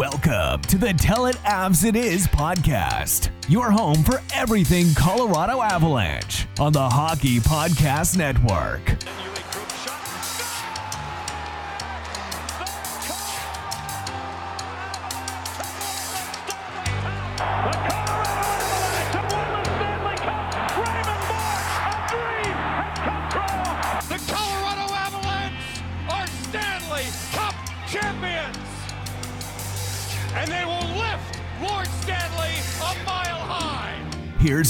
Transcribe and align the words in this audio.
Welcome 0.00 0.62
to 0.62 0.78
the 0.78 0.94
Tell 0.94 1.26
It 1.26 1.36
Avs 1.44 1.84
It 1.84 1.94
Is 1.94 2.26
podcast, 2.26 3.28
your 3.50 3.70
home 3.70 4.02
for 4.02 4.22
everything 4.32 4.94
Colorado 4.94 5.60
Avalanche 5.60 6.46
on 6.58 6.72
the 6.72 6.88
Hockey 6.88 7.38
Podcast 7.38 8.16
Network. 8.16 8.96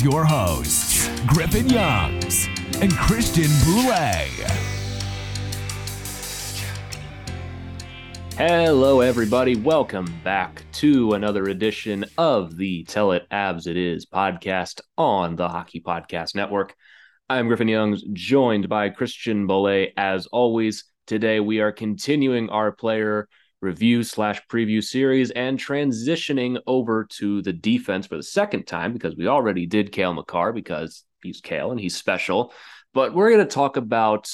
Here's 0.01 0.13
your 0.15 0.25
hosts, 0.25 1.11
Griffin 1.27 1.69
Youngs 1.69 2.49
and 2.81 2.91
Christian 2.91 3.51
Boulay. 3.67 4.31
Hello, 8.35 9.01
everybody. 9.01 9.57
Welcome 9.57 10.07
back 10.25 10.65
to 10.75 11.13
another 11.13 11.49
edition 11.49 12.07
of 12.17 12.57
the 12.57 12.85
Tell 12.85 13.13
It 13.13 13.27
Avs 13.31 13.67
It 13.67 13.77
Is 13.77 14.07
podcast 14.07 14.81
on 14.97 15.37
the 15.37 15.51
Hockey 15.51 15.83
Podcast 15.83 16.35
Network. 16.35 16.75
I'm 17.29 17.49
Griffin 17.49 17.69
Youngs, 17.69 18.03
joined 18.15 18.71
by 18.71 18.89
Christian 18.89 19.47
Boulay 19.47 19.93
As 19.99 20.27
always, 20.27 20.85
today 21.07 21.41
we 21.41 21.61
are 21.61 21.73
continuing 21.73 22.49
our 22.49 22.73
player 22.73 23.29
review 23.61 24.03
slash 24.03 24.41
preview 24.49 24.83
series 24.83 25.31
and 25.31 25.59
transitioning 25.59 26.59
over 26.67 27.05
to 27.05 27.43
the 27.43 27.53
defense 27.53 28.07
for 28.07 28.17
the 28.17 28.23
second 28.23 28.67
time 28.67 28.93
because 28.93 29.17
we 29.17 29.27
already 29.27 29.67
did 29.67 29.93
Cale 29.93 30.15
Makar 30.15 30.53
because 30.53 31.05
he's 31.23 31.41
Cale 31.41 31.71
and 31.71 31.81
he's 31.81 31.97
special. 31.97 32.53
But 32.95 33.15
we're 33.15 33.31
going 33.31 33.47
to 33.47 33.55
talk 33.55 33.77
about 33.77 34.31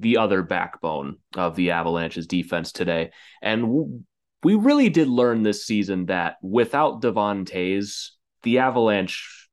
the 0.00 0.16
other 0.16 0.42
backbone 0.42 1.18
of 1.36 1.54
the 1.56 1.70
Avalanche's 1.70 2.26
defense 2.26 2.72
today. 2.72 3.10
And 3.40 4.04
we 4.42 4.54
really 4.54 4.88
did 4.88 5.08
learn 5.08 5.42
this 5.42 5.64
season 5.64 6.06
that 6.06 6.36
without 6.42 7.00
Devon 7.00 7.44
Toews, 7.44 8.10
the 8.42 8.58
Avalanche, 8.58 9.48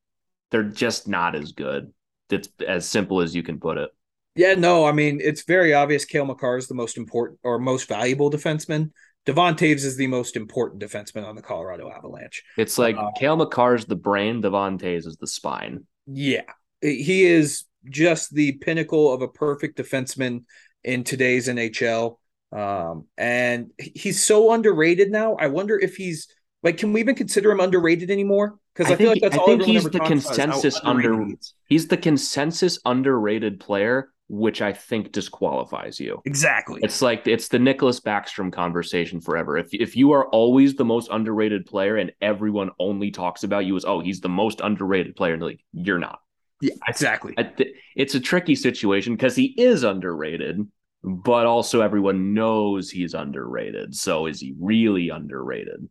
they're 0.50 0.64
just 0.64 1.08
not 1.08 1.36
as 1.36 1.52
good. 1.52 1.94
It's 2.30 2.50
as 2.66 2.88
simple 2.88 3.22
as 3.22 3.36
you 3.36 3.44
can 3.44 3.60
put 3.60 3.78
it. 3.78 3.92
Yeah, 4.36 4.56
no, 4.56 4.86
I 4.86 4.92
mean 4.92 5.20
it's 5.22 5.44
very 5.44 5.74
obvious. 5.74 6.06
Cale 6.06 6.26
Makar 6.26 6.58
is 6.58 6.68
the 6.68 6.74
most 6.74 6.98
important 6.98 7.40
or 7.44 7.60
most 7.60 7.88
valuable 7.88 8.32
defenseman. 8.32 8.92
Devon 9.26 9.56
Toews 9.56 9.86
is 9.86 9.98
the 9.98 10.08
most 10.08 10.36
important 10.36 10.82
defenseman 10.82 11.28
on 11.28 11.36
the 11.36 11.42
Colorado 11.42 11.92
Avalanche. 11.92 12.44
It's 12.58 12.78
like 12.78 12.96
Uh, 12.98 13.12
Cale 13.18 13.42
is 13.74 13.86
the 13.86 13.96
brain, 13.96 14.42
Devon 14.42 14.78
Toews 14.78 15.06
is 15.06 15.18
the 15.18 15.28
spine. 15.28 15.86
Yeah, 16.08 16.42
he 16.82 17.24
is 17.24 17.66
just 17.90 18.34
the 18.34 18.54
pinnacle 18.54 19.14
of 19.14 19.22
a 19.22 19.28
perfect 19.28 19.78
defenseman 19.78 20.44
in 20.84 21.04
today's 21.04 21.48
NHL. 21.48 22.18
Um, 22.52 23.06
and 23.18 23.72
he's 23.78 24.24
so 24.24 24.52
underrated 24.52 25.12
now. 25.12 25.36
I 25.36 25.48
wonder 25.48 25.80
if 25.80 25.96
he's 25.96 26.28
like, 26.64 26.78
can 26.78 26.94
we 26.94 27.00
even 27.00 27.16
consider 27.16 27.52
him 27.52 27.60
underrated 27.60 28.12
anymore? 28.12 28.58
Because 28.74 28.92
I, 28.92 28.96
feel 28.96 29.10
like 29.10 29.22
that's 29.22 29.36
I 29.36 29.40
all 29.40 29.48
think 29.48 29.64
he's 29.64 29.84
the 29.84 29.90
talks 29.90 30.10
about 30.10 30.12
is 30.12 30.24
how 30.26 30.36
consensus 30.36 30.82
underrated 30.84 31.22
under 31.22 31.38
he's 31.68 31.88
the 31.88 31.98
consensus 31.98 32.80
underrated 32.86 33.60
player, 33.60 34.10
which 34.32 34.62
I 34.62 34.72
think 34.72 35.12
disqualifies 35.12 36.00
you. 36.00 36.22
Exactly. 36.26 36.80
It's 36.84 37.02
like 37.02 37.28
it's 37.28 37.50
the 37.50 37.58
Nicklas 37.58 38.02
Backstrom 38.02 38.52
conversation 38.52 39.20
forever. 39.20 39.58
If 39.58 39.74
if 39.74 39.96
you 39.98 40.14
are 40.14 40.28
always 40.28 40.76
the 40.76 40.86
most 40.86 41.10
underrated 41.12 41.66
player 41.66 41.98
and 41.98 42.14
everyone 42.22 42.70
only 42.80 43.12
talks 43.12 43.44
about 43.44 43.66
you 43.66 43.76
as 43.76 43.84
oh 43.84 44.00
he's 44.00 44.22
the 44.22 44.30
most 44.30 44.62
underrated 44.62 45.16
player 45.18 45.34
in 45.34 45.40
the 45.42 45.48
league, 45.48 45.64
you're 45.74 46.00
not. 46.00 46.20
yeah, 46.62 46.76
exactly. 46.88 47.34
I 47.38 47.44
th- 47.44 47.76
It's 47.96 48.16
a 48.16 48.20
tricky 48.22 48.56
situation 48.56 49.16
because 49.16 49.36
he 49.36 49.48
is 49.58 49.84
underrated, 49.84 50.66
but 51.04 51.46
also 51.46 51.82
everyone 51.82 52.34
knows 52.34 52.90
he's 52.90 53.14
underrated. 53.14 53.96
So 53.96 54.28
is 54.28 54.40
he 54.40 54.54
really 54.60 55.10
underrated? 55.10 55.90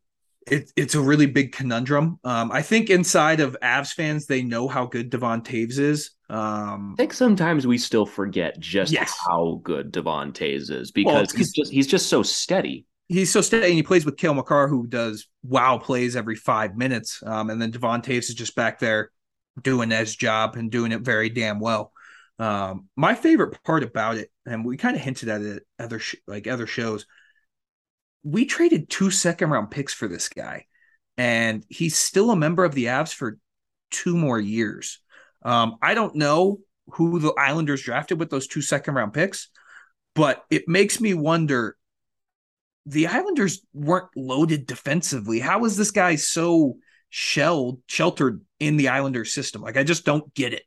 It, 0.51 0.73
it's 0.77 0.95
a 0.95 1.01
really 1.01 1.27
big 1.27 1.53
conundrum. 1.53 2.19
Um, 2.25 2.51
I 2.51 2.63
think 2.63 2.91
inside 2.91 3.41
of 3.41 3.57
Avs 3.63 3.93
fans, 3.93 4.27
they 4.27 4.43
know 4.43 4.69
how 4.69 4.87
good 4.87 5.11
Devon 5.11 5.43
Toews 5.43 5.79
is. 5.79 6.11
Um, 6.29 6.95
I 6.99 7.03
think 7.03 7.13
sometimes 7.13 7.67
we 7.67 7.79
still 7.79 8.07
forget 8.07 8.59
just 8.59 8.93
Yes. 8.93 9.17
how 9.27 9.61
good 9.63 9.93
Devon 9.93 10.33
Toews 10.33 10.71
is 10.71 10.91
because 10.93 11.33
it's 11.33 11.33
he's 11.33 11.53
just 11.53 11.73
he's 11.73 11.87
just 11.87 12.09
so 12.09 12.23
steady. 12.23 12.87
he's 13.09 13.33
so 13.33 13.41
steady, 13.41 13.67
and 13.67 13.75
he 13.75 13.83
plays 13.83 14.05
with 14.05 14.17
Cale 14.17 14.35
Makar, 14.35 14.69
who 14.69 14.87
does 14.87 15.27
wow 15.43 15.79
plays 15.79 16.17
every 16.17 16.37
five 16.37 16.77
minutes. 16.77 17.23
Um, 17.25 17.51
and 17.51 17.61
then 17.61 17.71
Devon 17.71 18.03
Toews 18.03 18.29
is 18.29 18.35
just 18.35 18.55
back 18.55 18.79
there 18.79 19.11
doing 19.61 19.91
his 19.91 20.15
job 20.15 20.57
and 20.57 20.71
doing 20.71 20.93
it 20.93 21.01
very 21.03 21.29
damn 21.31 21.61
well. 21.61 21.93
Um, 22.39 22.89
my 22.97 23.15
favorite 23.15 23.63
part 23.65 23.83
about 23.83 24.17
it, 24.17 24.31
and 24.47 24.65
we 24.65 24.77
kind 24.77 24.97
of 24.97 25.03
hinted 25.03 25.29
at 25.29 25.43
it 25.43 25.65
other 25.79 25.99
sh- 25.99 26.15
like 26.27 26.47
other 26.47 26.67
shows, 26.67 27.07
we 28.23 28.45
traded 28.45 28.91
two 28.91 29.11
second 29.11 29.51
round 29.51 29.71
picks 29.71 29.95
for 29.95 30.09
this 30.09 30.29
guy, 30.29 30.67
and 31.17 31.65
he's 31.69 31.97
still 31.97 32.31
a 32.31 32.37
member 32.37 32.65
of 32.65 32.75
the 32.75 32.87
Avs 32.87 33.15
for 33.15 33.39
two 33.91 34.17
more 34.17 34.39
years. 34.39 35.01
Um, 35.43 35.77
I 35.83 35.95
don't 35.95 36.15
know 36.17 36.61
who 36.93 37.19
the 37.19 37.33
Islanders 37.39 37.83
drafted 37.83 38.19
with 38.19 38.31
those 38.31 38.47
two 38.47 38.63
second 38.63 38.95
round 38.95 39.13
picks, 39.13 39.49
but 40.15 40.45
it 40.51 40.69
makes 40.69 41.01
me 41.01 41.15
wonder 41.15 41.77
the 42.87 43.07
Islanders 43.07 43.61
weren't 43.73 44.09
loaded 44.17 44.67
defensively. 44.67 45.41
How 45.41 45.65
is 45.65 45.77
this 45.77 45.91
guy 45.91 46.17
so 46.17 46.77
shelled, 47.09 47.81
sheltered 47.87 48.43
in 48.59 48.77
the 48.77 48.89
Islanders 48.89 49.33
system? 49.33 49.63
Like, 49.63 49.77
I 49.77 49.85
just 49.85 50.05
don't 50.05 50.33
get 50.35 50.53
it. 50.53 50.65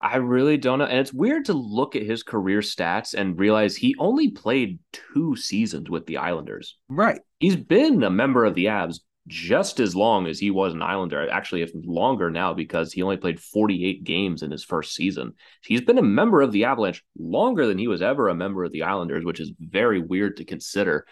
I 0.00 0.16
really 0.16 0.56
don't 0.56 0.78
know. 0.78 0.86
And 0.86 0.98
it's 0.98 1.12
weird 1.12 1.44
to 1.46 1.52
look 1.52 1.94
at 1.94 2.02
his 2.02 2.22
career 2.22 2.60
stats 2.60 3.12
and 3.12 3.38
realize 3.38 3.76
he 3.76 3.94
only 3.98 4.30
played 4.30 4.78
two 4.92 5.36
seasons 5.36 5.90
with 5.90 6.06
the 6.06 6.16
Islanders. 6.16 6.78
Right. 6.88 7.20
He's 7.38 7.56
been 7.56 8.02
a 8.02 8.10
member 8.10 8.44
of 8.44 8.54
the 8.54 8.66
Avs 8.66 9.00
just 9.28 9.78
as 9.78 9.94
long 9.94 10.26
as 10.26 10.38
he 10.38 10.50
was 10.50 10.72
an 10.72 10.80
Islander. 10.80 11.28
Actually, 11.30 11.62
if 11.62 11.70
longer 11.74 12.30
now 12.30 12.54
because 12.54 12.92
he 12.92 13.02
only 13.02 13.18
played 13.18 13.38
48 13.38 14.02
games 14.02 14.42
in 14.42 14.50
his 14.50 14.64
first 14.64 14.94
season. 14.94 15.34
He's 15.62 15.82
been 15.82 15.98
a 15.98 16.02
member 16.02 16.40
of 16.40 16.52
the 16.52 16.64
Avalanche 16.64 17.04
longer 17.18 17.66
than 17.66 17.76
he 17.76 17.86
was 17.86 18.00
ever 18.00 18.28
a 18.28 18.34
member 18.34 18.64
of 18.64 18.72
the 18.72 18.84
Islanders, 18.84 19.24
which 19.24 19.38
is 19.38 19.52
very 19.60 20.00
weird 20.00 20.38
to 20.38 20.46
consider. 20.46 21.06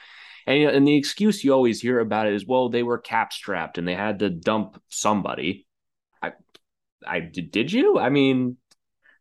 And, 0.47 0.62
and 0.62 0.88
the 0.88 0.97
excuse 0.97 1.44
you 1.44 1.53
always 1.53 1.82
hear 1.82 2.00
about 2.00 2.26
it 2.26 2.32
is, 2.32 2.47
well, 2.47 2.70
they 2.70 2.82
were 2.82 2.97
cap 2.97 3.34
strapped 3.34 3.76
and 3.76 3.87
they 3.87 3.94
had 3.94 4.20
to 4.20 4.31
dump 4.31 4.82
somebody. 4.88 5.66
I, 6.22 6.32
I 7.06 7.20
did 7.20 7.70
you? 7.70 7.99
I 7.99 8.09
mean, 8.09 8.56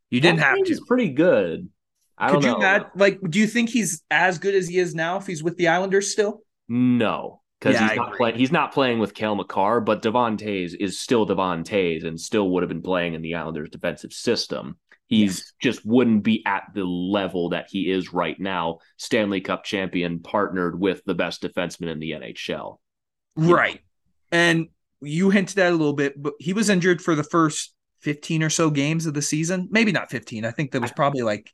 You 0.09 0.22
didn't 0.22 0.40
have 0.40 0.63
to. 0.63 0.81
pretty 0.88 1.09
good. 1.09 1.69
I 2.18 2.29
Could 2.31 2.41
don't 2.41 2.44
you 2.44 2.51
know. 2.53 2.57
not 2.78 2.97
like? 2.97 3.19
Do 3.29 3.40
you 3.40 3.47
think 3.47 3.69
he's 3.69 4.01
as 4.09 4.40
good 4.40 4.56
as 4.56 4.68
he 4.68 4.79
is 4.79 4.95
now 4.95 5.18
if 5.18 5.28
he's 5.28 5.44
with 5.44 5.57
the 5.57 5.68
Islanders 5.68 6.12
still? 6.12 6.41
No, 6.68 7.41
because 7.59 7.75
Yeah, 7.75 7.85
I 7.85 7.88
he's 7.90 7.97
not 7.97 8.13
playing. 8.16 8.35
He's 8.38 8.51
not 8.51 8.73
playing 8.73 9.00
with 9.00 9.13
Cale 9.13 9.35
Makar, 9.35 9.81
but 9.81 10.01
Devon 10.01 10.38
Toews 10.38 10.75
is 10.79 11.00
still 11.00 11.25
Devon 11.25 11.63
Toews 11.63 12.06
and 12.06 12.19
still 12.19 12.50
would 12.51 12.63
have 12.63 12.69
been 12.69 12.81
playing 12.81 13.13
in 13.13 13.22
the 13.22 13.35
Islanders' 13.35 13.69
defensive 13.69 14.13
system. 14.13 14.78
He's 15.07 15.38
Yes. 15.38 15.53
just 15.62 15.85
wouldn't 15.85 16.23
be 16.23 16.44
at 16.46 16.63
the 16.73 16.84
level 16.84 17.50
that 17.50 17.67
he 17.69 17.90
is 17.91 18.12
right 18.12 18.38
now. 18.40 18.79
Stanley 18.97 19.40
Cup 19.40 19.63
champion, 19.63 20.19
partnered 20.19 20.78
with 20.79 21.01
the 21.06 21.13
best 21.16 21.41
defenseman 21.44 21.88
in 21.90 22.00
the 22.00 22.12
NHL. 22.12 22.79
Right. 23.38 23.79
And 24.31 24.67
you 25.01 25.29
hinted 25.29 25.59
at 25.59 25.72
a 25.72 25.75
little 25.75 25.94
bit, 25.94 26.22
but 26.22 26.34
he 26.40 26.51
was 26.51 26.69
injured 26.69 27.01
for 27.01 27.16
the 27.16 27.23
first 27.23 27.73
15 28.02 28.44
or 28.44 28.50
so 28.50 28.69
games 28.69 29.06
of 29.06 29.13
the 29.13 29.22
season. 29.22 29.68
Maybe 29.72 29.91
not 29.91 30.09
15. 30.09 30.46
I 30.46 30.52
think 30.52 30.72
that 30.72 30.81
was 30.81 30.91
probably 30.91 31.22
like 31.24 31.52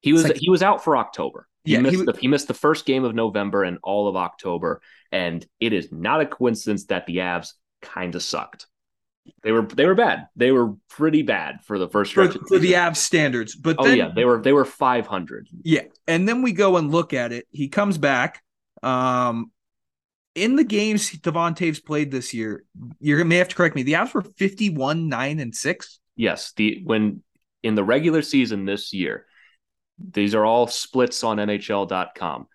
He 0.00 0.12
was 0.12 0.24
like- 0.24 0.36
he 0.36 0.50
was 0.50 0.62
out 0.62 0.84
for 0.84 0.96
October. 0.96 1.48
He 1.64 1.72
Yeah, 1.72 1.78
he 1.78 1.82
missed 1.82 1.98
wa- 2.06 2.12
the, 2.12 2.18
he 2.20 2.28
missed 2.28 2.48
the 2.48 2.54
first 2.54 2.84
game 2.84 3.04
of 3.04 3.14
November 3.14 3.64
and 3.64 3.78
all 3.82 4.06
of 4.08 4.16
October, 4.16 4.82
and 5.10 5.46
it 5.60 5.72
is 5.72 5.90
not 5.90 6.20
a 6.20 6.26
coincidence 6.26 6.84
that 6.86 7.06
the 7.06 7.18
Avs 7.18 7.54
kind 7.80 8.14
of 8.14 8.22
sucked. 8.22 8.66
They 9.42 9.52
were 9.52 9.62
they 9.62 9.86
were 9.86 9.94
bad. 9.94 10.28
They 10.36 10.52
were 10.52 10.74
pretty 10.90 11.22
bad 11.22 11.60
for 11.64 11.78
the 11.78 11.88
first 11.88 12.12
for, 12.12 12.28
for 12.30 12.58
the. 12.58 12.72
Avs 12.74 12.96
standards. 12.96 13.56
But 13.56 13.76
Oh 13.78 13.84
then, 13.84 13.96
yeah, 13.96 14.10
they 14.14 14.26
were 14.26 14.42
they 14.42 14.52
were 14.52 14.66
five 14.66 15.06
hundred. 15.06 15.48
Yeah, 15.62 15.84
and 16.06 16.28
then 16.28 16.42
we 16.42 16.52
go 16.52 16.76
and 16.76 16.90
look 16.92 17.14
at 17.14 17.32
it. 17.32 17.46
He 17.50 17.68
comes 17.68 17.96
back. 17.96 18.42
Um, 18.82 19.50
in 20.34 20.56
the 20.56 20.64
games 20.64 21.10
Devon 21.18 21.54
Toews 21.54 21.84
played 21.84 22.10
this 22.10 22.34
year, 22.34 22.64
you're 23.00 23.18
gonna 23.18 23.28
may 23.28 23.36
have 23.36 23.48
to 23.48 23.54
correct 23.54 23.76
me. 23.76 23.82
The 23.82 23.94
Avs 23.94 24.14
were 24.14 24.22
51, 24.22 25.08
9, 25.08 25.40
and 25.40 25.54
6. 25.54 26.00
Yes, 26.16 26.52
the 26.56 26.82
when 26.84 27.22
in 27.62 27.74
the 27.74 27.84
regular 27.84 28.22
season 28.22 28.64
this 28.64 28.92
year, 28.92 29.26
these 29.98 30.34
are 30.34 30.44
all 30.44 30.66
splits 30.66 31.24
on 31.24 31.38
NHL.com. 31.38 32.46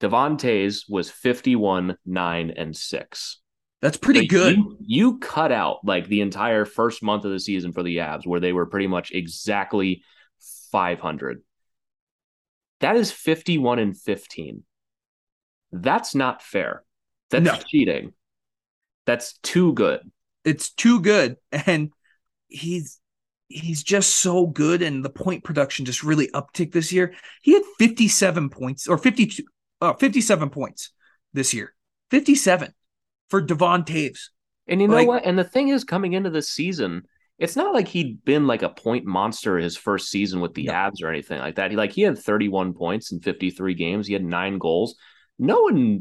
Devon 0.00 0.36
Toews 0.36 0.84
was 0.88 1.10
51, 1.10 1.96
9, 2.04 2.50
and 2.56 2.76
6. 2.76 3.38
That's 3.80 3.96
pretty 3.96 4.28
So 4.28 4.38
good. 4.38 4.56
You, 4.56 4.76
you 4.80 5.18
cut 5.18 5.52
out 5.52 5.78
like 5.84 6.06
the 6.06 6.20
entire 6.20 6.64
first 6.64 7.02
month 7.02 7.24
of 7.24 7.32
the 7.32 7.40
season 7.40 7.72
for 7.72 7.82
the 7.82 7.98
Avs, 7.98 8.26
where 8.26 8.40
they 8.40 8.52
were 8.52 8.66
pretty 8.66 8.88
much 8.88 9.12
exactly 9.12 10.02
500. 10.70 11.42
That 12.80 12.96
is 12.96 13.12
51 13.12 13.78
and 13.78 13.96
15. 13.96 14.64
That's 15.72 16.14
not 16.14 16.42
fair. 16.42 16.84
That's 17.32 17.44
No. 17.44 17.58
cheating. 17.66 18.12
That's 19.06 19.36
too 19.38 19.72
good. 19.72 20.00
It's 20.44 20.70
too 20.70 21.00
good, 21.00 21.36
and 21.52 21.90
he's 22.48 22.98
he's 23.48 23.82
just 23.82 24.16
so 24.20 24.46
good, 24.46 24.80
and 24.80 25.04
the 25.04 25.10
point 25.10 25.44
production 25.44 25.84
just 25.84 26.02
really 26.02 26.28
upticked 26.28 26.72
this 26.72 26.90
year. 26.92 27.14
He 27.42 27.52
had 27.52 27.62
57 27.78 28.48
points 28.48 28.88
or 28.88 28.96
52, 28.96 29.42
uh, 29.82 29.92
57 29.94 30.48
points 30.48 30.90
this 31.34 31.52
year. 31.52 31.74
57 32.10 32.72
for 33.28 33.40
Devon 33.42 33.82
Toews. 33.84 34.30
And 34.66 34.80
you 34.80 34.88
know 34.88 34.94
Like- 34.94 35.08
what? 35.08 35.26
And 35.26 35.38
the 35.38 35.44
thing 35.44 35.68
is, 35.68 35.84
coming 35.84 36.14
into 36.14 36.30
this 36.30 36.48
season, 36.48 37.02
it's 37.38 37.56
not 37.56 37.74
like 37.74 37.88
he'd 37.88 38.24
been 38.24 38.46
like 38.46 38.62
a 38.62 38.68
point 38.70 39.04
monster 39.04 39.58
his 39.58 39.76
first 39.76 40.08
season 40.10 40.40
with 40.40 40.54
the 40.54 40.64
No. 40.64 40.72
Avs 40.72 41.02
or 41.02 41.08
anything 41.08 41.38
like 41.40 41.56
that. 41.56 41.70
He 41.70 41.76
like 41.76 41.92
he 41.92 42.02
had 42.02 42.16
31 42.18 42.72
points 42.74 43.12
in 43.12 43.20
53 43.20 43.74
games. 43.74 44.06
He 44.06 44.12
had 44.14 44.24
nine 44.24 44.56
goals. 44.58 44.94
No 45.38 45.62
one 45.62 46.00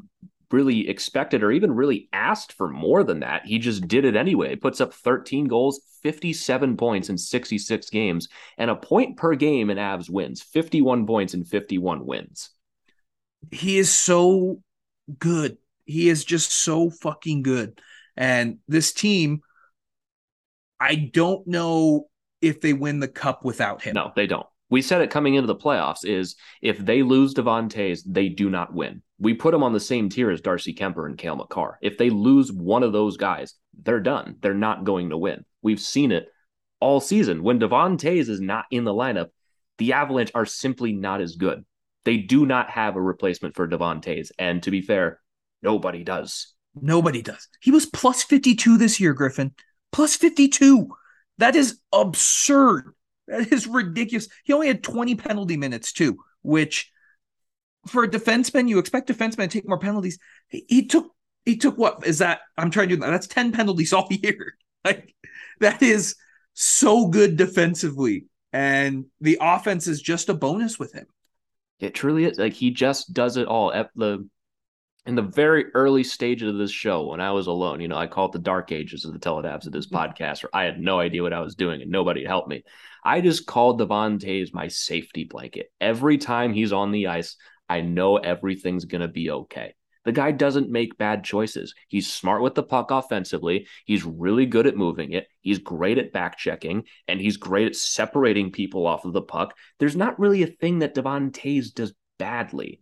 really 0.53 0.89
expected 0.89 1.43
or 1.43 1.51
even 1.51 1.71
really 1.71 2.09
asked 2.13 2.53
for 2.53 2.67
more 2.69 3.03
than 3.03 3.19
that. 3.21 3.45
He 3.45 3.59
just 3.59 3.87
did 3.87 4.05
it 4.05 4.15
anyway. 4.15 4.55
Puts 4.55 4.81
up 4.81 4.93
13 4.93 5.45
goals, 5.47 5.81
57 6.03 6.77
points 6.77 7.09
in 7.09 7.17
66 7.17 7.89
games, 7.89 8.27
and 8.57 8.69
a 8.69 8.75
point 8.75 9.17
per 9.17 9.35
game 9.35 9.69
in 9.69 9.77
Avs 9.77 10.09
wins. 10.09 10.41
51 10.41 11.05
points 11.05 11.33
in 11.33 11.43
51 11.43 12.05
wins. 12.05 12.49
he 13.51 13.77
is 13.77 13.93
so 13.93 14.61
good. 15.19 15.57
He 15.85 16.09
is 16.09 16.23
just 16.23 16.51
so 16.51 16.89
fucking 16.89 17.41
good. 17.43 17.81
And 18.15 18.59
this 18.67 18.93
team, 18.93 19.41
I 20.79 20.95
don't 20.95 21.45
know 21.47 22.07
if 22.41 22.61
they 22.61 22.73
win 22.73 22.99
the 22.99 23.07
cup 23.07 23.43
without 23.45 23.81
him. 23.81 23.93
No, 23.95 24.11
they 24.15 24.27
don't. 24.27 24.45
We 24.69 24.81
said 24.81 25.01
it 25.01 25.11
coming 25.11 25.35
into 25.35 25.47
the 25.47 25.55
playoffs 25.55 26.05
is 26.05 26.35
if 26.61 26.77
they 26.77 27.03
lose 27.03 27.33
Devon 27.33 27.67
Toews, 27.69 28.03
they 28.05 28.29
do 28.29 28.49
not 28.49 28.73
win. 28.73 29.01
We 29.21 29.35
put 29.35 29.51
them 29.51 29.61
on 29.61 29.71
the 29.71 29.79
same 29.79 30.09
tier 30.09 30.31
as 30.31 30.41
Darcy 30.41 30.73
Kuemper 30.73 31.05
and 31.05 31.15
Cale 31.15 31.35
Makar. 31.35 31.77
If 31.81 31.99
they 31.99 32.09
lose 32.09 32.51
one 32.51 32.81
of 32.81 32.91
those 32.91 33.17
guys, 33.17 33.53
they're 33.83 33.99
done. 33.99 34.37
They're 34.41 34.55
not 34.55 34.83
going 34.83 35.11
to 35.11 35.17
win. 35.17 35.45
We've 35.61 35.79
seen 35.79 36.11
it 36.11 36.27
all 36.79 36.99
season. 36.99 37.43
When 37.43 37.59
Devon 37.59 37.97
Toews 37.97 38.29
is 38.29 38.41
not 38.41 38.65
in 38.71 38.83
the 38.83 38.93
lineup, 38.93 39.27
the 39.77 39.93
Avalanche 39.93 40.31
are 40.33 40.47
simply 40.47 40.91
not 40.91 41.21
as 41.21 41.35
good. 41.35 41.63
They 42.03 42.17
do 42.17 42.47
not 42.47 42.71
have 42.71 42.95
a 42.95 43.01
replacement 43.01 43.55
for 43.55 43.67
Devon 43.67 44.01
Toews. 44.01 44.31
And 44.39 44.63
to 44.63 44.71
be 44.71 44.81
fair, 44.81 45.21
nobody 45.61 46.03
does. 46.03 46.55
Nobody 46.73 47.21
does. 47.21 47.47
He 47.61 47.69
was 47.69 47.85
plus 47.85 48.23
52 48.23 48.79
this 48.79 48.99
year, 48.99 49.13
Griffin. 49.13 49.53
Plus 49.91 50.15
52. 50.15 50.89
That 51.37 51.55
is 51.55 51.79
absurd. 51.93 52.95
That 53.27 53.51
is 53.53 53.67
ridiculous. 53.67 54.27
He 54.45 54.53
only 54.53 54.67
had 54.67 54.81
20 54.81 55.13
penalty 55.13 55.57
minutes, 55.57 55.93
too, 55.93 56.17
which 56.41 56.91
for 57.87 58.03
a 58.03 58.09
defenseman, 58.09 58.69
you 58.69 58.79
expect 58.79 59.09
defensemen 59.09 59.43
to 59.43 59.47
take 59.47 59.67
more 59.67 59.79
penalties. 59.79 60.19
He, 60.47 60.65
he 60.67 60.87
took 60.87 61.11
he 61.45 61.57
took 61.57 61.77
what 61.77 62.05
is 62.05 62.19
that? 62.19 62.41
I'm 62.57 62.69
trying 62.69 62.89
to 62.89 62.95
do 62.95 63.01
that. 63.01 63.09
That's 63.09 63.27
10 63.27 63.51
penalties 63.51 63.93
all 63.93 64.07
year. 64.09 64.55
Like 64.85 65.15
that 65.59 65.81
is 65.81 66.15
so 66.53 67.07
good 67.07 67.37
defensively. 67.37 68.25
And 68.53 69.05
the 69.21 69.37
offense 69.41 69.87
is 69.87 70.01
just 70.01 70.29
a 70.29 70.33
bonus 70.33 70.77
with 70.77 70.93
him. 70.93 71.05
It 71.79 71.95
truly 71.95 72.25
is. 72.25 72.37
Like 72.37 72.53
he 72.53 72.71
just 72.71 73.13
does 73.13 73.37
it 73.37 73.47
all. 73.47 73.73
At 73.73 73.89
the 73.95 74.27
in 75.05 75.15
the 75.15 75.21
very 75.23 75.73
early 75.73 76.03
stages 76.03 76.47
of 76.47 76.57
this 76.57 76.71
show, 76.71 77.07
when 77.07 77.21
I 77.21 77.31
was 77.31 77.47
alone, 77.47 77.81
you 77.81 77.87
know, 77.87 77.97
I 77.97 78.05
call 78.05 78.27
it 78.27 78.33
the 78.33 78.39
dark 78.39 78.71
ages 78.71 79.03
of 79.03 79.13
the 79.13 79.19
Teledabs 79.19 79.65
of 79.65 79.71
this 79.71 79.87
mm-hmm. 79.87 79.95
podcast, 79.95 80.43
where 80.43 80.51
I 80.53 80.65
had 80.65 80.79
no 80.79 80.99
idea 80.99 81.23
what 81.23 81.33
I 81.33 81.39
was 81.39 81.55
doing 81.55 81.81
and 81.81 81.89
nobody 81.89 82.23
helped 82.23 82.49
me. 82.49 82.63
I 83.03 83.21
just 83.21 83.47
called 83.47 83.79
Devon 83.79 84.19
Toews 84.19 84.53
my 84.53 84.67
safety 84.67 85.23
blanket. 85.23 85.71
Every 85.79 86.19
time 86.19 86.53
he's 86.53 86.71
on 86.71 86.91
the 86.91 87.07
ice, 87.07 87.35
I 87.71 87.79
know 87.79 88.17
everything's 88.17 88.83
gonna 88.83 89.07
be 89.07 89.31
okay. 89.31 89.73
The 90.03 90.11
guy 90.11 90.31
doesn't 90.31 90.69
make 90.69 90.97
bad 90.97 91.23
choices. 91.23 91.73
He's 91.87 92.11
smart 92.11 92.41
with 92.41 92.53
the 92.53 92.63
puck 92.63 92.91
offensively. 92.91 93.65
He's 93.85 94.03
really 94.03 94.45
good 94.45 94.67
at 94.67 94.75
moving 94.75 95.13
it. 95.13 95.27
He's 95.39 95.57
great 95.57 95.97
at 95.97 96.11
back 96.11 96.37
checking, 96.37 96.83
and 97.07 97.21
he's 97.21 97.37
great 97.37 97.67
at 97.67 97.77
separating 97.77 98.51
people 98.51 98.87
off 98.87 99.05
of 99.05 99.13
the 99.13 99.21
puck. 99.21 99.55
There's 99.79 99.95
not 99.95 100.19
really 100.19 100.43
a 100.43 100.47
thing 100.47 100.79
that 100.79 100.93
Devon 100.93 101.29
does 101.29 101.93
badly. 102.19 102.81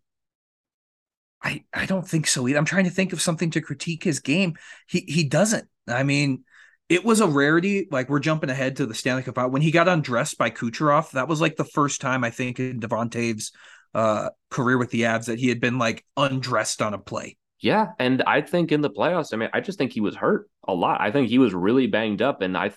I, 1.43 1.65
I 1.71 1.85
don't 1.85 2.07
think 2.07 2.25
so 2.25 2.47
either. 2.47 2.57
I'm 2.57 2.65
trying 2.65 2.85
to 2.85 2.89
think 2.89 3.13
of 3.13 3.21
something 3.21 3.51
to 3.51 3.61
critique 3.61 4.03
his 4.03 4.19
game. 4.19 4.55
He 4.87 5.05
he 5.07 5.23
doesn't. 5.23 5.69
I 5.87 6.01
mean, 6.01 6.45
it 6.89 7.05
was 7.05 7.19
a 7.19 7.27
rarity. 7.27 7.87
Like 7.91 8.09
we're 8.09 8.19
jumping 8.19 8.49
ahead 8.49 8.77
to 8.77 8.87
the 8.87 8.95
Stanley 8.95 9.21
Cup 9.21 9.51
when 9.51 9.61
he 9.61 9.69
got 9.69 9.87
undressed 9.87 10.39
by 10.39 10.49
Kucherov. 10.49 11.11
That 11.11 11.27
was 11.27 11.39
like 11.39 11.57
the 11.57 11.63
first 11.63 12.01
time 12.01 12.23
I 12.23 12.31
think 12.31 12.59
in 12.59 12.79
Devon 12.79 13.09
Toews' 13.09 13.51
uh, 13.93 14.29
career 14.49 14.77
with 14.77 14.91
the 14.91 15.01
Avs 15.01 15.25
that 15.25 15.39
he 15.39 15.49
had 15.49 15.59
been 15.59 15.77
like 15.77 16.05
undressed 16.17 16.81
on 16.81 16.93
a 16.93 16.99
play. 16.99 17.37
Yeah, 17.61 17.87
and 17.99 18.21
I 18.23 18.41
think 18.41 18.71
in 18.71 18.81
the 18.81 18.89
playoffs, 18.89 19.33
I 19.33 19.37
mean, 19.37 19.49
I 19.53 19.59
just 19.59 19.77
think 19.77 19.91
he 19.91 20.01
was 20.01 20.15
hurt 20.15 20.49
a 20.65 20.73
lot. 20.73 21.01
I 21.01 21.11
think 21.11 21.27
he 21.27 21.39
was 21.39 21.53
really 21.53 21.87
banged 21.87 22.21
up, 22.21 22.41
and 22.41 22.57
I 22.57 22.71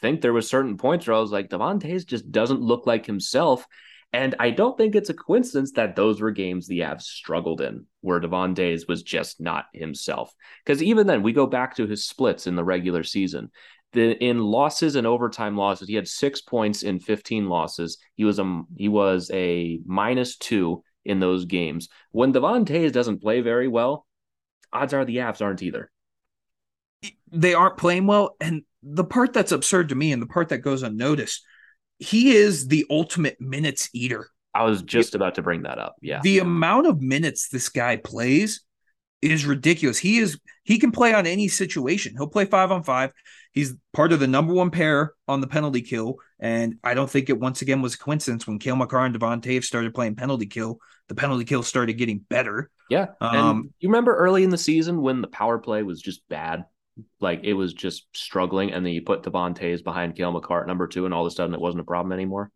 think 0.00 0.20
there 0.20 0.32
was 0.32 0.48
certain 0.48 0.76
points 0.76 1.06
where 1.06 1.16
I 1.16 1.20
was 1.20 1.32
like, 1.32 1.48
Devon 1.48 1.80
Toews 1.80 2.06
just 2.06 2.30
doesn't 2.30 2.60
look 2.60 2.86
like 2.86 3.06
himself. 3.06 3.66
And 4.12 4.34
I 4.38 4.50
don't 4.50 4.78
think 4.78 4.94
it's 4.94 5.10
a 5.10 5.14
coincidence 5.14 5.72
that 5.72 5.94
those 5.94 6.20
were 6.20 6.30
games 6.30 6.66
the 6.66 6.80
Avs 6.80 7.02
struggled 7.02 7.60
in, 7.60 7.84
where 8.00 8.20
Devon 8.20 8.54
Toews 8.54 8.88
was 8.88 9.02
just 9.02 9.38
not 9.38 9.66
himself. 9.74 10.32
Because 10.64 10.82
even 10.82 11.06
then, 11.06 11.22
we 11.22 11.32
go 11.32 11.46
back 11.46 11.76
to 11.76 11.86
his 11.86 12.06
splits 12.06 12.46
in 12.46 12.56
the 12.56 12.64
regular 12.64 13.02
season. 13.02 13.50
The, 13.92 14.12
in 14.22 14.38
losses 14.38 14.96
and 14.96 15.06
overtime 15.06 15.56
losses, 15.56 15.88
he 15.88 15.94
had 15.94 16.06
six 16.06 16.40
points 16.42 16.82
in 16.82 17.00
15 17.00 17.48
losses. 17.48 17.98
He 18.14 18.24
was 18.24 18.38
a 18.38 18.62
he 18.76 18.88
was 18.88 19.30
a 19.32 19.80
minus 19.86 20.36
two 20.36 20.82
in 21.04 21.20
those 21.20 21.46
games. 21.46 21.88
When 22.10 22.32
Devon 22.32 22.66
Toews 22.66 22.92
doesn't 22.92 23.22
play 23.22 23.40
very 23.40 23.66
well, 23.66 24.06
odds 24.72 24.92
are 24.92 25.04
the 25.04 25.16
Avs 25.18 25.40
aren't 25.40 25.62
either. 25.62 25.90
They 27.32 27.54
aren't 27.54 27.78
playing 27.78 28.06
well, 28.06 28.36
and 28.40 28.62
the 28.82 29.04
part 29.04 29.32
that's 29.32 29.52
absurd 29.52 29.88
to 29.90 29.94
me, 29.94 30.12
and 30.12 30.20
the 30.20 30.26
part 30.26 30.48
that 30.50 30.58
goes 30.58 30.82
unnoticed, 30.82 31.44
he 31.98 32.36
is 32.36 32.68
the 32.68 32.84
ultimate 32.90 33.40
minutes 33.40 33.88
eater. 33.92 34.28
I 34.54 34.64
was 34.64 34.82
just 34.82 35.14
about 35.14 35.34
to 35.36 35.42
bring 35.42 35.62
that 35.62 35.78
up. 35.78 35.96
Yeah. 36.02 36.20
The 36.22 36.40
amount 36.40 36.86
of 36.86 37.00
minutes 37.00 37.48
this 37.48 37.68
guy 37.68 37.96
plays 37.96 38.62
is 39.20 39.44
ridiculous. 39.44 39.98
He 39.98 40.18
is 40.18 40.38
he 40.64 40.78
can 40.78 40.92
play 40.92 41.14
on 41.14 41.26
any 41.26 41.48
situation. 41.48 42.14
He'll 42.16 42.28
play 42.28 42.44
five 42.44 42.70
on 42.70 42.82
five. 42.82 43.10
He's 43.52 43.74
part 43.92 44.12
of 44.12 44.20
the 44.20 44.26
number 44.26 44.52
one 44.52 44.70
pair 44.70 45.14
on 45.26 45.40
the 45.40 45.46
penalty 45.46 45.82
kill. 45.82 46.16
And 46.38 46.76
I 46.84 46.94
don't 46.94 47.10
think 47.10 47.28
it 47.28 47.40
once 47.40 47.62
again 47.62 47.82
was 47.82 47.94
a 47.94 47.98
coincidence 47.98 48.46
when 48.46 48.58
Cale 48.58 48.76
Makar 48.76 49.04
and 49.04 49.12
Devon 49.12 49.40
Toews 49.40 49.64
started 49.64 49.94
playing 49.94 50.14
penalty 50.14 50.46
kill. 50.46 50.78
The 51.08 51.14
penalty 51.14 51.44
kill 51.44 51.62
started 51.62 51.94
getting 51.94 52.18
better. 52.18 52.70
Yeah. 52.90 53.06
Um, 53.20 53.36
and 53.36 53.70
you 53.80 53.88
remember 53.88 54.14
early 54.14 54.44
in 54.44 54.50
the 54.50 54.58
season 54.58 55.00
when 55.00 55.22
the 55.22 55.28
power 55.28 55.58
play 55.58 55.82
was 55.82 56.00
just 56.00 56.26
bad? 56.28 56.66
Like 57.20 57.40
it 57.44 57.54
was 57.54 57.74
just 57.74 58.06
struggling, 58.12 58.72
and 58.72 58.84
then 58.84 58.92
you 58.92 59.02
put 59.02 59.22
Devon 59.22 59.54
Toews 59.54 59.84
behind 59.84 60.16
Cale 60.16 60.32
Makar 60.32 60.66
number 60.66 60.88
two, 60.88 61.04
and 61.04 61.14
all 61.14 61.24
of 61.24 61.32
a 61.32 61.34
sudden 61.34 61.54
it 61.54 61.60
wasn't 61.60 61.80
a 61.80 61.84
problem 61.84 62.12
anymore. 62.12 62.50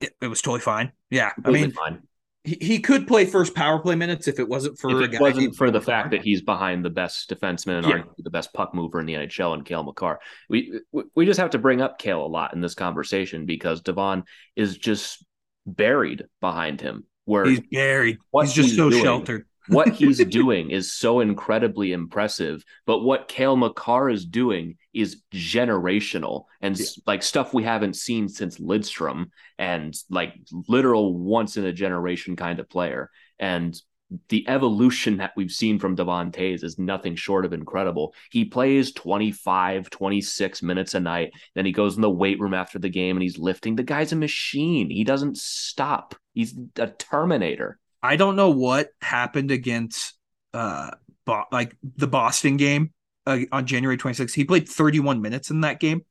It, 0.00 0.14
it 0.20 0.26
was 0.26 0.42
totally 0.42 0.60
fine. 0.60 0.92
Yeah. 1.10 1.32
I 1.44 1.50
mean, 1.50 1.70
fine. 1.70 2.02
He, 2.44 2.56
he 2.60 2.78
could 2.80 3.06
play 3.06 3.24
first 3.24 3.54
power 3.54 3.78
play 3.80 3.94
minutes 3.96 4.28
if 4.28 4.38
it 4.38 4.48
wasn't 4.48 4.78
for 4.78 4.88
a 4.90 5.02
If 5.02 5.10
guy 5.10 5.16
it 5.16 5.20
wasn't 5.20 5.56
for 5.56 5.70
the 5.70 5.80
fact 5.80 6.12
that 6.12 6.22
he's 6.22 6.40
behind 6.40 6.84
the 6.84 6.90
best 6.90 7.28
defenseman 7.28 7.78
and 7.78 7.86
Yeah. 7.88 8.02
the 8.18 8.30
best 8.30 8.52
puck 8.54 8.74
mover 8.74 9.00
in 9.00 9.06
the 9.06 9.14
NHL 9.14 9.54
and 9.54 9.64
Cale 9.64 9.82
Makar. 9.82 10.20
We 10.48 10.80
we- 10.92 11.02
we 11.16 11.26
just 11.26 11.40
have 11.40 11.50
to 11.50 11.58
bring 11.58 11.80
up 11.80 11.98
Cale 11.98 12.24
a 12.24 12.28
lot 12.28 12.54
in 12.54 12.60
this 12.60 12.74
conversation 12.74 13.44
because 13.44 13.80
Devon 13.80 14.22
is 14.56 14.78
just 14.78 15.24
buried 15.66 16.24
behind 16.40 16.80
him. 16.80 17.04
Where 17.24 17.44
he's 17.44 17.60
buried. 17.70 18.18
he's 18.40 18.52
just 18.52 18.68
he's 18.68 18.76
so 18.76 18.88
doing. 18.88 19.02
sheltered. 19.02 19.46
What 19.68 19.88
he's 19.94 20.24
doing 20.24 20.70
is 20.70 20.92
so 20.92 21.20
incredibly 21.20 21.92
impressive, 21.92 22.64
but 22.86 23.00
what 23.00 23.28
Cale 23.28 23.56
Makar 23.56 24.10
is 24.10 24.24
doing 24.24 24.76
is 24.92 25.22
generational 25.32 26.44
and 26.60 26.78
s 26.78 26.98
like 27.06 27.22
stuff 27.22 27.54
we 27.54 27.62
haven't 27.62 27.96
seen 27.96 28.28
since 28.28 28.58
Lidstrom 28.58 29.26
and 29.58 29.94
like 30.10 30.34
literal 30.68 31.16
once 31.16 31.56
in 31.56 31.64
a 31.64 31.72
generation 31.72 32.36
kind 32.36 32.58
of 32.58 32.68
player. 32.68 33.10
And 33.38 33.80
the 34.28 34.48
evolution 34.48 35.18
that 35.18 35.32
we've 35.36 35.50
seen 35.50 35.78
from 35.78 35.94
Devon 35.94 36.32
Toews 36.32 36.64
is 36.64 36.78
nothing 36.78 37.14
short 37.14 37.44
of 37.44 37.52
incredible. 37.52 38.14
He 38.30 38.44
plays 38.44 38.92
25, 38.92 39.90
26 39.90 40.62
minutes 40.62 40.94
a 40.94 41.00
night. 41.00 41.32
Then 41.54 41.66
he 41.66 41.72
goes 41.72 41.96
in 41.96 42.02
the 42.02 42.10
weight 42.10 42.40
room 42.40 42.54
after 42.54 42.78
the 42.78 42.88
game 42.88 43.16
and 43.16 43.22
he's 43.22 43.38
lifting. 43.38 43.76
The 43.76 43.82
guy's 43.82 44.12
a 44.12 44.16
machine. 44.16 44.88
He 44.88 45.04
doesn't 45.04 45.36
stop. 45.36 46.14
He's 46.32 46.54
a 46.76 46.86
terminator. 46.86 47.78
I 48.02 48.16
don't 48.16 48.36
know 48.36 48.50
what 48.50 48.90
happened 49.00 49.50
against 49.50 50.14
uh 50.54 50.90
Bo- 51.24 51.44
like 51.52 51.76
the 51.96 52.06
Boston 52.06 52.56
game 52.56 52.92
uh, 53.26 53.40
on 53.52 53.66
January 53.66 53.98
26th. 53.98 54.34
He 54.34 54.44
played 54.44 54.68
31 54.68 55.20
minutes 55.20 55.50
in 55.50 55.60
that 55.62 55.78
game. 55.80 56.04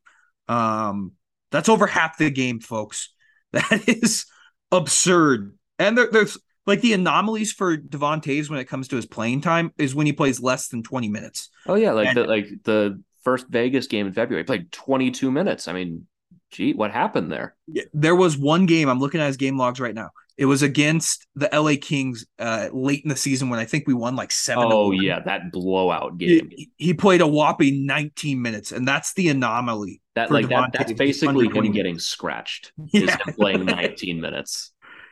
Um 0.48 1.14
that's 1.52 1.70
over 1.70 1.88
half 1.88 2.18
the 2.18 2.30
game, 2.30 2.60
folks. 2.60 3.10
That 3.54 3.88
is 3.88 4.26
absurd. 4.72 5.58
And 5.80 5.98
there, 5.98 6.10
there's 6.12 6.38
like 6.66 6.82
the 6.82 6.94
anomalies 6.94 7.54
for 7.54 7.78
Devon 7.78 8.20
Toews 8.22 8.50
when 8.50 8.60
it 8.60 8.66
comes 8.66 8.90
to 8.90 8.98
his 8.98 9.06
playing 9.06 9.40
time 9.42 9.72
is 9.78 9.96
when 9.96 10.06
he 10.06 10.12
plays 10.14 10.42
less 10.42 10.68
than 10.68 10.84
20 10.84 11.08
minutes. 11.10 11.50
Oh 11.66 11.76
yeah, 11.76 11.92
like 11.94 12.10
And- 12.10 12.18
the 12.18 12.24
like 12.26 12.48
the 12.64 13.02
first 13.24 13.48
Vegas 13.48 13.88
game 13.88 14.06
in 14.08 14.14
February, 14.14 14.44
he 14.44 14.46
played 14.46 14.72
22 14.72 15.32
minutes. 15.32 15.68
I 15.68 15.74
mean, 15.74 16.08
gee, 16.52 16.74
what 16.74 16.92
happened 16.92 17.32
there? 17.32 17.56
There 17.94 18.16
was 18.16 18.38
one 18.38 18.66
game 18.66 18.90
I'm 18.90 19.00
looking 19.00 19.22
at 19.22 19.28
his 19.28 19.38
game 19.38 19.58
logs 19.58 19.80
right 19.80 19.96
now. 19.96 20.10
It 20.38 20.46
was 20.46 20.62
against 20.62 21.26
the 21.36 21.50
LA 21.52 21.74
Kings 21.82 22.26
uh, 22.38 22.70
late 22.72 23.04
in 23.04 23.10
the 23.10 23.16
season 23.16 23.50
when 23.50 23.60
I 23.60 23.66
think 23.66 23.88
we 23.88 23.96
won 23.96 24.16
like 24.16 24.32
seven. 24.32 24.66
Oh 24.68 24.92
yeah, 24.92 25.20
that 25.22 25.52
blowout 25.52 26.20
game. 26.20 26.50
He, 26.52 26.70
he, 26.78 26.94
played 26.94 27.22
a 27.22 27.28
whopping 27.28 27.88
19 27.88 28.40
minutes, 28.40 28.72
and 28.72 28.88
that's 28.88 29.14
the 29.16 29.30
anomaly. 29.30 30.00
That 30.14 30.30
like 30.30 30.48
that, 30.50 30.72
that's 30.74 30.94
basically 30.94 31.48
him 31.48 31.72
getting 31.72 31.98
scratched. 31.98 32.72
Yeah. 32.94 33.18
Is 33.28 33.36
playing 33.36 33.66
19 33.66 34.22
minutes. 34.22 34.72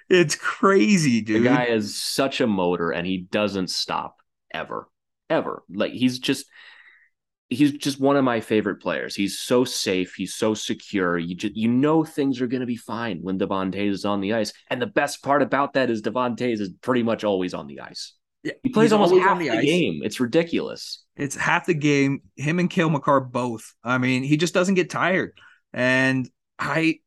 It's 0.10 0.36
crazy, 0.36 1.22
dude. 1.22 1.44
The 1.44 1.50
guy 1.50 1.66
is 1.66 2.00
such 2.00 2.40
a 2.40 2.48
motor, 2.48 2.92
and 2.92 3.08
he 3.08 3.18
doesn't 3.18 3.72
stop 3.72 4.18
ever, 4.54 4.88
ever. 5.30 5.64
Like 5.74 5.94
he's 5.94 6.20
just 6.20 6.46
he's 7.50 7.74
just 7.74 8.00
one 8.00 8.16
of 8.16 8.24
my 8.24 8.40
favorite 8.40 8.82
players. 8.82 9.16
He's 9.16 9.40
so 9.40 9.66
safe. 9.66 10.16
He's 10.16 10.36
so 10.36 10.54
secure. 10.54 11.18
You 11.18 11.36
just 11.36 11.56
you 11.56 11.68
know 11.68 12.04
things 12.04 12.42
are 12.42 12.48
going 12.48 12.62
to 12.62 12.66
be 12.68 12.76
fine 12.76 13.20
when 13.22 13.38
Devon 13.38 13.72
Toews 13.72 13.92
is 13.92 14.06
on 14.06 14.22
the 14.22 14.34
ice. 14.34 14.54
And 14.70 14.82
the 14.82 14.88
best 14.88 15.24
part 15.24 15.42
about 15.42 15.74
that 15.74 15.90
is 15.90 16.02
Devon 16.02 16.36
Toews 16.36 16.60
is 16.60 16.70
pretty 16.82 17.04
much 17.04 17.24
always 17.24 17.54
on 17.54 17.68
the 17.68 17.82
ice. 17.82 18.14
Yeah, 18.44 18.54
he 18.64 18.70
plays 18.70 18.92
almost 18.92 19.14
half 19.16 19.40
the, 19.40 19.50
the 19.50 19.62
game. 19.62 20.02
It's 20.04 20.20
ridiculous. 20.20 21.04
It's 21.16 21.36
half 21.36 21.66
the 21.66 21.74
game. 21.74 22.22
Him 22.36 22.60
and 22.60 22.70
Cale 22.70 22.90
Makar 22.90 23.22
both. 23.22 23.74
I 23.84 23.98
mean, 23.98 24.24
he 24.24 24.38
just 24.38 24.54
doesn't 24.54 24.76
get 24.76 24.90
tired. 24.90 25.32
And 25.74 26.30
I, 26.60 27.00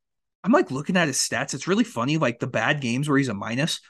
I'm 0.43 0.53
like 0.53 0.71
looking 0.71 0.97
at 0.97 1.07
his 1.07 1.19
stats. 1.19 1.55
It's 1.55 1.69
really 1.69 1.85
funny. 1.85 2.17
Like 2.17 2.41
the 2.41 2.47
bad 2.49 2.81
games 2.81 3.09
where 3.09 3.19
he's 3.19 3.29
a 3.29 3.35
minus. 3.35 3.81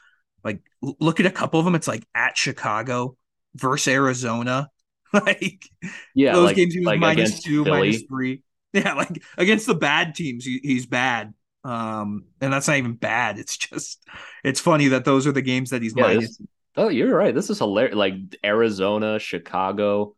Like 0.43 0.61
look 0.81 1.19
at 1.19 1.25
a 1.25 1.31
couple 1.31 1.59
of 1.59 1.65
them. 1.65 1.75
It's 1.75 1.87
like 1.87 2.05
at 2.13 2.37
Chicago 2.37 3.17
versus 3.55 3.87
Arizona, 3.87 4.69
like 5.25 5.63
yeah, 6.13 6.33
those 6.33 6.45
like, 6.45 6.55
games 6.55 6.73
he 6.73 6.79
was 6.79 6.87
like 6.87 6.99
minus 6.99 7.41
two, 7.41 7.63
minus 7.65 8.03
three. 8.03 8.43
Yeah, 8.71 8.93
like 8.93 9.23
against 9.35 9.65
the 9.65 9.73
bad 9.73 10.13
teams, 10.13 10.45
he, 10.45 10.59
he's 10.61 10.85
bad. 10.85 11.33
Um, 11.63 12.25
and 12.39 12.53
that's 12.53 12.67
not 12.67 12.77
even 12.77 12.93
bad. 12.93 13.39
It's 13.39 13.57
just 13.57 14.05
it's 14.43 14.59
funny 14.59 14.89
that 14.89 15.05
those 15.05 15.25
are 15.25 15.31
the 15.31 15.41
games 15.41 15.71
that 15.71 15.81
he's 15.81 15.95
yeah, 15.97 16.03
minus. 16.03 16.37
This, 16.37 16.47
oh, 16.77 16.89
you're 16.89 17.15
right. 17.15 17.33
This 17.33 17.49
is 17.49 17.57
hilarious. 17.57 17.95
Like 17.95 18.13
Arizona, 18.45 19.17
Chicago. 19.17 20.15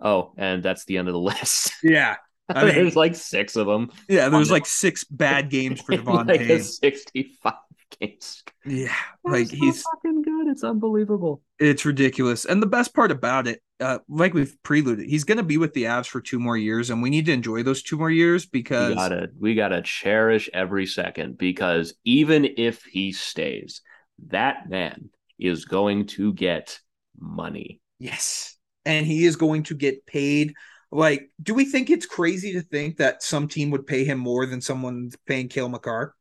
Oh, 0.00 0.32
and 0.36 0.62
that's 0.62 0.84
the 0.84 0.98
end 0.98 1.08
of 1.08 1.14
the 1.14 1.20
list. 1.20 1.72
Yeah. 1.82 2.16
I 2.48 2.64
mean, 2.64 2.74
there's 2.74 2.96
like 2.96 3.14
six 3.14 3.56
of 3.56 3.66
them. 3.66 3.90
Yeah, 4.08 4.28
there's 4.28 4.50
like 4.50 4.66
six 4.66 5.04
bad 5.04 5.50
games 5.50 5.80
for 5.80 5.96
Devon 5.96 6.26
like 6.26 6.40
65 6.60 7.54
games. 7.98 8.42
Yeah, 8.64 8.94
like 9.24 9.48
so 9.48 9.56
he's 9.56 9.82
fucking 9.82 10.22
good. 10.22 10.48
It's 10.48 10.64
unbelievable. 10.64 11.42
It's 11.62 11.84
ridiculous. 11.84 12.44
And 12.44 12.60
the 12.60 12.66
best 12.66 12.92
part 12.92 13.12
about 13.12 13.46
it, 13.46 13.62
uh, 13.78 14.00
like 14.08 14.34
we've 14.34 14.60
preluded, 14.64 15.08
he's 15.08 15.22
going 15.22 15.38
to 15.38 15.44
be 15.44 15.58
with 15.58 15.74
the 15.74 15.84
Avs 15.84 16.08
for 16.08 16.20
two 16.20 16.40
more 16.40 16.56
years, 16.56 16.90
and 16.90 17.00
we 17.00 17.08
need 17.08 17.26
to 17.26 17.32
enjoy 17.32 17.62
those 17.62 17.84
two 17.84 17.96
more 17.96 18.10
years 18.10 18.46
because 18.46 18.88
we 18.88 18.94
gotta 18.96 19.28
we 19.38 19.54
gotta 19.54 19.80
cherish 19.82 20.50
every 20.52 20.86
second 20.86 21.38
because 21.38 21.94
even 22.04 22.48
if 22.56 22.82
he 22.82 23.12
stays, 23.12 23.80
that 24.26 24.68
man 24.68 25.10
is 25.38 25.64
going 25.64 26.06
to 26.06 26.32
get 26.32 26.80
money. 27.16 27.80
Yes, 28.00 28.56
and 28.84 29.06
he 29.06 29.24
is 29.24 29.36
going 29.36 29.62
to 29.64 29.74
get 29.76 30.04
paid. 30.04 30.54
Like, 30.90 31.30
do 31.40 31.54
we 31.54 31.64
think 31.64 31.90
it's 31.90 32.06
crazy 32.06 32.54
to 32.54 32.60
think 32.60 32.96
that 32.96 33.22
some 33.22 33.46
team 33.46 33.70
would 33.70 33.86
pay 33.86 34.04
him 34.04 34.18
more 34.18 34.46
than 34.46 34.60
someone 34.60 35.12
paying 35.26 35.46
Cale 35.46 35.68
Makar? 35.68 36.16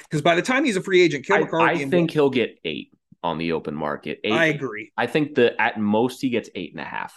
Because 0.00 0.20
by 0.20 0.34
the 0.34 0.42
time 0.42 0.66
he's 0.66 0.76
a 0.76 0.82
free 0.82 1.00
agent, 1.00 1.24
Makar. 1.26 1.62
I, 1.62 1.72
I 1.72 1.84
think 1.86 2.10
he'll 2.10 2.28
get 2.28 2.58
eight 2.66 2.92
on 3.22 3.38
the 3.38 3.52
open 3.52 3.74
market. 3.74 4.20
Eight, 4.24 4.32
I 4.32 4.46
agree. 4.46 4.92
I 4.96 5.06
think 5.06 5.34
that 5.36 5.60
at 5.60 5.78
most 5.78 6.20
he 6.20 6.30
gets 6.30 6.50
eight 6.54 6.72
and 6.72 6.80
a 6.80 6.84
half. 6.84 7.14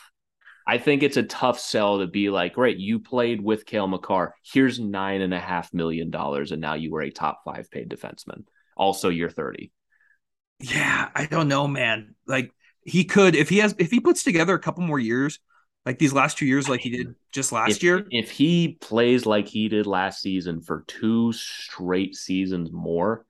I 0.68 0.78
think 0.78 1.04
it's 1.04 1.18
a 1.18 1.24
tough 1.24 1.60
sell 1.60 2.00
to 2.00 2.08
be 2.08 2.30
like, 2.30 2.54
great, 2.54 2.78
you 2.78 3.00
played 3.00 3.42
with 3.42 3.66
Cale 3.66 3.88
Makar. 3.88 4.36
Here's 4.44 4.80
nine 4.80 5.22
and 5.22 5.34
a 5.34 5.40
half 5.40 5.74
million 5.74 6.12
dollars, 6.12 6.52
and 6.52 6.62
now 6.62 6.76
you 6.76 6.92
were 6.92 7.02
a 7.02 7.10
top 7.10 7.42
five 7.44 7.70
paid 7.72 7.90
defenseman. 7.90 8.46
Also, 8.78 9.10
you're 9.10 9.30
30. 9.30 9.72
Yeah, 10.60 11.10
I 11.16 11.26
don't 11.26 11.48
know, 11.48 11.68
man. 11.68 12.16
Like 12.28 12.52
he 12.84 13.04
could 13.04 13.36
if 13.36 13.50
he 13.50 13.58
has 13.58 13.76
if 13.80 13.92
he 13.92 14.00
puts 14.00 14.24
together 14.24 14.54
a 14.54 14.60
couple 14.60 14.84
more 14.84 15.00
years, 15.00 15.40
like 15.86 15.98
these 15.98 16.14
last 16.14 16.38
two 16.38 16.46
years, 16.46 16.70
like 16.70 16.82
he 16.82 16.90
did 16.92 17.16
just 17.32 17.52
last 17.52 17.78
if, 17.78 17.84
year. 17.84 18.06
If 18.12 18.30
he 18.30 18.78
plays 18.80 19.26
like 19.26 19.48
he 19.48 19.68
did 19.68 19.88
last 19.88 20.22
season 20.22 20.62
for 20.62 20.84
two 20.88 21.34
straight 21.34 22.16
seasons 22.16 22.72
more, 22.72 23.26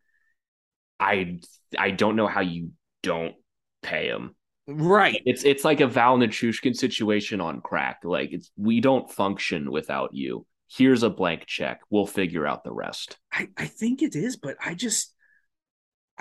I 1.02 1.40
I 1.78 1.92
don't 1.92 2.16
know 2.16 2.28
how 2.28 2.42
you 2.42 2.72
don't 3.02 3.36
pay 3.82 4.08
him. 4.08 4.36
Right. 4.68 5.22
It's 5.26 5.44
it's 5.44 5.66
like 5.66 5.82
a 5.82 5.88
Val 5.88 6.18
Nichushkin 6.18 6.76
situation 6.76 7.42
on 7.42 7.62
crack. 7.62 8.02
Like 8.04 8.32
it's 8.32 8.52
we 8.56 8.80
don't 8.80 9.12
function 9.12 9.72
without 9.72 10.14
you. 10.14 10.46
Here's 10.70 11.04
a 11.04 11.10
blank 11.10 11.46
check. 11.48 11.82
We'll 11.90 12.06
figure 12.06 12.48
out 12.48 12.64
the 12.64 12.72
rest. 12.72 13.18
I, 13.34 13.50
I 13.58 13.66
think 13.66 14.02
it 14.02 14.16
is, 14.16 14.38
but 14.38 14.56
I 14.64 14.76
just 14.76 15.14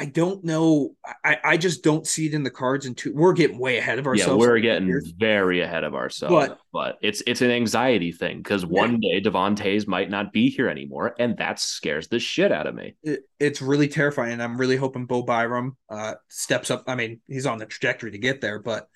I 0.00 0.07
don't 0.07 0.42
know. 0.42 0.97
I, 1.23 1.37
I 1.45 1.57
just 1.59 1.85
don't 1.85 2.07
see 2.07 2.26
it 2.26 2.33
in 2.33 2.42
the 2.42 2.50
cards. 2.50 2.87
And 2.87 2.97
two, 2.97 3.12
we're 3.14 3.35
getting 3.35 3.59
way 3.59 3.76
ahead 3.76 3.99
of 3.99 4.07
ourselves. 4.07 4.42
Yeah, 4.42 4.49
we're 4.49 4.59
getting 4.59 4.88
here. 4.88 5.02
very 5.19 5.61
ahead 5.61 5.85
of 5.85 5.95
ourselves. 5.95 6.35
But, 6.35 6.59
but 6.73 6.99
it's 7.02 7.23
it's 7.26 7.42
an 7.42 7.50
anxiety 7.50 8.11
thing 8.11 8.38
because 8.38 8.64
one 8.64 9.02
yeah. 9.02 9.16
day 9.16 9.21
Devon 9.21 9.57
Toews 9.57 9.87
might 9.87 10.09
not 10.09 10.33
be 10.33 10.49
here 10.49 10.71
anymore, 10.71 11.14
and 11.19 11.37
that 11.37 11.61
scares 11.61 12.09
the 12.09 12.19
shit 12.19 12.50
out 12.50 12.66
of 12.66 12.75
me. 12.75 12.97
It, 13.02 13.25
it's 13.38 13.61
really 13.61 13.88
terrifying, 13.88 14.33
and 14.33 14.42
I'm 14.42 14.57
really 14.57 14.76
hoping 14.76 15.04
Bo 15.04 15.23
Byram 15.23 15.76
uh, 15.90 16.14
steps 16.28 16.71
up. 16.71 16.85
I 16.87 16.95
mean, 16.95 17.21
he's 17.28 17.45
on 17.45 17.59
the 17.59 17.66
trajectory 17.66 18.12
to 18.12 18.19
get 18.19 18.40
there, 18.40 18.59
but 18.59 18.88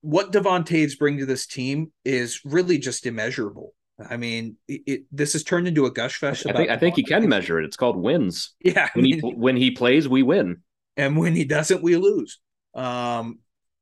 what 0.00 0.32
Devon 0.32 0.64
Toews 0.64 0.98
bring 0.98 1.18
to 1.18 1.26
this 1.26 1.46
team 1.46 1.92
is 2.04 2.40
really 2.44 2.78
just 2.78 3.06
immeasurable. 3.06 3.74
I 3.98 4.16
mean, 4.16 4.56
it, 4.68 4.82
it, 4.86 5.02
this 5.10 5.32
has 5.32 5.42
turned 5.42 5.66
into 5.66 5.86
a 5.86 5.90
gush 5.90 6.18
fest. 6.18 6.46
I 6.46 6.52
think 6.52 6.70
I 6.70 6.76
think 6.76 6.96
he 6.96 7.02
can 7.02 7.28
measure 7.28 7.58
it. 7.58 7.64
It's 7.64 7.76
called 7.76 7.96
wins. 7.96 8.54
Yeah, 8.60 8.88
when 8.94 9.04
he 9.04 9.18
when 9.22 9.56
he 9.56 9.70
plays, 9.72 10.08
we 10.08 10.22
win, 10.22 10.62
and 10.96 11.16
when 11.16 11.34
he 11.34 11.44
doesn't, 11.44 11.82
we 11.82 11.96
lose. 11.96 12.38
Um, 12.74 13.40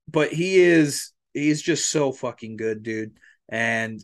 but 0.08 0.32
he 0.32 0.56
is 0.56 1.12
he's 1.34 1.60
just 1.60 1.90
so 1.90 2.12
fucking 2.12 2.56
good, 2.56 2.82
dude. 2.82 3.18
And 3.48 4.02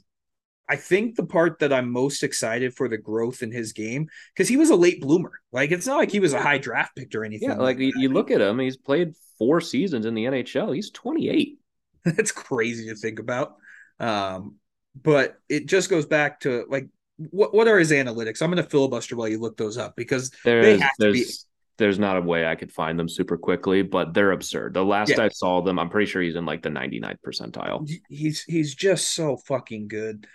I 0.69 0.77
think 0.77 1.17
the 1.17 1.27
part 1.27 1.59
that 1.59 1.73
I'm 1.73 1.91
most 1.91 2.23
excited 2.23 2.75
for 2.75 2.89
the 2.89 2.99
growth 2.99 3.43
in 3.43 3.51
his 3.51 3.73
game 3.73 4.09
because 4.35 4.49
he 4.49 4.57
was 4.57 4.71
a 4.71 4.77
late 4.77 5.01
bloomer. 5.01 5.33
Like 5.51 5.71
it's 5.71 5.87
not 5.87 5.97
like 5.97 6.11
he 6.11 6.21
was 6.21 6.35
a 6.35 6.41
high 6.41 6.59
draft 6.59 6.97
pick 6.97 7.15
or 7.15 7.25
anything. 7.25 7.51
Yeah, 7.51 7.57
like, 7.57 7.79
like 7.79 7.95
you 7.97 8.09
look 8.11 8.31
at 8.31 8.41
him, 8.41 8.59
he's 8.59 8.77
played 8.77 9.15
four 9.39 9.61
seasons 9.61 10.07
in 10.07 10.15
the 10.15 10.25
NHL. 10.25 10.75
He's 10.75 10.91
28. 10.91 11.59
That's 12.05 12.33
crazy 12.33 12.89
to 12.89 12.95
think 12.95 13.19
about. 13.19 13.57
Um, 13.99 14.57
but 15.01 15.39
it 15.49 15.67
just 15.67 15.91
goes 15.91 16.07
back 16.07 16.41
to 16.41 16.67
like 16.69 16.89
what 17.17 17.55
what 17.55 17.69
are 17.69 17.79
his 17.79 17.91
analytics? 17.91 18.43
I'm 18.43 18.51
going 18.51 18.63
to 18.63 18.69
filibuster 18.69 19.17
while 19.17 19.29
you 19.29 19.39
look 19.39 19.57
those 19.57 19.79
up 19.79 19.95
because 19.97 20.31
there's 20.45 20.83
there's 20.99 21.47
there's 21.79 21.99
not 21.99 22.17
a 22.17 22.21
way 22.21 22.47
I 22.47 22.55
could 22.55 22.73
find 22.73 22.99
them 22.99 23.09
super 23.09 23.37
quickly, 23.37 23.83
but 23.83 24.15
they're 24.15 24.33
absurd. 24.33 24.75
The 24.75 24.85
last 24.85 25.11
yeah. 25.11 25.23
I 25.23 25.29
saw 25.29 25.63
them, 25.63 25.79
I'm 25.79 25.89
pretty 25.89 26.11
sure 26.11 26.23
he's 26.23 26.37
in 26.37 26.47
like 26.47 26.63
the 26.63 26.69
99th 26.69 27.17
percentile. 27.27 27.91
He's 28.09 28.43
he's 28.43 28.75
just 28.75 29.15
so 29.15 29.37
fucking 29.37 29.89
good. 29.89 30.27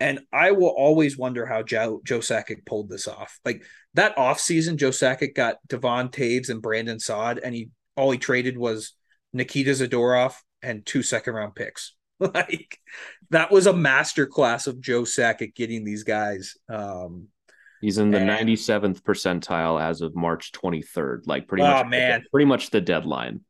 And 0.00 0.20
I 0.32 0.52
will 0.52 0.68
always 0.68 1.16
wonder 1.16 1.46
how 1.46 1.62
Joe 1.62 2.00
Joe 2.04 2.18
Sakic 2.18 2.66
pulled 2.66 2.88
this 2.88 3.08
off. 3.08 3.38
Like 3.44 3.64
that 3.94 4.16
offseason, 4.16 4.76
Joe 4.76 4.90
Sakic 4.90 5.34
got 5.34 5.56
Devon 5.66 6.08
Toews 6.08 6.48
and 6.48 6.62
Brandon 6.62 6.98
Saad, 6.98 7.38
and 7.38 7.54
he 7.54 7.70
all 7.96 8.10
he 8.10 8.18
traded 8.18 8.58
was 8.58 8.92
Nikita 9.32 9.70
Zadorov 9.70 10.34
and 10.62 10.84
two 10.84 11.02
second 11.02 11.34
round 11.34 11.54
picks. 11.54 11.94
like 12.34 12.78
that 13.30 13.50
was 13.50 13.66
a 13.66 13.72
master 13.72 14.26
class 14.26 14.66
of 14.66 14.80
Joe 14.80 15.02
Sakic 15.02 15.54
getting 15.54 15.84
these 15.84 16.04
guys. 16.04 16.56
Um, 16.68 17.28
He's 17.80 17.98
in 17.98 18.10
the 18.10 18.18
and, 18.18 18.48
97th 18.48 19.02
percentile 19.02 19.82
as 19.82 20.00
of 20.00 20.16
March 20.16 20.52
23rd, 20.52 21.26
like 21.26 21.46
pretty 21.48 21.64
oh, 21.64 21.82
much 21.82 21.86
man. 21.88 22.22
The, 22.22 22.30
pretty 22.30 22.46
much 22.46 22.70
the 22.70 22.80
deadline. 22.80 23.40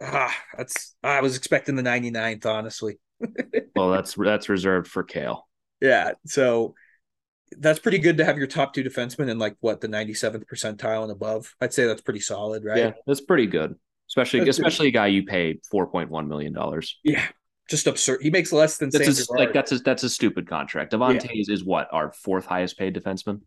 Ah, 0.00 0.34
that's 0.56 0.94
I 1.02 1.20
was 1.20 1.36
expecting 1.36 1.76
the 1.76 1.82
99th, 1.82 2.46
honestly. 2.46 2.98
well, 3.76 3.90
that's 3.90 4.14
that's 4.14 4.48
reserved 4.48 4.88
for 4.88 5.02
Cale. 5.02 5.46
Yeah, 5.80 6.12
so 6.26 6.74
that's 7.58 7.78
pretty 7.78 7.98
good 7.98 8.18
to 8.18 8.24
have 8.24 8.38
your 8.38 8.46
top 8.46 8.72
two 8.72 8.84
defensemen 8.84 9.28
in 9.28 9.38
like 9.38 9.56
what 9.60 9.80
the 9.80 9.88
97th 9.88 10.44
percentile 10.46 11.02
and 11.02 11.12
above. 11.12 11.54
I'd 11.60 11.74
say 11.74 11.86
that's 11.86 12.00
pretty 12.00 12.20
solid, 12.20 12.64
right? 12.64 12.78
Yeah, 12.78 12.92
that's 13.06 13.20
pretty 13.20 13.46
good. 13.46 13.74
Especially 14.08 14.40
that's 14.40 14.58
especially 14.58 14.88
a 14.88 14.92
guy 14.92 15.08
you 15.08 15.24
pay 15.24 15.60
4.1 15.72 16.26
million 16.26 16.52
dollars. 16.52 16.98
Yeah, 17.04 17.26
just 17.70 17.86
absurd. 17.86 18.20
He 18.20 18.30
makes 18.30 18.52
less 18.52 18.78
than 18.78 18.90
that's 18.90 19.28
a, 19.28 19.32
like 19.32 19.52
that's 19.52 19.72
a 19.72 19.78
that's 19.78 20.02
a 20.02 20.10
stupid 20.10 20.48
contract. 20.48 20.90
Devon 20.90 21.14
yeah. 21.14 21.20
Toews 21.20 21.48
is 21.48 21.64
what 21.64 21.88
our 21.92 22.12
fourth 22.12 22.44
highest 22.44 22.78
paid 22.78 22.94
defenseman. 22.94 23.40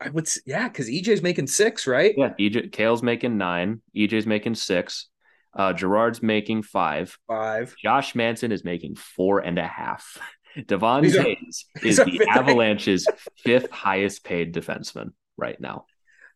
I 0.00 0.10
would 0.10 0.28
yeah, 0.44 0.68
because 0.68 0.88
EJ's 0.88 1.22
making 1.22 1.46
six, 1.46 1.86
right? 1.86 2.14
Yeah, 2.16 2.34
EJ 2.38 2.70
Cale's 2.70 3.02
making 3.02 3.38
nine. 3.38 3.80
EJ's 3.96 4.26
making 4.26 4.56
six. 4.56 5.08
Uh, 5.56 5.72
Girard's 5.72 6.22
making 6.22 6.62
five. 6.62 7.16
Five. 7.26 7.74
Josh 7.82 8.14
Manson 8.14 8.52
is 8.52 8.64
making 8.64 8.96
four 8.96 9.38
and 9.38 9.58
a 9.58 9.66
half. 9.66 10.18
Devon 10.66 11.04
Toews 11.04 11.64
is 11.82 11.96
the 11.96 12.26
Avalanche's 12.30 13.06
fifth 13.38 13.70
highest 13.70 14.24
paid 14.24 14.54
defenseman 14.54 15.12
right 15.36 15.60
now. 15.60 15.86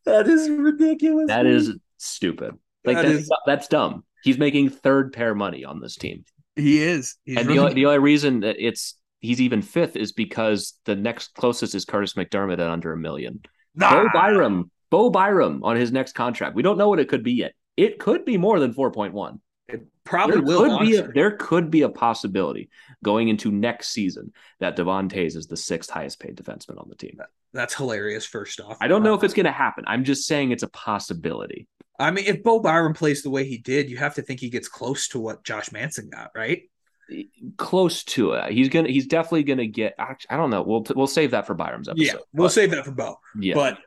That 0.07 0.27
is 0.27 0.49
ridiculous. 0.49 1.29
That 1.29 1.45
man. 1.45 1.55
is 1.55 1.77
stupid. 1.99 2.55
Like 2.85 2.97
that 2.97 3.03
that's, 3.03 3.19
is... 3.21 3.31
that's 3.47 3.69
dumb. 3.69 4.05
He's 4.23 4.39
making 4.39 4.71
third 4.71 5.13
pair 5.13 5.35
money 5.35 5.65
on 5.65 5.81
this 5.81 5.97
team. 5.97 6.25
He 6.59 6.83
is. 6.83 7.17
He's 7.25 7.39
and 7.39 7.47
really... 7.47 7.57
the, 7.59 7.63
only, 7.63 7.75
the 7.75 7.87
only 7.87 7.99
reason 8.01 8.41
that 8.41 8.57
it's 8.59 8.95
he's 9.21 9.41
even 9.41 9.63
fifth 9.63 9.97
is 9.97 10.13
because 10.13 10.75
the 10.85 10.95
next 10.97 11.35
closest 11.35 11.75
is 11.75 11.85
Kurtis 11.87 12.15
MacDermid 12.17 12.55
at 12.55 12.61
under 12.61 12.93
a 12.93 12.97
million. 12.97 13.41
Nah. 13.75 13.91
Bo 14.05 14.09
Byram, 14.13 14.71
Bo 14.91 15.11
Byram 15.11 15.63
on 15.65 15.77
his 15.77 15.93
next 15.93 16.15
contract. 16.15 16.55
We 16.55 16.63
don't 16.63 16.79
know 16.79 16.89
what 16.89 16.99
it 17.01 17.09
could 17.09 17.23
be 17.23 17.33
yet. 17.33 17.53
It 17.77 17.99
could 17.99 18.25
be 18.25 18.37
more 18.37 18.59
than 18.59 18.75
4.1. 18.75 19.39
It 19.69 19.87
probably 20.05 20.37
There 20.37 20.43
will. 20.43 20.79
could 20.79 20.87
be 20.87 20.97
a, 20.97 21.09
there 21.09 21.31
could 21.37 21.71
be 21.71 21.83
a 21.83 21.89
possibility 21.89 22.71
going 23.05 23.29
into 23.29 23.53
next 23.53 23.89
season 23.91 24.33
that 24.61 24.77
Devon 24.77 25.09
Toews 25.09 25.37
is 25.37 25.47
the 25.47 25.57
sixth 25.57 25.91
highest 25.91 26.19
paid 26.21 26.37
defenseman 26.37 26.81
on 26.81 26.89
the 26.89 26.97
team. 26.97 27.19
That's 27.53 27.75
hilarious. 27.75 28.25
First 28.25 28.61
off, 28.61 28.79
I 28.81 28.89
don't 28.89 29.03
know 29.03 29.13
Uh, 29.13 29.19
if 29.19 29.25
it's 29.25 29.35
going 29.35 29.47
to 29.47 29.53
happen. 29.53 29.85
I'm 29.87 30.05
just 30.05 30.27
saying 30.27 30.51
it's 30.51 30.63
a 30.63 30.69
possibility. 30.69 31.67
I 31.99 32.11
mean, 32.13 32.27
if 32.27 32.43
Bo 32.43 32.61
Byram 32.61 32.95
plays 32.95 33.23
the 33.23 33.31
way 33.31 33.45
he 33.45 33.59
did, 33.59 33.91
you 33.91 33.97
have 33.97 34.15
to 34.15 34.23
think 34.23 34.41
he 34.41 34.51
gets 34.51 34.69
close 34.69 35.09
to 35.09 35.19
what 35.19 35.45
Josh 35.45 35.73
Manson 35.73 36.09
got, 36.11 36.31
right? 36.35 36.63
Close 37.57 38.05
to 38.05 38.33
it. 38.33 38.53
He's 38.53 38.69
gonna. 38.69 38.89
He's 38.89 39.07
definitely 39.07 39.43
gonna 39.45 39.67
get. 39.67 39.95
actually, 39.99 40.31
I 40.31 40.37
don't 40.37 40.51
know. 40.51 40.63
We'll 40.63 40.85
we'll 40.95 41.07
save 41.07 41.33
that 41.33 41.47
for 41.47 41.55
Byram's 41.55 41.89
episode. 41.89 42.05
yeah, 42.05 42.13
we'll 42.33 42.49
but, 42.49 42.53
save 42.53 42.71
that 42.73 42.85
for 42.85 42.93
Bo. 42.93 43.17
Yeah, 43.39 43.55
But 43.55 43.79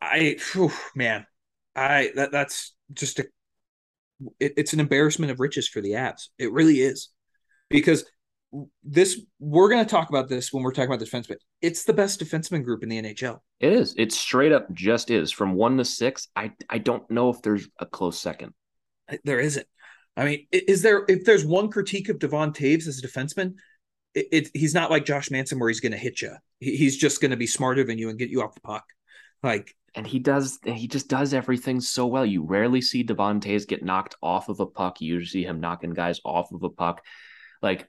I, 0.00 0.36
phew, 0.38 0.70
man, 0.94 1.26
I 1.74 2.12
that 2.14 2.30
that's 2.32 2.74
just 2.92 3.18
a. 3.18 3.26
It, 4.38 4.52
it's 4.56 4.72
an 4.72 4.80
embarrassment 4.80 5.32
of 5.32 5.40
riches 5.40 5.66
for 5.66 5.80
the 5.80 5.92
Avs. 5.92 6.28
It 6.38 6.52
really 6.52 6.80
is, 6.80 7.08
because 7.68 8.04
this 8.82 9.20
we're 9.40 9.68
going 9.68 9.84
to 9.84 9.90
talk 9.90 10.10
about 10.10 10.28
this 10.28 10.52
when 10.52 10.62
we're 10.62 10.72
talking 10.72 10.92
about 10.92 11.00
the 11.00 11.06
defenseman. 11.06 11.36
It's 11.60 11.84
the 11.84 11.92
best 11.92 12.20
defenseman 12.20 12.64
group 12.64 12.82
in 12.82 12.88
the 12.88 13.02
NHL. 13.02 13.40
it 13.60 13.72
is. 13.72 13.94
It 13.96 14.12
straight 14.12 14.52
up 14.52 14.72
just 14.72 15.10
is 15.10 15.32
from 15.32 15.54
one 15.54 15.76
to 15.78 15.84
six. 15.84 16.28
I 16.36 16.52
I 16.68 16.78
don't 16.78 17.08
know 17.10 17.30
if 17.30 17.42
there's 17.42 17.68
a 17.78 17.86
close 17.86 18.18
second. 18.18 18.54
There 19.24 19.40
isn't. 19.40 19.66
I 20.16 20.24
mean, 20.24 20.46
is 20.52 20.82
there? 20.82 21.04
If 21.08 21.24
there's 21.24 21.44
one 21.44 21.70
critique 21.70 22.08
of 22.08 22.18
Devon 22.18 22.52
Toews 22.52 22.86
as 22.86 23.02
a 23.02 23.06
defenseman, 23.06 23.54
it, 24.14 24.26
it 24.30 24.50
he's 24.54 24.74
not 24.74 24.90
like 24.90 25.04
Josh 25.04 25.30
Manson 25.30 25.58
where 25.58 25.68
he's 25.68 25.80
going 25.80 25.92
to 25.92 25.98
hit 25.98 26.22
you. 26.22 26.34
He, 26.60 26.76
he's 26.76 26.96
just 26.96 27.20
going 27.20 27.32
to 27.32 27.36
be 27.36 27.46
smarter 27.46 27.84
than 27.84 27.98
you 27.98 28.08
and 28.08 28.18
get 28.18 28.30
you 28.30 28.42
off 28.42 28.54
the 28.54 28.60
puck. 28.60 28.84
Like 29.42 29.74
and 29.94 30.06
he 30.06 30.18
does 30.18 30.58
he 30.64 30.88
just 30.88 31.08
does 31.08 31.34
everything 31.34 31.80
so 31.80 32.06
well. 32.06 32.24
You 32.24 32.44
rarely 32.44 32.80
see 32.80 33.02
Devon 33.02 33.40
Toews 33.40 33.66
get 33.66 33.84
knocked 33.84 34.16
off 34.22 34.48
of 34.48 34.60
a 34.60 34.66
puck. 34.66 35.00
You 35.00 35.14
usually 35.14 35.42
see 35.42 35.46
him 35.46 35.60
knocking 35.60 35.90
guys 35.90 36.20
off 36.24 36.52
of 36.52 36.62
a 36.62 36.70
puck. 36.70 37.02
Like 37.62 37.88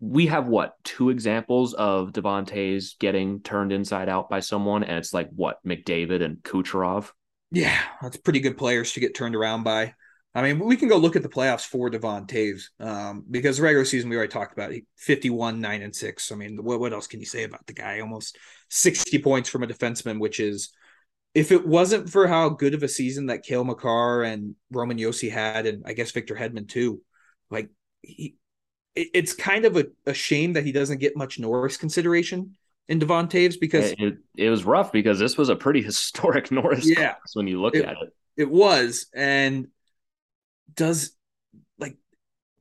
we 0.00 0.26
have 0.26 0.46
what 0.46 0.74
two 0.82 1.10
examples 1.10 1.74
of 1.74 2.12
Devon 2.12 2.46
Toews 2.46 2.98
getting 2.98 3.40
turned 3.40 3.70
inside 3.70 4.08
out 4.08 4.30
by 4.30 4.40
someone, 4.40 4.82
and 4.82 4.96
it's 4.96 5.12
like 5.12 5.28
what 5.30 5.58
McDavid 5.64 6.22
and 6.22 6.38
Kucherov. 6.38 7.10
Yeah, 7.52 7.78
that's 8.00 8.16
pretty 8.16 8.40
good 8.40 8.56
players 8.56 8.92
to 8.94 9.00
get 9.00 9.14
turned 9.14 9.36
around 9.36 9.62
by. 9.62 9.94
I 10.34 10.42
mean, 10.42 10.60
we 10.60 10.76
can 10.76 10.88
go 10.88 10.96
look 10.96 11.16
at 11.16 11.22
the 11.22 11.28
playoffs 11.28 11.66
for 11.66 11.90
Devon 11.90 12.26
Toews 12.26 12.68
um, 12.78 13.24
because 13.28 13.56
the 13.56 13.64
regular 13.64 13.84
season 13.84 14.08
we 14.08 14.16
already 14.16 14.30
talked 14.30 14.52
about 14.52 14.72
it, 14.72 14.84
51, 14.96 15.60
9, 15.60 15.82
and 15.82 15.94
6. 15.94 16.32
I 16.32 16.34
mean, 16.36 16.62
what, 16.62 16.78
what 16.78 16.92
else 16.92 17.08
can 17.08 17.18
you 17.18 17.26
say 17.26 17.42
about 17.42 17.66
the 17.66 17.72
guy? 17.72 17.98
Almost 17.98 18.38
60 18.70 19.18
points 19.22 19.48
from 19.48 19.64
a 19.64 19.66
defenseman, 19.66 20.20
which 20.20 20.38
is, 20.38 20.70
if 21.34 21.50
it 21.50 21.66
wasn't 21.66 22.10
for 22.10 22.28
how 22.28 22.48
good 22.48 22.74
of 22.74 22.84
a 22.84 22.88
season 22.88 23.26
that 23.26 23.42
Cale 23.42 23.64
Makar 23.64 24.22
and 24.22 24.54
Roman 24.70 24.98
Josi 24.98 25.30
had, 25.30 25.66
and 25.66 25.82
I 25.84 25.94
guess 25.94 26.12
Victor 26.12 26.36
Hedman 26.36 26.68
too, 26.68 27.02
like, 27.50 27.68
he, 28.00 28.36
it, 28.94 29.08
it's 29.14 29.32
kind 29.32 29.64
of 29.64 29.76
a, 29.76 29.86
a 30.06 30.14
shame 30.14 30.54
that 30.54 30.64
he 30.64 30.72
doesn't 30.72 30.98
get 30.98 31.16
much 31.16 31.38
Norris 31.38 31.76
consideration 31.76 32.56
in 32.88 32.98
Devon 32.98 33.28
Toews 33.28 33.58
because 33.60 33.92
It, 33.92 34.00
it, 34.00 34.18
it 34.36 34.50
was 34.50 34.64
rough 34.64 34.90
because 34.92 35.18
this 35.18 35.38
was 35.38 35.48
a 35.48 35.56
pretty 35.56 35.82
historic 35.90 36.50
Norris 36.50 36.88
Yeah. 36.88 37.14
when 37.34 37.46
you 37.46 37.60
look 37.60 37.76
at 37.76 37.84
it. 38.02 38.14
It 38.36 38.50
was. 38.50 39.06
And 39.14 39.68
does 40.74 41.12
like 41.78 41.96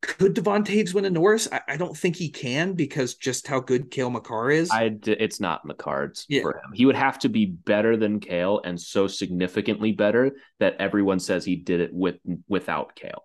could 0.01 0.33
Devon 0.33 0.63
Toews 0.63 0.93
win 0.93 1.05
a 1.05 1.09
Norris? 1.09 1.47
I, 1.51 1.61
I 1.67 1.77
don't 1.77 1.95
think 1.97 2.15
he 2.15 2.29
can 2.29 2.73
because 2.73 3.15
just 3.15 3.47
how 3.47 3.59
good 3.59 3.89
Cale 3.91 4.09
Makar 4.09 4.51
is. 4.51 4.69
I 4.71 4.95
it's 5.03 5.39
not 5.39 5.61
cards 5.77 6.25
Yeah. 6.29 6.41
for 6.41 6.53
him. 6.57 6.71
He 6.73 6.85
would 6.85 6.95
have 6.95 7.19
to 7.19 7.29
be 7.29 7.45
better 7.45 7.97
than 7.97 8.19
Cale 8.19 8.61
and 8.63 8.79
so 8.79 9.07
significantly 9.07 9.91
better 9.91 10.31
that 10.59 10.75
everyone 10.79 11.19
says 11.19 11.43
he 11.43 11.55
did 11.55 11.79
it 11.79 11.93
with 11.93 12.17
without 12.47 12.95
Cale. 12.95 13.23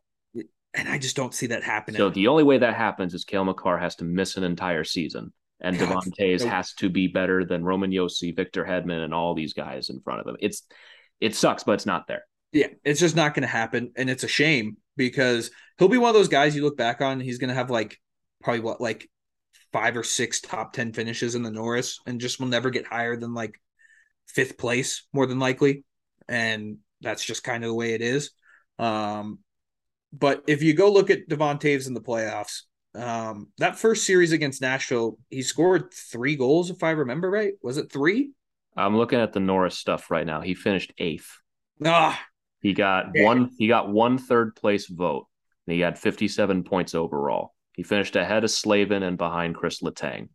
And 0.75 0.89
I 0.89 0.99
just 0.99 1.17
don't 1.17 1.33
see 1.33 1.47
that 1.47 1.63
happening. 1.63 1.99
So 1.99 2.11
the 2.11 2.27
only 2.27 2.43
way 2.43 2.59
that 2.59 2.75
happens 2.75 3.15
is 3.15 3.25
Cale 3.25 3.45
Makar 3.45 3.79
has 3.79 3.95
to 3.97 4.05
miss 4.05 4.37
an 4.37 4.45
entire 4.45 4.85
season. 4.85 5.33
And 5.61 5.79
God, 5.79 5.89
Devon 5.89 6.13
Toews 6.19 6.45
has 6.45 6.73
to 6.75 6.89
be 6.91 7.07
better 7.07 7.45
than 7.45 7.65
Roman 7.65 7.91
Josi, 7.91 8.35
Victor 8.35 8.65
Hedman, 8.65 9.05
and 9.05 9.15
all 9.15 9.35
these 9.35 9.55
guys 9.55 9.89
in 9.89 10.01
front 10.01 10.21
of 10.21 10.27
him. 10.27 10.37
It's 10.41 10.67
it 11.21 11.35
sucks, 11.35 11.63
but 11.63 11.73
it's 11.73 11.87
not 11.87 12.07
there. 12.09 12.25
yeah, 12.53 12.67
it's 12.85 13.01
just 13.01 13.17
not 13.17 13.35
going 13.35 13.43
to 13.43 13.49
happen. 13.49 13.93
And 13.97 14.11
it's 14.11 14.25
a 14.25 14.29
shame 14.29 14.77
because 14.97 15.51
he'll 15.79 15.89
be 15.89 15.97
one 15.97 16.09
of 16.09 16.15
those 16.15 16.29
guys 16.29 16.55
you 16.55 16.63
look 16.63 16.77
back 16.77 17.01
on. 17.01 17.21
He's 17.21 17.39
going 17.39 17.49
to 17.49 17.55
have 17.55 17.71
like 17.71 17.99
probably 18.43 18.61
what, 18.61 18.81
like 18.81 19.09
five 19.73 19.97
or 19.97 20.03
six 20.03 20.41
top 20.41 20.73
10 20.73 20.93
finishes 20.93 21.35
in 21.35 21.43
the 21.43 21.51
Norris 21.51 21.99
and 22.07 22.21
just 22.21 22.39
will 22.41 22.47
never 22.47 22.71
get 22.71 22.87
higher 22.87 23.17
than 23.17 23.33
like 23.33 23.61
fifth 24.27 24.59
place, 24.59 25.07
more 25.13 25.27
than 25.27 25.39
likely. 25.39 25.85
And 26.29 26.79
that's 27.01 27.25
just 27.25 27.45
kind 27.45 27.65
of 27.65 27.69
the 27.69 27.75
way 27.75 27.95
it 27.95 28.03
is. 28.03 28.33
Um, 28.79 29.39
but 30.17 30.43
if 30.47 30.63
you 30.63 30.75
go 30.75 30.93
look 30.93 31.11
at 31.11 31.29
Devon 31.29 31.59
Toews 31.59 31.87
in 31.87 31.95
the 31.95 32.01
playoffs, 32.01 32.63
um, 32.95 33.49
that 33.59 33.77
first 33.79 34.07
series 34.07 34.33
against 34.33 34.61
Nashville, 34.63 35.19
he 35.31 35.43
scored 35.43 35.93
three 35.93 36.37
goals, 36.37 36.71
if 36.71 36.83
I 36.83 36.91
remember 36.91 37.31
right. 37.31 37.55
Was 37.63 37.77
it 37.77 37.91
three? 37.91 38.33
I'm 38.77 38.97
looking 38.97 39.21
at 39.21 39.33
the 39.33 39.41
Norris 39.41 39.79
stuff 39.79 40.11
right 40.11 40.27
now. 40.27 40.41
He 40.41 40.55
finished 40.55 40.93
eighth. 40.99 41.31
Ah, 41.85 42.21
He 42.61 42.73
got 42.73 43.07
Yeah. 43.15 43.25
one. 43.25 43.51
He 43.59 43.67
got 43.69 43.89
one 43.91 44.17
third 44.19 44.55
place 44.57 44.87
vote. 44.87 45.27
And 45.67 45.75
he 45.75 45.81
had 45.81 45.99
57 45.99 46.63
points 46.65 46.95
overall. 46.95 47.55
He 47.75 47.83
finished 47.83 48.17
ahead 48.17 48.45
of 48.45 48.51
Slavin 48.51 49.03
and 49.03 49.17
behind 49.19 49.55
Chris 49.57 49.81
Letang. 49.83 50.29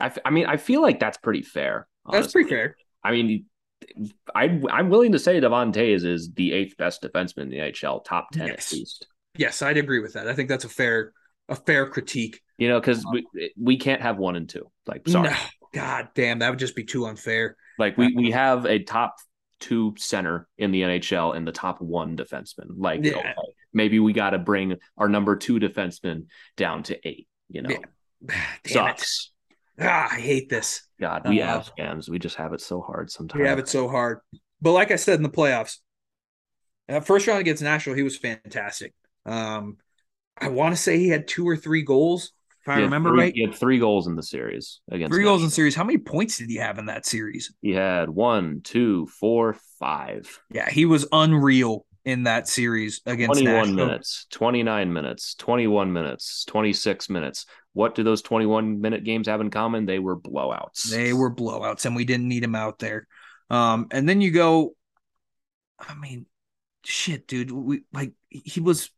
I, 0.00 0.06
f- 0.06 0.18
I 0.24 0.30
mean, 0.30 0.46
I 0.46 0.56
feel 0.58 0.82
like 0.82 0.98
that's 1.00 1.18
pretty 1.18 1.42
fair. 1.42 1.86
that's 2.10 2.32
pretty 2.32 2.48
fair. 2.50 2.76
I 3.02 3.12
mean, 3.12 3.46
I, 4.34 4.60
I'm 4.70 4.88
willing 4.88 5.12
to 5.12 5.18
say 5.18 5.38
Devon 5.40 5.72
Toews 5.72 6.04
is 6.04 6.32
the 6.32 6.52
eighth 6.52 6.76
best 6.76 7.02
defenseman 7.02 7.42
in 7.42 7.48
the 7.50 7.58
NHL, 7.58 8.04
top 8.04 8.30
10 8.32 8.48
Yes. 8.48 8.72
at 8.72 8.78
least. 8.78 9.06
Yes, 9.36 9.62
I'd 9.62 9.76
agree 9.76 10.00
with 10.00 10.14
that. 10.14 10.28
I 10.28 10.34
think 10.34 10.48
that's 10.48 10.64
a 10.64 10.68
fair 10.68 11.12
a 11.48 11.54
fair 11.56 11.86
critique. 11.86 12.40
You 12.56 12.68
know, 12.68 12.80
because 12.80 13.04
um, 13.04 13.12
we, 13.12 13.52
we 13.60 13.76
can't 13.76 14.00
have 14.00 14.16
one 14.16 14.36
and 14.36 14.48
two. 14.48 14.70
Like, 14.86 15.06
sorry. 15.08 15.30
No, 15.30 15.36
God 15.74 16.08
damn, 16.14 16.38
that 16.38 16.50
would 16.50 16.58
just 16.58 16.76
be 16.76 16.84
too 16.84 17.06
unfair. 17.06 17.56
Like, 17.78 17.98
we, 17.98 18.14
we 18.14 18.30
have 18.30 18.64
a 18.64 18.78
top 18.78 19.16
two 19.60 19.94
center 19.98 20.46
in 20.56 20.70
the 20.70 20.82
NHL 20.82 21.36
and 21.36 21.46
the 21.46 21.52
top 21.52 21.80
one 21.80 22.16
defenseman. 22.16 22.68
Like, 22.76 23.04
Yeah. 23.04 23.16
okay, 23.18 23.34
maybe 23.72 23.98
we 23.98 24.12
got 24.12 24.30
to 24.30 24.38
bring 24.38 24.76
our 24.96 25.08
number 25.08 25.36
two 25.36 25.58
defenseman 25.58 26.26
down 26.56 26.84
to 26.84 27.08
eight. 27.08 27.26
You 27.48 27.62
know, 27.62 27.70
Yeah. 27.70 27.78
Damn 28.64 28.72
sucks. 28.72 29.30
it. 29.32 29.33
Ah, 29.80 30.08
I 30.12 30.20
hate 30.20 30.48
this. 30.48 30.82
God, 31.00 31.28
we 31.28 31.40
Uh, 31.42 31.46
have 31.46 31.70
fans. 31.76 32.08
We 32.08 32.18
just 32.18 32.36
have 32.36 32.52
it 32.52 32.60
so 32.60 32.80
hard 32.80 33.10
sometimes. 33.10 33.40
We 33.40 33.48
have 33.48 33.58
it 33.58 33.68
so 33.68 33.88
hard. 33.88 34.20
But 34.62 34.72
like 34.72 34.90
I 34.90 34.96
said 34.96 35.16
in 35.16 35.22
the 35.22 35.28
playoffs, 35.28 35.78
first 37.02 37.26
round 37.26 37.40
against 37.40 37.62
Nashville, 37.62 37.94
he 37.94 38.02
was 38.02 38.16
fantastic. 38.16 38.94
Um, 39.26 39.78
I 40.36 40.48
want 40.48 40.74
to 40.74 40.80
say 40.80 40.98
he 40.98 41.08
had 41.08 41.26
two 41.28 41.46
or 41.48 41.56
three 41.56 41.82
goals, 41.82 42.32
if 42.62 42.68
I 42.68 42.80
remember 42.80 43.10
three- 43.10 43.18
right. 43.20 43.34
He 43.34 43.42
had 43.42 43.54
three 43.54 43.78
goals 43.78 44.06
in 44.06 44.16
the 44.16 44.22
series 44.22 44.80
against 44.90 45.12
Three 45.14 45.24
goals 45.24 45.40
in 45.40 45.46
Nashville. 45.46 45.54
series. 45.56 45.74
How 45.74 45.84
many 45.84 45.98
points 45.98 46.38
did 46.38 46.48
he 46.48 46.56
have 46.56 46.78
in 46.78 46.86
that 46.86 47.06
series? 47.06 47.52
He 47.62 47.72
had 47.72 48.08
one, 48.10 48.60
two, 48.62 49.06
four, 49.06 49.56
five. 49.78 50.40
Yeah, 50.50 50.68
he 50.70 50.84
was 50.86 51.06
unreal 51.12 51.86
in 52.04 52.24
that 52.24 52.48
series 52.48 53.00
against 53.06 53.40
21 53.40 53.54
Nashville. 53.54 53.86
minutes, 53.86 54.26
29 54.30 54.92
minutes, 54.92 55.34
21 55.36 55.92
minutes, 55.92 56.44
26 56.46 57.08
minutes. 57.08 57.46
What 57.74 57.94
do 57.94 58.02
those 58.02 58.22
21 58.22 58.80
minute 58.80 59.04
games 59.04 59.28
have 59.28 59.40
in 59.40 59.50
common? 59.50 59.84
They 59.84 59.98
were 59.98 60.18
blowouts. 60.18 60.84
They 60.84 61.12
were 61.12 61.34
blowouts, 61.34 61.84
and 61.84 61.94
we 61.94 62.04
didn't 62.04 62.28
need 62.28 62.44
him 62.44 62.54
out 62.54 62.78
there. 62.78 63.06
Um, 63.50 63.88
and 63.90 64.08
then 64.08 64.20
you 64.20 64.30
go, 64.30 64.74
I 65.78 65.94
mean, 65.94 66.26
shit, 66.84 67.26
dude. 67.26 67.50
We 67.50 67.82
like 67.92 68.12
he 68.30 68.60
was. 68.60 68.90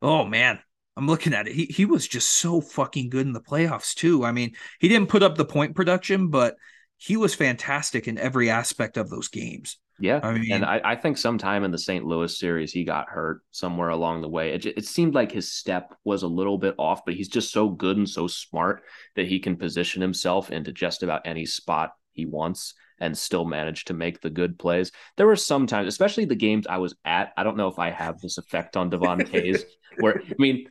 Oh 0.00 0.24
man, 0.24 0.60
I'm 0.96 1.06
looking 1.06 1.34
at 1.34 1.48
it. 1.48 1.54
He 1.54 1.66
he 1.66 1.84
was 1.84 2.06
just 2.06 2.30
so 2.30 2.60
fucking 2.60 3.10
good 3.10 3.26
in 3.26 3.32
the 3.32 3.40
playoffs 3.40 3.94
too. 3.94 4.24
I 4.24 4.32
mean, 4.32 4.54
he 4.78 4.88
didn't 4.88 5.08
put 5.08 5.22
up 5.22 5.36
the 5.36 5.44
point 5.44 5.74
production, 5.74 6.28
but 6.28 6.54
he 6.96 7.16
was 7.16 7.34
fantastic 7.34 8.06
in 8.06 8.16
every 8.16 8.48
aspect 8.48 8.96
of 8.96 9.10
those 9.10 9.28
games. 9.28 9.78
Yeah. 10.00 10.20
I 10.22 10.32
mean- 10.32 10.52
and 10.52 10.64
I, 10.64 10.80
I 10.84 10.96
think 10.96 11.18
sometime 11.18 11.64
in 11.64 11.70
the 11.70 11.78
St. 11.78 12.04
Louis 12.04 12.36
series, 12.36 12.72
he 12.72 12.84
got 12.84 13.08
hurt 13.08 13.42
somewhere 13.50 13.90
along 13.90 14.22
the 14.22 14.28
way. 14.28 14.52
It, 14.52 14.66
it 14.66 14.86
seemed 14.86 15.14
like 15.14 15.30
his 15.30 15.52
step 15.52 15.94
was 16.04 16.22
a 16.22 16.28
little 16.28 16.58
bit 16.58 16.74
off, 16.78 17.04
but 17.04 17.14
he's 17.14 17.28
just 17.28 17.52
so 17.52 17.68
good 17.68 17.96
and 17.96 18.08
so 18.08 18.26
smart 18.26 18.82
that 19.16 19.26
he 19.28 19.38
can 19.38 19.56
position 19.56 20.02
himself 20.02 20.50
into 20.50 20.72
just 20.72 21.02
about 21.02 21.22
any 21.26 21.46
spot 21.46 21.92
he 22.12 22.26
wants 22.26 22.74
and 22.98 23.16
still 23.16 23.44
manage 23.44 23.86
to 23.86 23.94
make 23.94 24.20
the 24.20 24.30
good 24.30 24.58
plays. 24.58 24.92
There 25.16 25.26
were 25.26 25.36
some 25.36 25.66
times, 25.66 25.88
especially 25.88 26.26
the 26.26 26.34
games 26.34 26.66
I 26.66 26.78
was 26.78 26.94
at. 27.04 27.32
I 27.36 27.44
don't 27.44 27.56
know 27.56 27.68
if 27.68 27.78
I 27.78 27.90
have 27.90 28.20
this 28.20 28.36
effect 28.38 28.76
on 28.76 28.90
Devon 28.90 29.20
Toews, 29.20 29.62
where, 30.00 30.20
I 30.20 30.34
mean, 30.38 30.68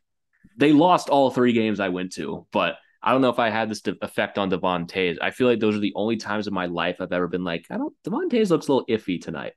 they 0.58 0.72
lost 0.72 1.10
all 1.10 1.32
three 1.32 1.54
games 1.54 1.80
I 1.80 1.89
went 1.89 2.13
to, 2.13 2.46
but 2.52 2.76
I 3.02 3.12
don't 3.12 3.22
know 3.22 3.30
if 3.30 3.40
I 3.40 3.50
had 3.50 3.70
this 3.70 3.82
effect 4.02 4.38
on 4.38 4.50
Devon 4.50 4.86
Toews. 4.88 5.18
I 5.22 5.32
feel 5.32 5.48
like 5.48 5.60
those 5.60 5.76
are 5.76 5.80
the 5.80 5.94
only 5.96 6.18
times 6.18 6.48
in 6.48 6.54
my 6.54 6.66
life 6.66 6.98
I've 7.00 7.14
ever 7.14 7.28
been 7.28 7.44
like, 7.44 7.66
I 7.70 7.78
don't. 7.78 7.94
Devon 8.04 8.30
Toews 8.30 8.50
looks 8.50 8.68
a 8.68 8.74
little 8.74 8.88
iffy 8.88 9.22
tonight. 9.22 9.54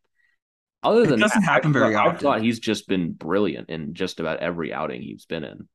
Other 0.82 1.04
It 1.04 1.06
than 1.06 1.18
doesn't 1.18 1.42
that, 1.42 1.42
happen 1.42 1.72
I've 1.72 1.72
very 1.72 1.94
I've 1.96 2.14
often. 2.14 2.20
thought 2.20 2.42
he's 2.42 2.58
just 2.60 2.88
been 2.88 3.12
brilliant 3.12 3.70
in 3.70 3.94
just 3.94 4.20
about 4.20 4.40
every 4.40 4.72
outing 4.72 5.02
he's 5.02 5.26
been 5.26 5.44
in. 5.44 5.68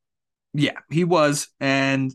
Yeah, 0.53 0.73
he 0.89 1.03
was, 1.03 1.49
and 1.60 2.13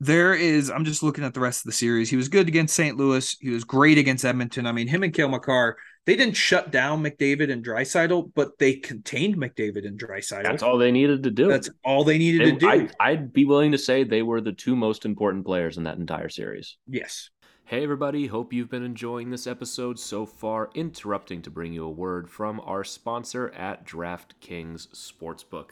there 0.00 0.34
is. 0.34 0.70
I'm 0.70 0.84
just 0.84 1.02
looking 1.02 1.24
at 1.24 1.34
the 1.34 1.40
rest 1.40 1.62
of 1.62 1.66
the 1.70 1.76
series. 1.76 2.10
He 2.10 2.16
was 2.16 2.28
good 2.28 2.48
against 2.48 2.76
St. 2.76 2.96
Louis. 2.96 3.36
He 3.40 3.50
was 3.50 3.64
great 3.64 3.98
against 3.98 4.24
Edmonton. 4.24 4.66
I 4.66 4.72
mean, 4.72 4.88
him 4.88 5.02
and 5.04 5.14
Cale 5.14 5.28
Makar, 5.30 5.78
they 6.10 6.16
didn't 6.16 6.36
shut 6.36 6.72
down 6.72 7.02
McDavid 7.04 7.52
and 7.52 7.64
Draisaitl, 7.64 8.32
but 8.34 8.58
they 8.58 8.74
contained 8.74 9.36
McDavid 9.36 9.86
and 9.86 9.96
Draisaitl. 9.98 10.42
That's 10.42 10.62
all 10.62 10.76
they 10.76 10.90
needed 10.90 11.22
to 11.22 11.30
do. 11.30 11.46
That's 11.48 11.70
all 11.84 12.02
they 12.02 12.18
needed 12.18 12.40
They- 12.40 12.50
to 12.52 12.58
do. 12.58 12.68
I'd, 12.68 12.92
I'd 12.98 13.32
be 13.32 13.44
willing 13.44 13.70
to 13.72 13.78
say 13.78 14.02
they 14.02 14.22
were 14.22 14.40
the 14.40 14.52
two 14.52 14.74
most 14.74 15.04
important 15.04 15.44
players 15.46 15.76
in 15.78 15.84
that 15.84 15.98
entire 15.98 16.28
series. 16.28 16.76
yes. 16.88 17.30
Hey, 17.64 17.84
everybody. 17.84 18.26
Hope 18.26 18.52
you've 18.52 18.68
been 18.68 18.82
enjoying 18.82 19.30
this 19.30 19.46
episode 19.46 19.96
so 20.00 20.26
far. 20.26 20.70
Interrupting 20.74 21.40
to 21.42 21.50
bring 21.50 21.72
you 21.72 21.84
a 21.84 21.88
word 21.90 22.28
from 22.28 22.58
our 22.64 22.82
sponsor 22.82 23.50
at 23.50 23.86
DraftKings 23.86 24.88
Sportsbook. 24.88 25.70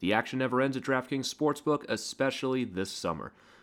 The 0.00 0.12
action 0.12 0.40
never 0.40 0.60
ends 0.60 0.76
at 0.76 0.82
DraftKings 0.82 1.32
Sportsbook, 1.32 1.84
especially 1.88 2.64
this 2.64 2.90
summer. 2.90 3.32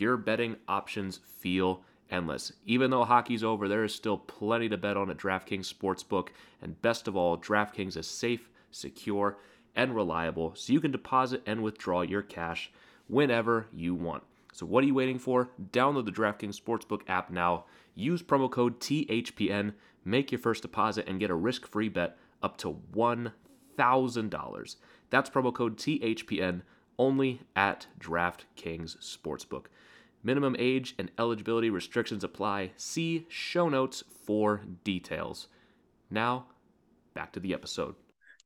your 0.00 0.16
betting 0.16 0.56
options 0.66 1.20
feel 1.24 1.82
endless. 2.10 2.52
Even 2.64 2.90
though 2.90 3.04
hockey's 3.04 3.44
over, 3.44 3.68
there 3.68 3.84
is 3.84 3.94
still 3.94 4.18
plenty 4.18 4.68
to 4.68 4.76
bet 4.76 4.96
on 4.96 5.10
at 5.10 5.16
DraftKings 5.16 5.72
Sportsbook, 5.72 6.28
and 6.62 6.80
best 6.80 7.06
of 7.08 7.16
all, 7.16 7.36
DraftKings 7.36 7.96
is 7.96 8.06
safe, 8.06 8.48
secure, 8.70 9.38
and 9.74 9.94
reliable, 9.94 10.54
so 10.54 10.72
you 10.72 10.80
can 10.80 10.90
deposit 10.90 11.42
and 11.46 11.62
withdraw 11.62 12.00
your 12.00 12.22
cash 12.22 12.70
whenever 13.06 13.66
you 13.72 13.94
want. 13.94 14.22
So 14.52 14.66
what 14.66 14.82
are 14.82 14.86
you 14.86 14.94
waiting 14.94 15.18
for? 15.18 15.50
Download 15.72 16.04
the 16.04 16.10
DraftKings 16.10 16.60
Sportsbook 16.60 17.02
app 17.08 17.30
now. 17.30 17.64
Use 17.94 18.22
promo 18.22 18.50
code 18.50 18.80
THPN, 18.80 19.74
make 20.04 20.32
your 20.32 20.38
first 20.38 20.62
deposit, 20.62 21.06
and 21.06 21.20
get 21.20 21.30
a 21.30 21.34
risk-free 21.34 21.90
bet 21.90 22.16
up 22.42 22.56
to 22.58 22.80
$1,000. 22.94 24.76
That's 25.10 25.30
promo 25.30 25.54
code 25.54 25.76
THPN 25.76 26.62
only 26.98 27.42
at 27.54 27.86
DraftKings 28.00 28.96
Sportsbook. 28.98 29.66
Minimum 30.22 30.56
age 30.58 30.94
and 30.98 31.10
eligibility 31.18 31.70
restrictions 31.70 32.24
apply. 32.24 32.72
See 32.76 33.26
show 33.28 33.68
notes 33.68 34.04
for 34.26 34.62
details. 34.84 35.48
Now, 36.10 36.46
back 37.14 37.32
to 37.34 37.40
the 37.40 37.54
episode. 37.54 37.94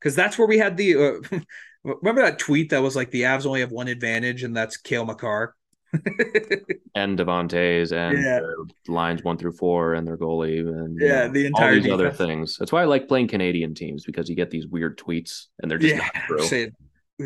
because 0.01 0.15
that's 0.17 0.39
where 0.39 0.49
we 0.49 0.59
had 0.59 0.77
the. 0.77 0.97
Uh, 0.97 1.39
remember 1.85 2.23
that 2.23 2.39
tweet 2.39 2.71
that 2.71 2.83
was 2.83 2.97
like 2.97 3.11
the 3.11 3.23
Avs 3.23 3.47
only 3.47 3.61
have 3.61 3.73
one 3.73 3.89
advantage, 3.89 4.43
and 4.45 4.57
that's 4.57 4.77
Cale 4.77 5.05
Makar. 5.05 5.55
and 6.95 7.17
Devon 7.19 7.49
Toews 7.49 7.93
and 7.93 8.23
Yeah. 8.25 8.41
lines 8.89 9.23
one 9.23 9.37
through 9.39 9.53
four 9.53 9.95
and 9.95 10.07
their 10.07 10.17
goalie 10.17 10.61
and 10.61 10.99
you 10.99 11.07
Yeah, 11.07 11.27
know, 11.27 11.33
the 11.33 11.47
entire 11.47 11.67
all 11.67 11.75
these 11.75 11.89
other 11.89 12.11
things. 12.11 12.57
That's 12.59 12.73
why 12.73 12.83
I 12.83 12.87
like 12.87 13.09
playing 13.09 13.29
Canadian 13.29 13.75
teams 13.75 14.05
because 14.05 14.29
you 14.29 14.37
get 14.37 14.51
these 14.51 14.67
weird 14.67 14.99
tweets 14.99 15.47
and 15.61 15.71
they're 15.71 15.79
just 15.79 15.95
yeah, 15.95 16.03
not 16.05 16.15
true. 16.29 16.39
saying 16.49 16.73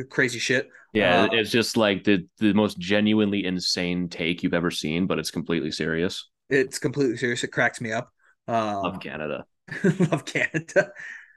crazy 0.05 0.39
shit. 0.39 0.69
yeah, 0.93 1.23
uh, 1.23 1.29
it's 1.33 1.51
just 1.51 1.77
like 1.77 2.05
the 2.05 2.27
the 2.39 2.53
most 2.53 2.79
genuinely 2.79 3.45
insane 3.45 4.09
take 4.09 4.43
you've 4.43 4.55
ever 4.55 4.71
seen, 4.71 5.07
but 5.07 5.19
it's 5.19 5.31
completely 5.31 5.71
serious. 5.71 6.29
It's 6.51 6.79
completely 6.79 7.17
serious. 7.17 7.43
It 7.45 7.49
cracks 7.53 7.81
me 7.81 7.93
up. 7.93 8.13
Um, 8.49 8.83
Love 8.83 9.01
Canada. 9.01 9.45
love 10.11 10.25
Canada. 10.25 10.91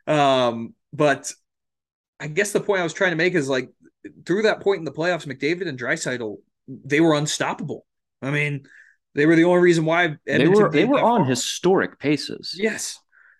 Um, 0.05 0.73
but 0.93 1.31
I 2.19 2.27
guess 2.27 2.51
the 2.51 2.59
point 2.59 2.81
I 2.81 2.83
was 2.83 2.93
trying 2.93 3.11
to 3.11 3.15
make 3.17 3.33
is 3.33 3.49
like 3.49 3.69
through 4.25 4.43
that 4.43 4.61
point 4.61 4.79
in 4.79 4.85
the 4.85 4.91
playoffs, 4.91 5.25
McDavid 5.25 5.67
and 5.67 5.79
Draisaitl, 5.79 6.37
they 6.67 7.01
were 7.01 7.15
unstoppable. 7.15 7.85
I 8.21 8.31
mean, 8.31 8.65
they 9.15 9.25
were 9.25 9.35
the 9.35 9.45
only 9.45 9.61
reason 9.61 9.85
why 9.85 10.17
They 10.25 10.47
were 10.47 10.69
they 10.69 10.85
were 10.85 10.99
on 11.01 11.21
far. 11.21 11.25
historic 11.29 11.99
paces. 11.99 12.53
Yes, 12.57 12.99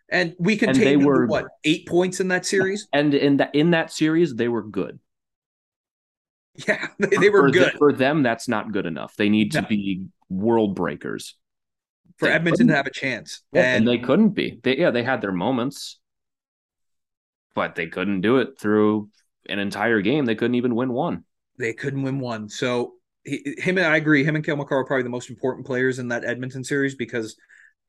and 0.10 0.36
we 0.40 0.54
And 0.54 0.60
contained 0.62 0.86
they 0.88 0.96
them 0.96 1.06
were- 1.06 1.28
what 1.28 1.46
eight 1.64 1.88
points 1.88 2.20
in 2.20 2.30
that 2.30 2.46
series. 2.54 2.88
And 2.94 3.14
in 3.14 3.38
that 3.38 3.54
in 3.54 3.72
that 3.72 3.92
series, 3.92 4.34
they 4.34 4.48
were 4.48 4.64
good. 4.64 5.00
Yeah, 6.68 6.88
they, 7.00 7.16
they 7.18 7.30
were 7.30 7.48
for 7.48 7.52
the- 7.52 7.60
good 7.60 7.74
for 7.78 7.94
them. 7.94 8.24
That's 8.24 8.48
not 8.48 8.72
good 8.72 8.86
enough. 8.86 9.16
They 9.16 9.30
need 9.30 9.52
to 9.54 9.62
No. 9.62 9.68
be 9.68 10.06
world 10.30 10.76
breakers. 10.76 11.36
for 12.18 12.28
they 12.28 12.34
Edmonton 12.34 12.68
couldn't- 12.68 12.68
to 12.70 12.76
have 12.76 12.88
a 12.88 12.92
chance. 12.92 13.42
Yeah, 13.54 13.62
and 13.62 13.78
and 13.78 13.88
they 13.88 13.98
couldn't 14.00 14.30
be. 14.30 14.60
They 14.64 14.78
yeah, 14.78 14.92
they 14.92 15.04
had 15.04 15.22
their 15.22 15.32
moments, 15.32 16.00
but 17.56 17.76
they 17.76 17.88
couldn't 17.88 18.22
do 18.22 18.38
it 18.38 18.60
through 18.60 19.10
an 19.48 19.60
entire 19.60 20.02
game. 20.02 20.26
They 20.26 20.36
couldn't 20.36 20.56
even 20.56 20.76
win 20.76 20.92
one. 20.94 21.24
they 21.58 21.74
couldn't 21.74 22.04
win 22.04 22.20
one. 22.20 22.50
So 22.50 22.94
he, 23.26 23.56
him 23.58 23.78
and 23.78 23.88
I 23.88 23.98
agree. 23.98 24.24
Him 24.24 24.36
and 24.36 24.46
Cale 24.46 24.56
Makar 24.56 24.80
are 24.80 24.86
probably 24.86 25.04
the 25.04 25.10
most 25.10 25.30
important 25.30 25.66
players 25.66 26.00
in 26.00 26.08
that 26.10 26.24
Edmonton 26.26 26.64
series 26.64 26.96
because 26.96 27.36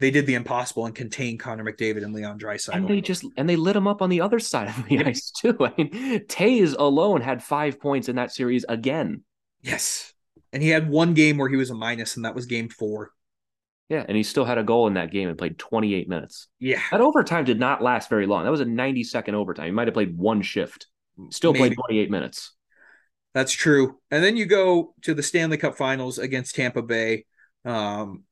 they 0.00 0.10
did 0.10 0.26
the 0.26 0.34
impossible 0.34 0.86
and 0.86 0.94
contained 0.94 1.40
Connor 1.40 1.64
McDavid 1.64 2.02
and 2.02 2.12
Leon 2.14 2.38
Draisaitl. 2.38 2.74
And 2.74 2.88
they 2.88 3.00
just 3.00 3.24
and 3.36 3.48
they 3.48 3.56
lit 3.56 3.76
him 3.76 3.86
up 3.86 4.02
on 4.02 4.10
the 4.10 4.20
other 4.22 4.38
side 4.40 4.68
of 4.68 4.86
the 4.88 5.04
ice 5.04 5.30
too. 5.40 5.56
I 5.60 5.72
mean, 5.76 5.90
Toews 6.26 6.74
alone 6.78 7.20
had 7.20 7.42
five 7.42 7.78
points 7.80 8.08
in 8.08 8.16
that 8.16 8.32
series 8.32 8.64
again. 8.68 9.22
yes, 9.62 10.12
and 10.52 10.62
he 10.62 10.70
had 10.70 10.88
one 10.90 11.14
game 11.14 11.36
where 11.38 11.48
he 11.48 11.56
was 11.56 11.70
a 11.70 11.74
minus, 11.74 12.16
and 12.16 12.24
that 12.24 12.34
was 12.34 12.46
game 12.46 12.68
four. 12.68 13.12
Yeah, 13.88 14.04
and 14.06 14.16
he 14.16 14.22
still 14.22 14.44
had 14.44 14.56
a 14.56 14.62
goal 14.62 14.86
in 14.86 14.94
that 14.94 15.10
game 15.10 15.28
and 15.28 15.36
played 15.36 15.58
28 15.58 16.08
minutes. 16.08 16.46
Yeah, 16.60 16.80
That 16.92 17.00
overtime 17.00 17.44
did 17.44 17.58
not 17.58 17.82
last 17.82 18.08
very 18.08 18.24
long. 18.26 18.44
That 18.44 18.50
was 18.52 18.60
a 18.60 18.64
90 18.64 19.02
second 19.02 19.34
overtime. 19.34 19.66
He 19.66 19.72
might 19.72 19.88
have 19.88 19.94
played 19.94 20.16
one 20.16 20.42
shift. 20.42 20.86
Still 21.30 21.52
Maybe. 21.52 21.74
played 21.74 21.76
28 21.88 22.10
minutes. 22.10 22.52
that's 23.34 23.52
true. 23.52 23.98
And 24.12 24.22
then 24.22 24.36
you 24.36 24.46
go 24.46 24.94
to 25.02 25.12
the 25.12 25.24
Stanley 25.24 25.56
Cup 25.56 25.76
Finals 25.76 26.18
against 26.18 26.54
Tampa 26.54 26.82
Bay. 26.82 27.24
Um, 27.64 28.22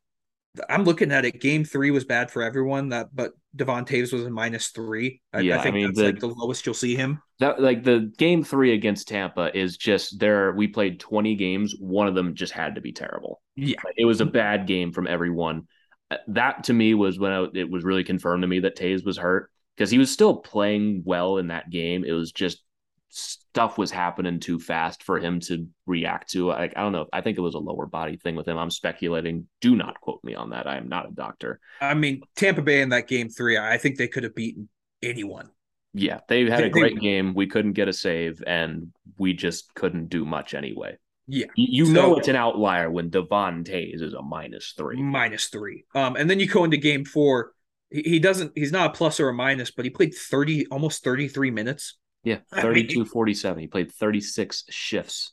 I'm 0.68 0.84
looking 0.84 1.12
at 1.12 1.24
it. 1.24 1.40
Game 1.40 1.64
three 1.64 1.90
was 1.90 2.04
bad 2.04 2.30
for 2.30 2.42
everyone. 2.42 2.90
That, 2.90 3.08
but 3.14 3.32
Devon 3.56 3.84
Toews 3.84 4.12
was 4.12 4.24
a 4.24 4.30
minus 4.30 4.68
three. 4.68 5.20
I, 5.32 5.40
Yeah, 5.40 5.56
I 5.56 5.60
I 5.60 5.62
think 5.62 5.74
mean, 5.74 5.86
that's 5.86 5.98
the- 5.98 6.04
like 6.06 6.20
the 6.20 6.28
lowest 6.28 6.64
you'll 6.66 6.74
see 6.74 6.96
him. 6.96 7.20
That 7.40 7.60
like 7.60 7.84
the 7.84 8.12
game 8.18 8.42
three 8.42 8.72
against 8.74 9.08
Tampa 9.08 9.56
is 9.56 9.76
just 9.76 10.18
there. 10.18 10.52
We 10.52 10.66
played 10.68 10.98
20 11.00 11.36
games. 11.36 11.74
One 11.78 12.08
of 12.08 12.14
them 12.14 12.34
just 12.34 12.52
had 12.52 12.74
to 12.74 12.80
be 12.80 12.92
terrible. 12.92 13.40
Yeah. 13.56 13.76
It 13.96 14.04
was 14.04 14.20
a 14.20 14.26
bad 14.26 14.66
game 14.66 14.92
from 14.92 15.06
everyone. 15.06 15.68
Uh, 16.10 16.16
That 16.28 16.64
to 16.64 16.72
me 16.72 16.94
was 16.94 17.18
when 17.18 17.32
I, 17.32 17.46
it 17.54 17.70
was 17.70 17.84
really 17.84 18.04
confirmed 18.04 18.42
to 18.42 18.48
me 18.48 18.60
that 18.60 18.76
Toews 18.76 19.04
was 19.04 19.16
hurt 19.18 19.50
because 19.76 19.90
he 19.90 19.98
was 19.98 20.10
still 20.10 20.36
playing 20.38 21.02
well 21.04 21.38
in 21.38 21.48
that 21.48 21.70
game. 21.70 22.04
It 22.04 22.12
was 22.12 22.32
just 22.32 22.62
stuff 23.08 23.78
was 23.78 23.90
happening 23.90 24.38
too 24.40 24.58
fast 24.58 25.02
for 25.02 25.18
him 25.18 25.40
to 25.40 25.66
react 25.86 26.30
to. 26.32 26.46
Like 26.48 26.72
I 26.76 26.82
don't 26.82 26.92
know. 26.92 27.06
I 27.12 27.20
think 27.20 27.38
it 27.38 27.42
was 27.42 27.54
a 27.54 27.58
lower 27.58 27.86
body 27.86 28.16
thing 28.16 28.36
with 28.36 28.46
him. 28.46 28.58
I'm 28.58 28.70
speculating. 28.70 29.48
Do 29.60 29.74
not 29.76 30.00
quote 30.00 30.22
me 30.22 30.34
on 30.34 30.50
that. 30.50 30.66
I 30.66 30.76
am 30.76 30.88
not 30.88 31.08
a 31.08 31.12
doctor. 31.12 31.60
I 31.80 31.94
mean, 31.94 32.22
Tampa 32.36 32.62
Bay 32.62 32.80
in 32.82 32.90
that 32.90 33.08
game 33.08 33.28
three, 33.28 33.56
I 33.58 33.78
think 33.78 33.96
they 33.96 34.08
could 34.08 34.24
have 34.24 34.34
beaten 34.34 34.68
anyone. 35.02 35.50
Yeah, 35.94 36.20
they 36.28 36.42
had 36.48 36.60
They- 36.60 36.66
a 36.66 36.70
great 36.70 36.94
they- 36.96 37.00
game. 37.00 37.34
We 37.34 37.46
couldn't 37.46 37.72
get 37.72 37.88
a 37.88 37.92
save, 37.92 38.42
and 38.46 38.92
we 39.18 39.32
just 39.32 39.74
couldn't 39.74 40.08
do 40.10 40.24
much 40.24 40.52
anyway. 40.54 40.96
Yeah. 41.26 41.46
You, 41.56 41.66
you 41.70 41.86
So- 41.86 41.92
know 41.92 42.16
it's 42.16 42.28
an 42.28 42.36
outlier 42.36 42.90
when 42.90 43.08
Devon 43.08 43.64
Toews 43.64 44.02
is 44.02 44.12
a 44.14 44.22
minus 44.22 44.74
three. 44.76 45.00
minus 45.02 45.46
three. 45.46 45.84
Um, 45.94 46.16
and 46.16 46.28
then 46.28 46.40
you 46.40 46.46
go 46.46 46.64
into 46.64 46.76
game 46.76 47.04
four. 47.04 47.52
He, 47.90 48.02
he 48.02 48.18
doesn't. 48.18 48.52
He's 48.54 48.70
not 48.72 48.90
a 48.90 48.92
plus 48.92 49.18
or 49.18 49.30
a 49.30 49.34
minus, 49.34 49.70
but 49.70 49.84
he 49.86 49.90
played 49.90 50.14
thirty, 50.14 50.66
almost 50.66 51.02
thirty 51.02 51.26
three 51.26 51.50
minutes. 51.50 51.96
Yeah, 52.24 52.38
I 52.52 52.56
mean- 52.56 52.88
32 52.88 53.04
47. 53.06 53.60
He 53.60 53.66
played 53.66 53.92
36 53.92 54.64
shifts. 54.70 55.32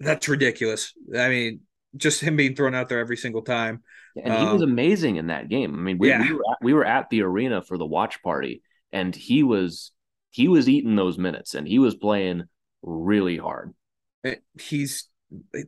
That's 0.00 0.28
ridiculous. 0.28 0.92
I 1.16 1.28
mean, 1.28 1.60
just 1.96 2.20
him 2.20 2.36
being 2.36 2.56
thrown 2.56 2.74
out 2.74 2.88
there 2.88 2.98
every 2.98 3.16
single 3.16 3.42
time. 3.42 3.82
And 4.16 4.34
he 4.34 4.44
was 4.52 4.62
Um, 4.62 4.70
amazing 4.70 5.16
in 5.16 5.28
that 5.28 5.48
game. 5.48 5.74
I 5.74 5.78
mean, 5.78 5.96
we, 5.98 6.08
yeah. 6.08 6.20
we, 6.22 6.32
were 6.34 6.42
at, 6.50 6.56
we 6.62 6.74
were 6.74 6.84
at 6.84 7.08
the 7.10 7.22
arena 7.22 7.62
for 7.62 7.78
the 7.78 7.86
watch 7.86 8.22
party, 8.22 8.62
and 8.92 9.14
he 9.14 9.42
was 9.42 9.92
he 10.30 10.48
was 10.48 10.68
eating 10.68 10.96
those 10.96 11.18
minutes, 11.18 11.54
and 11.54 11.66
he 11.68 11.78
was 11.78 11.94
playing 11.94 12.44
really 12.82 13.36
hard. 13.38 13.72
He's 14.60 15.08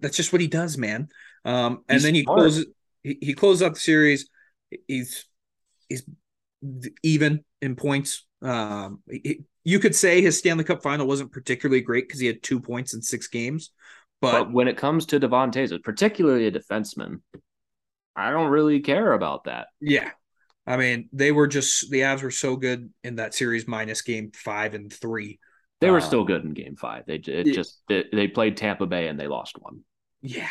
that's 0.00 0.16
just 0.16 0.32
what 0.32 0.40
he 0.42 0.46
does, 0.48 0.76
man. 0.76 1.08
Um, 1.44 1.84
and 1.88 1.96
He's 1.96 2.02
then 2.02 2.14
he 2.14 2.22
smart. 2.22 2.38
closes. 2.38 2.66
He, 3.02 3.18
he 3.20 3.34
closes 3.34 3.62
out 3.62 3.74
the 3.74 3.80
series. 3.80 4.28
He's 4.88 5.24
he's 5.88 6.02
even 7.02 7.44
in 7.62 7.76
points. 7.76 8.26
Um, 8.42 9.02
he- 9.10 9.44
you 9.64 9.78
could 9.78 9.94
say 9.94 10.20
his 10.20 10.38
Stanley 10.38 10.64
Cup 10.64 10.82
final 10.82 11.06
wasn't 11.06 11.32
particularly 11.32 11.80
great 11.80 12.06
because 12.06 12.20
he 12.20 12.26
had 12.26 12.42
two 12.42 12.60
points 12.60 12.94
in 12.94 13.02
six 13.02 13.28
games, 13.28 13.70
But, 14.20 14.32
but 14.32 14.52
when 14.52 14.68
it 14.68 14.76
comes 14.76 15.06
to 15.06 15.18
Devon 15.18 15.50
Toews, 15.50 15.82
particularly 15.82 16.46
a 16.46 16.52
defenseman, 16.52 17.20
I 18.16 18.30
don't 18.30 18.50
really 18.50 18.80
care 18.80 19.12
about 19.12 19.44
that. 19.44 19.68
Yeah. 19.80 20.10
I 20.66 20.76
mean, 20.76 21.08
they 21.12 21.32
were 21.32 21.46
just 21.46 21.90
the 21.90 22.00
Avs 22.00 22.22
were 22.22 22.30
so 22.30 22.56
good 22.56 22.90
in 23.02 23.16
that 23.16 23.34
series 23.34 23.68
minus 23.68 24.02
game 24.02 24.30
five 24.34 24.74
and 24.74 24.92
three. 24.92 25.38
They 25.80 25.90
were 25.90 25.98
Uh, 25.98 26.00
still 26.00 26.24
good 26.24 26.44
in 26.44 26.54
Game 26.54 26.76
Five. 26.76 27.04
They 27.06 27.16
it 27.16 27.52
just 27.52 27.82
they, 27.88 28.04
they 28.12 28.28
played 28.28 28.56
Tampa 28.56 28.86
Bay 28.86 29.08
and 29.08 29.20
they 29.20 29.26
lost 29.26 29.58
one. 29.58 29.80
Yeah. 30.22 30.48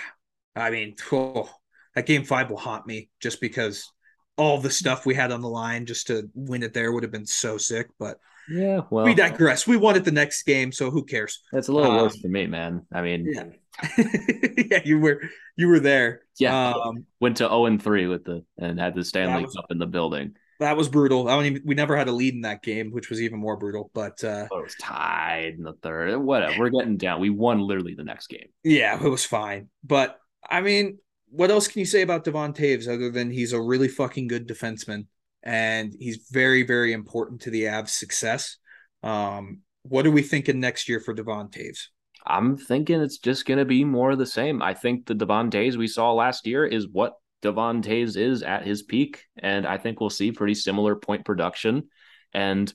I 0.55 0.69
mean, 0.69 0.95
oh, 1.11 1.49
that 1.95 2.05
game 2.05 2.23
five 2.23 2.49
will 2.49 2.57
haunt 2.57 2.85
me 2.85 3.09
just 3.19 3.41
because 3.41 3.91
all 4.37 4.59
the 4.59 4.69
stuff 4.69 5.05
we 5.05 5.15
had 5.15 5.31
on 5.31 5.41
the 5.41 5.49
line 5.49 5.85
just 5.85 6.07
to 6.07 6.29
win 6.33 6.63
it 6.63 6.73
there 6.73 6.91
would 6.91 7.03
have 7.03 7.11
been 7.11 7.25
so 7.25 7.57
sick. 7.57 7.87
But 7.99 8.19
yeah, 8.49 8.81
well, 8.89 9.05
we 9.05 9.13
digress. 9.13 9.65
We 9.67 9.77
won 9.77 9.95
it 9.95 10.03
the 10.05 10.11
next 10.11 10.43
game, 10.43 10.71
so 10.71 10.91
who 10.91 11.03
cares? 11.05 11.41
It's 11.53 11.67
a 11.67 11.71
little 11.71 11.91
Um, 11.91 11.97
worse 12.03 12.19
for 12.19 12.27
me, 12.27 12.47
man. 12.47 12.85
I 12.91 13.01
mean, 13.01 13.25
Yeah, 13.31 13.45
yeah, 13.97 14.79
you 14.85 14.99
were 14.99 15.21
you 15.55 15.67
were 15.67 15.79
there. 15.79 16.21
Yeah. 16.39 16.71
um, 16.71 17.05
went 17.19 17.37
to 17.37 17.45
zero 17.47 17.65
and 17.65 17.81
three 17.81 18.07
with 18.07 18.23
the 18.25 18.43
and 18.57 18.79
had 18.79 18.95
the 18.95 19.03
Stanley 19.03 19.43
was- 19.45 19.55
Cup 19.55 19.65
in 19.71 19.77
the 19.79 19.87
building. 19.87 20.35
that 20.59 20.77
was 20.77 20.87
brutal. 20.89 21.27
I 21.27 21.35
don't 21.35 21.45
even. 21.45 21.61
We 21.65 21.75
never 21.75 21.95
had 21.97 22.07
a 22.07 22.11
lead 22.11 22.33
in 22.33 22.41
that 22.41 22.61
game, 22.63 22.91
which 22.91 23.09
was 23.09 23.21
even 23.21 23.39
more 23.39 23.57
brutal. 23.57 23.91
But 23.93 24.23
uh, 24.23 24.47
Oh, 24.51 24.59
it 24.59 24.63
was 24.63 24.75
tied 24.79 25.55
in 25.57 25.63
the 25.63 25.73
third. 25.73 26.17
Whatever. 26.17 26.59
We're 26.59 26.69
getting 26.69 26.97
down. 26.97 27.19
We 27.19 27.29
won 27.29 27.59
literally 27.59 27.95
the 27.95 28.03
next 28.03 28.27
game. 28.27 28.47
yeah, 28.63 28.95
it 29.03 29.09
was 29.09 29.25
fine. 29.25 29.69
But 29.83 30.17
I 30.47 30.61
mean, 30.61 30.99
what 31.29 31.49
else 31.51 31.67
can 31.67 31.79
you 31.79 31.85
say 31.85 32.01
about 32.03 32.23
Devon 32.23 32.53
Toews 32.53 32.87
other 32.87 33.09
than 33.09 33.31
he's 33.31 33.53
a 33.53 33.61
really 33.61 33.87
fucking 33.87 34.27
good 34.27 34.47
defenseman 34.47 35.07
and 35.43 35.93
he's 35.99 36.27
very, 36.31 36.63
very 36.63 36.93
important 36.93 37.41
to 37.41 37.49
the 37.49 37.63
Avs' 37.63 37.89
success. 37.89 38.57
Um, 39.03 39.59
what 39.83 40.07
are 40.07 40.11
we 40.11 40.21
thinking 40.21 40.59
next 40.59 40.87
year 40.87 40.99
for 40.99 41.13
Devon 41.13 41.49
Toews? 41.49 41.87
I'm 42.25 42.55
thinking 42.55 43.01
it's 43.01 43.17
just 43.17 43.45
going 43.45 43.57
to 43.57 43.65
be 43.65 43.83
more 43.83 44.11
of 44.11 44.17
the 44.17 44.25
same. 44.25 44.61
I 44.61 44.73
think 44.73 45.05
the 45.05 45.13
Devon 45.13 45.49
Toews 45.51 45.75
we 45.75 45.87
saw 45.87 46.13
last 46.13 46.47
year 46.47 46.65
is 46.65 46.87
what 46.87 47.15
Devon 47.41 47.81
Toews 47.81 48.15
is 48.15 48.43
at 48.43 48.65
his 48.65 48.83
peak. 48.83 49.25
And 49.37 49.67
I 49.67 49.77
think 49.77 49.99
we'll 49.99 50.09
see 50.09 50.31
pretty 50.31 50.55
similar 50.55 50.95
point 50.95 51.25
production. 51.25 51.89
And 52.33 52.73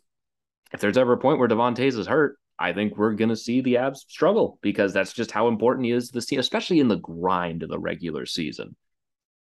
if 0.72 0.80
there's 0.80 0.98
ever 0.98 1.14
a 1.14 1.18
point 1.18 1.38
where 1.38 1.48
Devon 1.48 1.74
Toews 1.74 1.98
is 1.98 2.06
hurt, 2.06 2.36
I 2.58 2.74
think 2.74 2.96
we're 2.96 3.14
going 3.14 3.30
to 3.30 3.36
see 3.36 3.62
the 3.62 3.76
Avs 3.76 3.98
struggle 4.08 4.58
because 4.60 4.92
that's 4.92 5.14
just 5.14 5.30
how 5.30 5.48
important 5.48 5.86
he 5.86 5.92
is 5.92 6.08
to 6.08 6.14
the 6.14 6.20
team, 6.20 6.40
especially 6.40 6.80
in 6.80 6.88
the 6.88 6.96
grind 6.96 7.62
of 7.62 7.70
the 7.70 7.78
regular 7.78 8.26
season. 8.26 8.76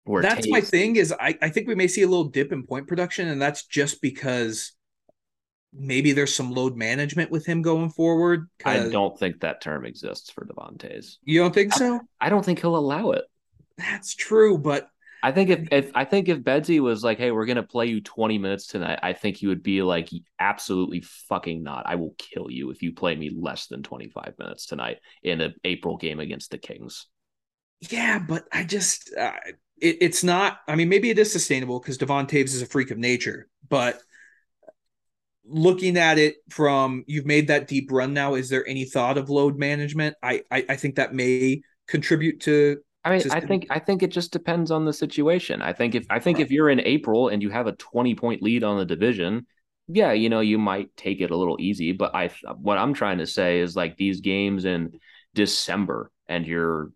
That's 0.06 0.50
my 0.50 0.62
thing 0.62 0.96
is 0.96 1.14
I, 1.14 1.38
I 1.42 1.50
think 1.50 1.68
we 1.68 1.76
may 1.76 1.88
see 1.88 2.02
a 2.02 2.08
little 2.08 2.26
dip 2.26 2.52
in 2.52 2.66
point 2.66 2.88
production, 2.88 3.28
and 3.28 3.42
that's 3.42 3.66
just 3.66 4.02
because 4.02 4.74
maybe 5.74 6.12
there's 6.12 6.34
some 6.34 6.52
load 6.52 6.76
management 6.76 7.32
with 7.32 7.46
him 7.46 7.62
going 7.62 7.90
forward. 7.90 8.50
i 8.66 8.90
don't 8.90 9.18
think 9.18 9.40
that 9.40 9.62
term 9.62 9.86
exists 9.86 10.30
for 10.30 10.46
Devon 10.46 10.78
Toews. 10.78 11.18
You 11.24 11.40
don't 11.40 11.54
think 11.54 11.74
so? 11.74 12.00
I 12.20 12.30
don't 12.30 12.44
think 12.44 12.60
he'll 12.60 12.76
allow 12.76 13.12
it. 13.12 13.24
That's 13.78 14.14
true, 14.14 14.58
but 14.58 14.90
I 15.24 15.32
think 15.32 15.50
if, 15.50 15.68
if 15.72 15.92
I 15.94 16.04
think 16.06 16.30
if 16.30 16.44
betsy 16.44 16.80
was 16.80 17.04
like, 17.04 17.18
"Hey, 17.18 17.32
we're 17.32 17.46
gonna 17.46 17.64
play 17.64 17.86
you 17.86 18.02
20 18.02 18.38
minutes 18.38 18.68
tonight," 18.68 19.00
I 19.04 19.14
think 19.14 19.38
he 19.38 19.48
would 19.48 19.62
be 19.62 19.84
like, 19.84 20.10
"Absolutely 20.40 21.02
fucking 21.02 21.62
not! 21.62 21.86
I 21.86 21.96
will 21.96 22.16
kill 22.18 22.50
you 22.50 22.72
if 22.72 22.82
you 22.82 22.94
play 22.94 23.16
me 23.16 23.30
less 23.30 23.68
than 23.68 23.84
25 23.84 24.34
minutes 24.40 24.66
tonight 24.66 24.98
in 25.22 25.42
an 25.42 25.54
April 25.64 25.98
game 25.98 26.20
against 26.20 26.52
the 26.52 26.58
Kings." 26.58 27.08
Yeah, 27.90 28.20
but 28.20 28.48
I 28.52 28.64
just 28.64 29.14
uh, 29.16 29.32
it, 29.82 29.98
it's 30.02 30.24
not. 30.24 30.60
I 30.68 30.76
mean, 30.76 30.90
maybe 30.90 31.10
it 31.10 31.20
is 31.20 31.32
sustainable 31.32 31.80
because 31.80 31.98
Devon 31.98 32.28
Toews 32.28 32.46
is 32.46 32.62
a 32.62 32.66
freak 32.66 32.92
of 32.92 32.98
nature, 32.98 33.48
but 33.68 34.00
looking 35.46 35.98
at 35.98 36.18
it 36.18 36.36
from 36.50 37.04
you've 37.08 37.26
made 37.26 37.48
that 37.48 37.68
deep 37.68 37.92
run 37.92 38.14
now, 38.14 38.36
is 38.36 38.50
there 38.50 38.68
any 38.68 38.86
thought 38.86 39.18
of 39.18 39.30
load 39.30 39.58
management? 39.58 40.16
I 40.24 40.44
I, 40.50 40.66
I 40.70 40.76
think 40.76 40.96
that 40.96 41.14
may 41.14 41.62
contribute 41.88 42.42
to 42.42 42.78
I 43.04 43.18
mean, 43.18 43.32
I 43.32 43.40
think 43.40 43.68
I 43.70 43.80
think 43.80 44.04
it 44.04 44.12
just 44.12 44.32
depends 44.32 44.70
on 44.70 44.86
the 44.86 44.94
situation. 44.94 45.62
I 45.62 45.74
think 45.74 45.96
if 45.96 46.06
I 46.10 46.20
think 46.20 46.40
if 46.40 46.52
you're 46.52 46.70
in 46.70 46.80
April 46.82 47.30
and 47.30 47.42
you 47.42 47.50
have 47.50 47.66
a 47.66 47.72
20 47.74 48.14
point 48.16 48.44
lead 48.44 48.64
on 48.64 48.78
the 48.78 48.86
division, 48.86 49.48
yeah, 49.88 50.12
you 50.12 50.30
know, 50.30 50.42
you 50.42 50.60
might 50.60 50.96
take 50.96 51.20
it 51.20 51.32
a 51.32 51.38
little 51.38 51.58
easy. 51.60 51.94
But 51.94 52.14
I 52.14 52.30
what 52.58 52.78
I'm 52.78 52.94
trying 52.94 53.18
to 53.18 53.26
say 53.26 53.60
is 53.60 53.76
like 53.76 53.98
these 53.98 54.22
games 54.22 54.66
in 54.66 55.00
December 55.34 56.12
and 56.28 56.46
you're 56.46 56.92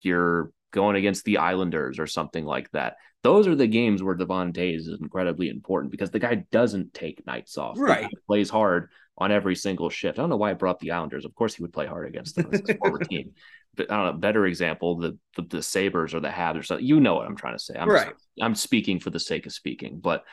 you're 0.00 0.52
going 0.70 0.96
against 0.96 1.24
the 1.24 1.38
Islanders 1.38 1.98
or 1.98 2.06
something 2.06 2.44
like 2.44 2.70
that. 2.72 2.96
Those 3.22 3.48
are 3.48 3.56
the 3.56 3.66
games 3.66 4.02
where 4.02 4.14
Devon 4.14 4.52
Toews 4.52 4.88
is 4.88 4.98
incredibly 5.00 5.48
important 5.48 5.90
because 5.90 6.10
the 6.10 6.18
guy 6.18 6.46
doesn't 6.52 6.94
take 6.94 7.26
nights 7.26 7.58
off. 7.58 7.76
Right. 7.78 8.08
plays 8.26 8.48
hard 8.48 8.90
on 9.16 9.32
every 9.32 9.56
single 9.56 9.90
shift. 9.90 10.18
I 10.18 10.22
don't 10.22 10.30
know 10.30 10.36
why 10.36 10.50
I 10.50 10.54
brought 10.54 10.76
up 10.76 10.80
the 10.80 10.92
Islanders. 10.92 11.24
Of 11.24 11.34
course, 11.34 11.54
he 11.54 11.62
would 11.62 11.72
play 11.72 11.86
hard 11.86 12.06
against 12.06 12.36
them. 12.36 12.52
Former 12.78 12.98
team. 12.98 13.32
But 13.74 13.90
I 13.90 13.96
don't 13.96 14.06
know. 14.06 14.20
Better 14.20 14.46
example, 14.46 14.98
the, 14.98 15.18
the 15.36 15.42
the 15.42 15.62
Sabres 15.62 16.14
or 16.14 16.20
the 16.20 16.28
Habs 16.28 16.58
or 16.58 16.62
something. 16.62 16.86
You 16.86 17.00
know 17.00 17.16
what 17.16 17.26
I'm 17.26 17.36
trying 17.36 17.56
to 17.56 17.62
say. 17.62 17.74
I'm 17.76 17.88
Right. 17.88 18.12
I'm 18.40 18.54
speaking 18.54 19.00
for 19.00 19.10
the 19.10 19.20
sake 19.20 19.46
of 19.46 19.52
speaking. 19.52 19.98
But 19.98 20.24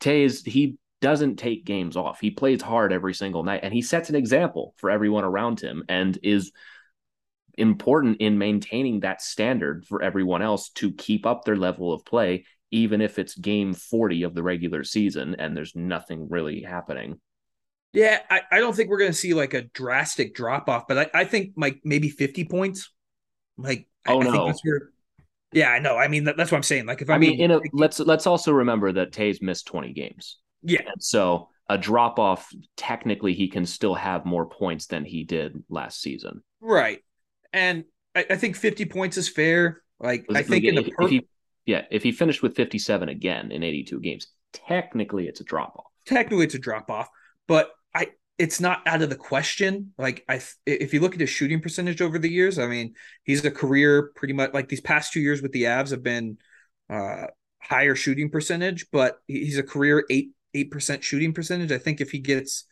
Toews, 0.00 0.46
he 0.46 0.76
doesn't 1.00 1.36
take 1.36 1.64
games 1.64 1.96
off. 1.96 2.20
He 2.20 2.30
plays 2.30 2.62
hard 2.62 2.92
every 2.92 3.14
single 3.14 3.44
night, 3.44 3.60
and 3.62 3.72
he 3.72 3.82
sets 3.82 4.08
an 4.08 4.16
example 4.16 4.74
for 4.78 4.90
everyone 4.90 5.24
around 5.24 5.60
him, 5.60 5.84
and 5.88 6.18
is 6.22 6.52
important 7.58 8.18
in 8.20 8.38
maintaining 8.38 9.00
that 9.00 9.22
standard 9.22 9.86
for 9.86 10.02
everyone 10.02 10.42
else 10.42 10.70
to 10.70 10.92
keep 10.92 11.26
up 11.26 11.44
their 11.44 11.56
level 11.56 11.92
of 11.92 12.04
play, 12.04 12.44
even 12.70 13.00
if 13.00 13.18
it's 13.18 13.34
game 13.34 13.74
40 13.74 14.22
of 14.22 14.34
the 14.34 14.42
regular 14.42 14.84
season 14.84 15.36
and 15.38 15.56
there's 15.56 15.76
nothing 15.76 16.28
really 16.28 16.62
happening. 16.62 17.20
Yeah, 17.92 18.20
I, 18.30 18.40
I 18.50 18.58
don't 18.58 18.74
think 18.74 18.88
we're 18.88 18.98
going 18.98 19.10
to 19.10 19.16
see 19.16 19.34
like 19.34 19.52
a 19.54 19.62
drastic 19.62 20.34
drop 20.34 20.68
off, 20.68 20.86
but 20.88 20.98
I, 20.98 21.20
I 21.20 21.24
think 21.24 21.52
like 21.56 21.80
maybe 21.84 22.08
50 22.08 22.44
points. 22.44 22.90
Like, 23.58 23.88
I- 24.06 24.12
Oh, 24.12 24.20
I, 24.20 24.24
no. 24.24 24.30
think 24.30 24.46
that's 24.46 24.64
where, 24.64 24.90
yeah, 25.52 25.70
I 25.70 25.78
know. 25.80 25.96
I 25.98 26.08
mean, 26.08 26.24
that, 26.24 26.36
that's 26.36 26.50
what 26.52 26.56
I'm 26.58 26.62
saying. 26.64 26.86
Like, 26.86 27.02
if 27.02 27.10
I 27.10 27.16
I'm 27.16 27.20
mean, 27.20 27.40
in 27.40 27.50
a 27.50 27.60
let's 27.72 28.00
let's 28.00 28.26
also 28.26 28.52
remember 28.52 28.92
that 28.92 29.12
Toews 29.12 29.42
missed 29.42 29.66
20 29.66 29.92
games. 29.92 30.38
yeah, 30.62 30.82
And 30.86 31.02
so 31.02 31.48
a 31.68 31.78
drop 31.78 32.18
off, 32.18 32.48
technically, 32.76 33.34
he 33.34 33.48
can 33.48 33.66
still 33.66 33.94
have 33.94 34.24
more 34.24 34.46
points 34.46 34.86
than 34.86 35.04
he 35.04 35.24
did 35.24 35.62
last 35.68 36.00
season. 36.00 36.42
right. 36.60 37.02
And 37.52 37.84
I, 38.14 38.26
I 38.30 38.36
think 38.36 38.56
50 38.56 38.86
points 38.86 39.16
is 39.16 39.28
fair. 39.28 39.82
Like, 40.00 40.26
I 40.34 40.42
think 40.42 40.64
in 40.64 40.76
if, 40.78 40.84
the 40.84 40.90
if 40.90 40.96
per- 40.96 41.08
he, 41.08 41.26
yeah, 41.66 41.82
if 41.90 42.02
he 42.02 42.12
finished 42.12 42.42
with 42.42 42.56
57 42.56 43.08
again 43.08 43.52
in 43.52 43.62
82 43.62 44.00
games, 44.00 44.26
technically 44.52 45.26
it's 45.28 45.40
a 45.40 45.44
drop 45.44 45.74
off. 45.76 45.86
technically 46.06 46.44
it's 46.44 46.54
a 46.54 46.58
drop 46.58 46.90
off, 46.90 47.08
but 47.46 47.70
I 47.94 48.08
it's 48.38 48.60
not 48.60 48.82
out 48.86 49.02
of 49.02 49.10
the 49.10 49.16
question. 49.16 49.92
Like 49.98 50.24
I 50.28 50.40
if 50.66 50.92
you 50.92 51.00
look 51.00 51.14
at 51.14 51.20
his 51.20 51.30
shooting 51.30 51.60
percentage 51.60 52.00
over 52.00 52.18
the 52.18 52.30
years, 52.30 52.58
I 52.58 52.66
mean, 52.66 52.94
he's 53.24 53.44
a 53.44 53.50
career 53.50 54.10
pretty 54.16 54.34
much 54.34 54.52
like 54.52 54.68
these 54.68 54.80
past 54.80 55.12
two 55.12 55.20
years 55.20 55.42
with 55.42 55.52
the 55.52 55.64
Avs 55.64 55.90
have 55.90 56.02
been 56.02 56.38
uh 56.90 57.26
higher 57.62 57.94
shooting 57.94 58.30
percentage, 58.30 58.86
but 58.90 59.18
he's 59.26 59.58
a 59.58 59.62
career 59.62 60.04
8 60.10 60.30
8% 60.54 61.02
shooting 61.02 61.32
percentage. 61.32 61.72
I 61.72 61.78
think 61.78 62.00
if 62.00 62.10
he 62.10 62.18
gets 62.18 62.64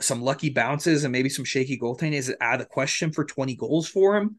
some 0.00 0.22
lucky 0.22 0.50
bounces 0.50 1.04
and 1.04 1.12
maybe 1.12 1.28
some 1.28 1.44
shaky 1.44 1.78
goaltending, 1.78 2.14
is 2.14 2.28
it 2.28 2.38
out 2.40 2.54
of 2.54 2.60
the 2.60 2.66
question 2.66 3.12
for 3.12 3.24
20 3.24 3.54
goals 3.56 3.88
for 3.88 4.16
him? 4.16 4.38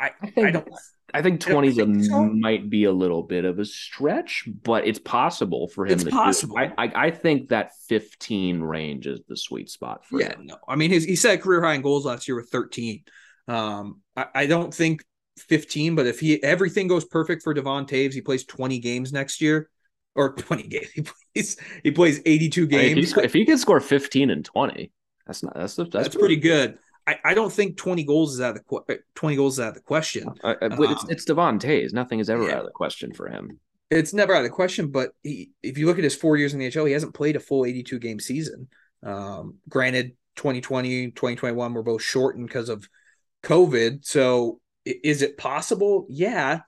I, 0.00 0.10
I 0.22 0.30
think 0.30 0.46
I 0.46 0.50
don't 0.50 0.68
I 1.14 1.22
think 1.22 1.46
I 1.46 1.50
20 1.50 1.68
is 1.68 1.76
think 1.76 2.04
so. 2.04 2.24
might 2.24 2.70
be 2.70 2.84
a 2.84 2.92
little 2.92 3.22
bit 3.22 3.44
of 3.44 3.58
a 3.58 3.64
stretch, 3.64 4.48
but 4.62 4.86
it's 4.86 4.98
possible 4.98 5.68
for 5.68 5.84
him 5.86 5.92
It's 5.92 6.04
possible. 6.04 6.56
I, 6.56 6.72
I 6.78 7.06
I 7.06 7.10
think 7.10 7.50
that 7.50 7.72
15 7.88 8.60
range 8.62 9.06
is 9.06 9.20
the 9.28 9.36
sweet 9.36 9.68
spot 9.68 10.06
for 10.06 10.20
Yeah, 10.20 10.30
him. 10.30 10.46
no. 10.46 10.56
I 10.66 10.76
mean, 10.76 10.90
his 10.90 11.04
he 11.04 11.16
set 11.16 11.34
a 11.34 11.38
career 11.38 11.62
high 11.62 11.74
in 11.74 11.82
goals 11.82 12.06
last 12.06 12.26
year 12.28 12.36
with 12.36 12.48
13. 12.50 13.04
Um, 13.48 14.00
I, 14.16 14.26
I 14.34 14.46
don't 14.46 14.72
think 14.72 15.04
15, 15.38 15.94
but 15.94 16.06
if 16.06 16.20
he 16.20 16.42
everything 16.42 16.88
goes 16.88 17.04
perfect 17.04 17.42
for 17.42 17.52
Devon 17.52 17.86
Toews, 17.86 18.14
he 18.14 18.20
plays 18.22 18.44
20 18.44 18.78
games 18.78 19.12
next 19.12 19.40
year, 19.40 19.68
or 20.14 20.34
20 20.34 20.62
games. 20.68 20.88
He 20.94 21.02
plays 21.34 21.56
he 21.82 21.90
plays 21.90 22.20
82 22.24 22.62
I 22.62 22.66
mean, 22.66 22.80
if, 22.80 22.86
he 22.86 22.94
games. 22.94 23.16
if 23.18 23.32
he 23.32 23.44
can 23.44 23.58
score 23.58 23.80
15 23.80 24.30
and 24.30 24.44
20, 24.44 24.92
that's 25.26 25.42
not 25.42 25.54
that's 25.54 25.76
that's, 25.76 25.90
that's, 25.90 26.16
pretty 26.16 26.36
good. 26.36 26.78
I, 27.06 27.18
I 27.24 27.34
don't 27.34 27.52
think 27.52 27.76
20 27.76 28.04
goals 28.04 28.34
is 28.34 28.40
out 28.40 28.56
of 28.56 28.62
the 28.62 28.62
que- 28.62 28.98
20 29.14 29.36
goals 29.36 29.54
is 29.54 29.60
out 29.60 29.68
of 29.68 29.74
the 29.74 29.80
question. 29.80 30.28
Uh, 30.42 30.54
uh, 30.60 30.68
it's 30.70 31.04
Um, 31.04 31.10
it's 31.10 31.24
Devon 31.24 31.58
Toews. 31.58 31.92
Nothing 31.92 32.20
is 32.20 32.30
ever 32.30 32.44
yeah. 32.44 32.54
out 32.54 32.60
of 32.60 32.66
the 32.66 32.72
question 32.72 33.12
for 33.12 33.28
him. 33.28 33.58
It's 33.90 34.14
never 34.14 34.34
out 34.34 34.38
of 34.38 34.44
the 34.44 34.50
question, 34.50 34.88
but 34.88 35.10
he, 35.22 35.50
if 35.62 35.76
you 35.76 35.86
look 35.86 35.98
at 35.98 36.04
his 36.04 36.16
four 36.16 36.36
years 36.36 36.54
in 36.54 36.60
the 36.60 36.68
NHL, 36.68 36.86
he 36.86 36.92
hasn't 36.92 37.14
played 37.14 37.36
a 37.36 37.40
full 37.40 37.66
82 37.66 37.98
game 37.98 38.20
season. 38.20 38.68
Um, 39.02 39.56
granted, 39.68 40.12
2020, 40.36 41.10
2021 41.10 41.74
were 41.74 41.82
both 41.82 42.02
shortened 42.02 42.46
because 42.46 42.68
of 42.68 42.88
COVID. 43.42 44.04
So 44.04 44.60
is 44.84 45.22
it 45.22 45.36
possible? 45.36 46.06
Yeah. 46.08 46.60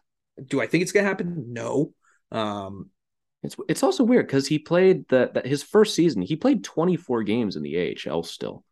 Do 0.45 0.61
I 0.61 0.67
think 0.67 0.83
it's 0.83 0.93
going 0.93 1.05
to 1.05 1.09
happen? 1.09 1.47
No. 1.53 1.93
Um, 2.31 2.91
It's 3.45 3.57
it's 3.69 3.83
also 3.83 4.05
weird 4.05 4.27
because 4.27 4.49
he 4.49 4.59
played 4.59 5.07
the, 5.09 5.31
the 5.35 5.49
his 5.49 5.63
first 5.63 5.95
season. 5.95 6.23
He 6.23 6.37
played 6.37 6.65
24 6.65 7.23
games 7.25 7.57
in 7.57 7.63
the 7.63 7.97
AHL 8.09 8.23
still. 8.25 8.65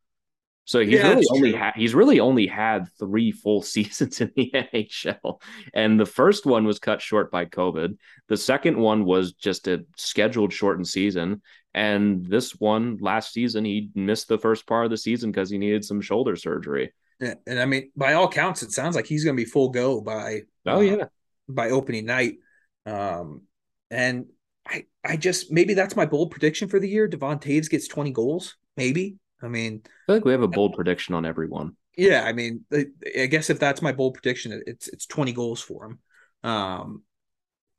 So 0.64 0.80
he's 0.80 1.02
Yeah, 1.02 1.08
really 1.08 1.26
only 1.30 1.52
had 1.52 1.74
he's 1.76 1.94
really 1.94 2.20
only 2.20 2.46
had 2.46 2.88
three 2.98 3.32
full 3.32 3.62
seasons 3.74 4.20
in 4.20 4.32
the 4.36 4.50
NHL. 4.54 5.42
And 5.74 5.98
the 6.00 6.06
first 6.06 6.46
one 6.46 6.64
was 6.64 6.78
cut 6.78 7.02
short 7.02 7.30
by 7.30 7.44
COVID. 7.46 7.98
The 8.28 8.36
second 8.36 8.78
one 8.78 9.04
was 9.04 9.34
just 9.34 9.68
a 9.68 9.84
scheduled 9.96 10.52
shortened 10.52 10.88
season. 10.88 11.42
And 11.74 12.24
this 12.26 12.52
one 12.60 12.98
last 13.00 13.32
season, 13.32 13.64
he 13.64 13.90
missed 13.94 14.28
the 14.28 14.38
first 14.38 14.66
part 14.66 14.84
of 14.84 14.90
the 14.90 14.96
season 14.98 15.32
because 15.32 15.50
he 15.50 15.58
needed 15.58 15.84
some 15.84 16.00
shoulder 16.00 16.36
surgery. 16.36 16.92
and, 17.20 17.36
and 17.46 17.60
I 17.60 17.66
mean, 17.66 17.90
by 17.96 18.14
all 18.14 18.28
counts, 18.28 18.62
it 18.62 18.72
sounds 18.72 18.96
like 18.96 19.06
he's 19.06 19.24
going 19.24 19.36
to 19.36 19.42
be 19.42 19.48
full 19.48 19.70
go 19.70 20.00
by 20.00 20.42
Oh 20.66 20.80
uh, 20.80 20.80
yeah. 20.80 21.04
by 21.48 21.70
opening 21.70 22.06
night. 22.06 22.36
Um, 22.86 23.42
and 23.90 24.26
I 25.04 25.12
I 25.12 25.16
just 25.16 25.50
maybe 25.50 25.74
that's 25.74 25.96
my 25.96 26.06
bold 26.06 26.30
prediction 26.30 26.68
for 26.68 26.78
the 26.78 26.88
year. 26.88 27.08
Devon 27.08 27.38
Toews 27.38 27.68
gets 27.68 27.88
20 27.88 28.10
goals. 28.12 28.56
Maybe. 28.76 29.16
I 29.42 29.48
mean, 29.48 29.82
I 29.84 29.88
feel 30.06 30.16
like 30.16 30.24
we 30.24 30.32
have 30.32 30.42
a 30.42 30.48
bold 30.48 30.74
prediction 30.74 31.14
on 31.14 31.26
everyone. 31.26 31.76
Yeah, 31.96 32.22
I 32.24 32.32
mean, 32.32 32.64
I 32.72 32.86
I 33.18 33.26
guess 33.26 33.50
if 33.50 33.58
that's 33.58 33.82
my 33.82 33.92
bold 33.92 34.14
prediction, 34.14 34.62
it's 34.66 34.88
it's 34.88 35.06
20 35.06 35.32
goals 35.32 35.60
for 35.60 35.86
him. 35.86 35.98
Um, 36.42 37.02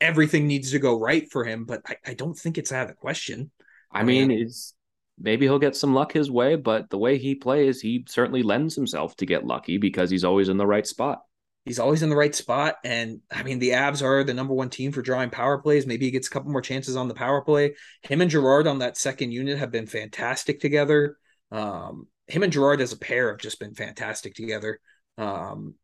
everything 0.01 0.47
needs 0.47 0.71
to 0.71 0.79
go 0.79 0.99
right 0.99 1.29
for 1.31 1.45
him, 1.45 1.65
but 1.65 1.81
I, 1.86 1.95
I 2.05 2.13
don't 2.13 2.38
think 2.38 2.57
it's 2.57 2.71
out 2.71 2.83
of 2.83 2.89
the 2.89 2.95
question. 2.95 3.51
I 3.91 4.03
mean, 4.03 4.29
it's 4.31 4.73
maybe 5.19 5.45
he'll 5.45 5.59
get 5.59 5.75
some 5.75 5.93
luck 5.93 6.12
his 6.12 6.29
way, 6.29 6.55
but 6.55 6.89
the 6.89 6.97
way 6.97 7.17
he 7.17 7.36
plays, 7.36 7.79
he 7.79 8.05
certainly 8.07 8.43
lends 8.43 8.75
himself 8.75 9.15
to 9.17 9.25
get 9.25 9.45
lucky 9.45 9.77
because 9.77 10.09
he's 10.09 10.25
always 10.25 10.49
in 10.49 10.57
the 10.57 10.67
right 10.67 10.86
spot. 10.86 11.21
He's 11.65 11.80
always 11.80 12.04
in 12.04 12.10
the 12.10 12.15
right 12.15 12.36
spot. 12.36 12.76
And 12.84 13.21
I 13.32 13.43
mean, 13.43 13.60
the 13.60 13.71
Avs 13.71 14.02
are 14.02 14.23
the 14.23 14.34
number 14.34 14.54
one 14.54 14.69
team 14.69 14.91
for 14.91 15.02
drawing 15.02 15.30
power 15.30 15.58
plays. 15.58 15.88
Maybe 15.88 16.06
he 16.06 16.12
gets 16.12 16.28
a 16.28 16.30
couple 16.30 16.52
more 16.52 16.62
chances 16.62 16.95
on 16.95 17.08
the 17.08 17.13
power 17.13 17.41
play. 17.41 17.76
Him 18.02 18.21
and 18.21 18.30
Girard 18.30 18.67
on 18.67 18.80
that 18.80 18.97
second 18.97 19.32
unit 19.32 19.58
have 19.58 19.71
been 19.71 19.88
fantastic 19.88 20.60
together. 20.60 21.17
Um, 21.52 22.08
him 22.28 22.43
and 22.43 22.52
Girard 22.52 22.82
as 22.82 22.91
a 22.91 22.97
pair 22.97 23.30
have 23.30 23.39
just 23.39 23.60
been 23.60 23.76
fantastic 23.76 24.36
together. 24.36 24.80
Um, 25.17 25.76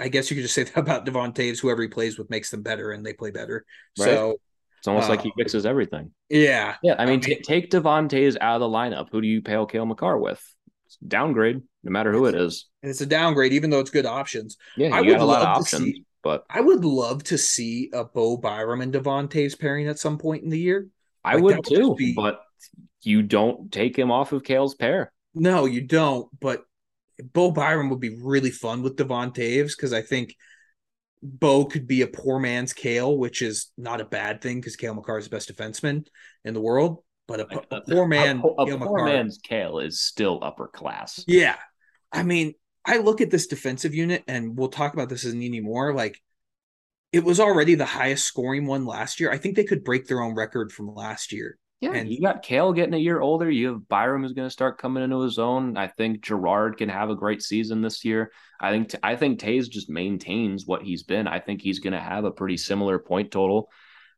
I 0.00 0.08
guess 0.08 0.30
you 0.30 0.36
could 0.36 0.42
just 0.42 0.54
say 0.54 0.64
that 0.64 0.76
about 0.76 1.04
Devon 1.04 1.32
Toews. 1.32 1.60
Whoever 1.60 1.82
he 1.82 1.88
plays 1.88 2.18
with 2.18 2.30
makes 2.30 2.50
them 2.50 2.62
better, 2.62 2.92
and 2.92 3.04
they 3.04 3.12
play 3.12 3.30
better. 3.30 3.64
Right. 3.98 4.04
So 4.04 4.36
it's 4.78 4.88
almost 4.88 5.06
uh, 5.06 5.10
like 5.10 5.22
he 5.22 5.30
uh, 5.30 5.38
fixes 5.38 5.66
everything. 5.66 6.12
Yeah, 6.28 6.76
yeah. 6.82 6.94
I 6.98 7.04
mean, 7.04 7.08
I 7.08 7.10
mean 7.12 7.20
t- 7.20 7.42
take 7.42 7.70
Devon 7.70 8.08
Toews 8.08 8.36
out 8.40 8.56
of 8.56 8.60
the 8.60 8.68
lineup. 8.68 9.08
Who 9.10 9.20
do 9.20 9.28
you 9.28 9.42
pair 9.42 9.64
Cale 9.66 9.86
Makar 9.86 10.18
with? 10.18 10.42
Downgrade, 11.06 11.60
no 11.82 11.90
matter 11.90 12.12
who 12.12 12.26
it 12.26 12.34
is. 12.34 12.66
And 12.82 12.90
it's 12.90 13.00
a 13.00 13.06
downgrade, 13.06 13.52
even 13.52 13.70
though 13.70 13.80
it's 13.80 13.90
good 13.90 14.06
options. 14.06 14.56
Yeah, 14.76 14.94
I 14.94 15.00
would 15.00 15.10
got 15.10 15.20
a 15.20 15.24
lot 15.24 15.42
of 15.42 15.48
options. 15.48 15.84
See, 15.84 16.04
but 16.22 16.44
I 16.50 16.60
would 16.60 16.84
love 16.84 17.24
to 17.24 17.38
see 17.38 17.90
a 17.92 18.04
Bo 18.04 18.36
Byram 18.36 18.80
and 18.80 18.92
Devon 18.92 19.28
Toews 19.28 19.58
pairing 19.58 19.88
at 19.88 19.98
some 19.98 20.18
point 20.18 20.42
in 20.42 20.50
the 20.50 20.58
year. 20.58 20.88
I 21.24 21.34
like, 21.34 21.42
would, 21.42 21.56
would 21.56 21.64
too, 21.64 21.94
be... 21.94 22.14
but 22.14 22.40
you 23.02 23.22
don't 23.22 23.70
take 23.70 23.96
him 23.98 24.10
off 24.10 24.32
of 24.32 24.42
Cale's 24.42 24.74
pair. 24.74 25.12
No, 25.34 25.66
you 25.66 25.82
don't. 25.82 26.28
But 26.40 26.62
Bo 27.32 27.50
Byram 27.50 27.90
would 27.90 28.00
be 28.00 28.18
really 28.20 28.50
fun 28.50 28.82
with 28.82 28.96
Devon 28.96 29.30
Toews 29.30 29.76
because 29.76 29.92
I 29.92 30.02
think 30.02 30.34
Bo 31.22 31.64
could 31.64 31.86
be 31.86 32.02
a 32.02 32.06
poor 32.06 32.38
man's 32.38 32.72
Cale, 32.72 33.16
which 33.16 33.42
is 33.42 33.70
not 33.76 34.00
a 34.00 34.04
bad 34.04 34.40
thing 34.40 34.60
because 34.60 34.76
Cale 34.76 34.94
Makar 34.94 35.18
is 35.18 35.28
the 35.28 35.34
best 35.34 35.52
defenseman 35.52 36.06
in 36.44 36.54
the 36.54 36.60
world. 36.60 37.02
But 37.28 37.40
a, 37.40 37.76
a 37.76 37.80
poor 37.82 38.06
man, 38.06 38.42
a, 38.42 38.62
a 38.62 38.78
poor 38.78 39.04
man's 39.04 39.38
Cale 39.38 39.80
is 39.80 40.00
still 40.00 40.38
upper 40.42 40.66
class. 40.66 41.22
Yeah, 41.28 41.56
I 42.10 42.22
mean, 42.22 42.54
I 42.86 42.96
look 42.96 43.20
at 43.20 43.30
this 43.30 43.46
defensive 43.46 43.94
unit, 43.94 44.24
and 44.26 44.56
we'll 44.56 44.70
talk 44.70 44.94
about 44.94 45.10
this 45.10 45.26
as 45.26 45.34
Nini 45.34 45.60
more. 45.60 45.92
Like, 45.92 46.20
it 47.12 47.22
was 47.22 47.38
already 47.38 47.74
the 47.74 47.84
highest 47.84 48.24
scoring 48.24 48.66
one 48.66 48.86
last 48.86 49.20
year. 49.20 49.30
I 49.30 49.36
think 49.36 49.56
they 49.56 49.64
could 49.64 49.84
break 49.84 50.06
their 50.06 50.22
own 50.22 50.34
record 50.34 50.72
from 50.72 50.94
last 50.94 51.30
year. 51.30 51.58
Yeah, 51.80 51.92
and 51.92 52.10
you 52.10 52.20
got 52.20 52.42
Cale 52.42 52.72
getting 52.72 52.94
a 52.94 52.98
year 52.98 53.20
older. 53.20 53.48
You 53.48 53.68
have 53.68 53.88
Byram 53.88 54.22
who's 54.22 54.32
going 54.32 54.48
to 54.48 54.52
start 54.52 54.78
coming 54.78 55.04
into 55.04 55.20
his 55.20 55.38
own. 55.38 55.76
I 55.76 55.86
think 55.86 56.22
Girard 56.22 56.76
can 56.76 56.88
have 56.88 57.10
a 57.10 57.14
great 57.14 57.42
season 57.42 57.82
this 57.82 58.04
year. 58.06 58.32
I 58.58 58.72
think 58.72 58.94
I 59.02 59.14
think 59.14 59.38
Toews 59.38 59.68
just 59.68 59.88
maintains 59.88 60.66
what 60.66 60.82
he's 60.82 61.04
been. 61.04 61.28
I 61.28 61.38
think 61.38 61.60
he's 61.60 61.78
going 61.78 61.92
to 61.92 62.00
have 62.00 62.24
a 62.24 62.32
pretty 62.32 62.56
similar 62.56 62.98
point 62.98 63.30
total. 63.30 63.70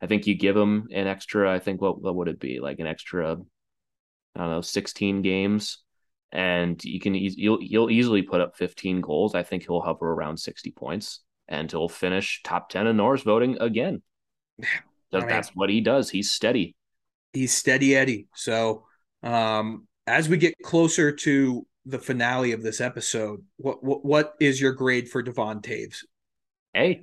I 0.03 0.07
think 0.07 0.27
you 0.27 0.35
give 0.35 0.57
him 0.57 0.89
an 0.93 1.07
extra. 1.07 1.53
I 1.53 1.59
think 1.59 1.81
what 1.81 2.01
what 2.01 2.15
would 2.15 2.29
it 2.29 2.41
be 2.41 2.61
like 2.61 2.79
an 2.79 2.87
extra? 2.87 3.37
I 4.35 4.39
don't 4.39 4.51
know, 4.51 4.61
sixteen 4.61 5.23
games, 5.23 5.79
and 6.33 6.83
you 6.85 7.01
can 7.01 7.15
you'll 7.15 7.63
you'll 7.63 7.91
easily 7.91 8.23
put 8.23 8.41
up 8.41 8.57
fifteen 8.57 9.01
goals. 9.01 9.35
I 9.35 9.43
think 9.43 9.65
he'll 9.65 9.81
hover 9.81 10.11
around 10.11 10.39
sixty 10.39 10.71
points, 10.71 11.21
and 11.49 11.71
he'll 11.71 11.89
finish 11.89 12.41
top 12.45 12.69
ten 12.69 12.87
in 12.87 12.97
Norris 12.97 13.23
voting 13.23 13.59
again. 13.61 14.03
That's, 15.13 15.27
that's 15.27 15.49
what 15.51 15.71
he 15.71 15.81
does. 15.81 16.09
He's 16.09 16.31
steady 16.31 16.77
he's 17.33 17.53
steady 17.53 17.97
Eddie. 17.97 18.27
So 18.35 18.85
um, 19.23 19.87
as 20.07 20.29
we 20.29 20.37
get 20.37 20.55
closer 20.63 21.13
to 21.13 21.67
the 21.87 21.99
finale 21.99 22.53
of 22.53 22.63
this 22.63 22.81
episode, 22.81 23.43
what 23.57 23.83
what, 23.83 24.05
what 24.05 24.35
is 24.41 24.61
your 24.61 24.73
grade 24.73 25.09
for 25.09 25.23
Devon 25.23 25.61
Toews? 25.61 26.05
A. 26.77 27.03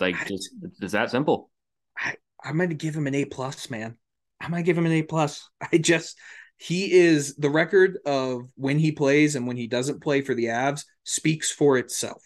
Like 0.00 0.16
just 0.26 0.50
is 0.80 0.92
that 0.92 1.10
simple. 1.10 1.50
I, 1.96 2.16
I'm 2.42 2.58
gonna 2.58 2.74
give 2.74 2.94
him 2.94 3.06
an 3.06 3.14
A 3.14 3.24
plus, 3.24 3.70
man. 3.70 3.96
I'm 4.40 4.50
gonna 4.50 4.62
give 4.62 4.78
him 4.78 4.86
an 4.86 4.92
A 4.92 5.02
plus. 5.02 5.48
I 5.72 5.78
just 5.78 6.16
he 6.56 6.92
is 6.92 7.34
the 7.36 7.50
record 7.50 7.98
of 8.06 8.42
when 8.54 8.78
he 8.78 8.92
plays 8.92 9.34
and 9.34 9.46
when 9.46 9.56
he 9.56 9.66
doesn't 9.66 10.02
play 10.02 10.22
for 10.22 10.34
the 10.34 10.46
Avs 10.46 10.84
speaks 11.02 11.50
for 11.50 11.78
itself. 11.78 12.22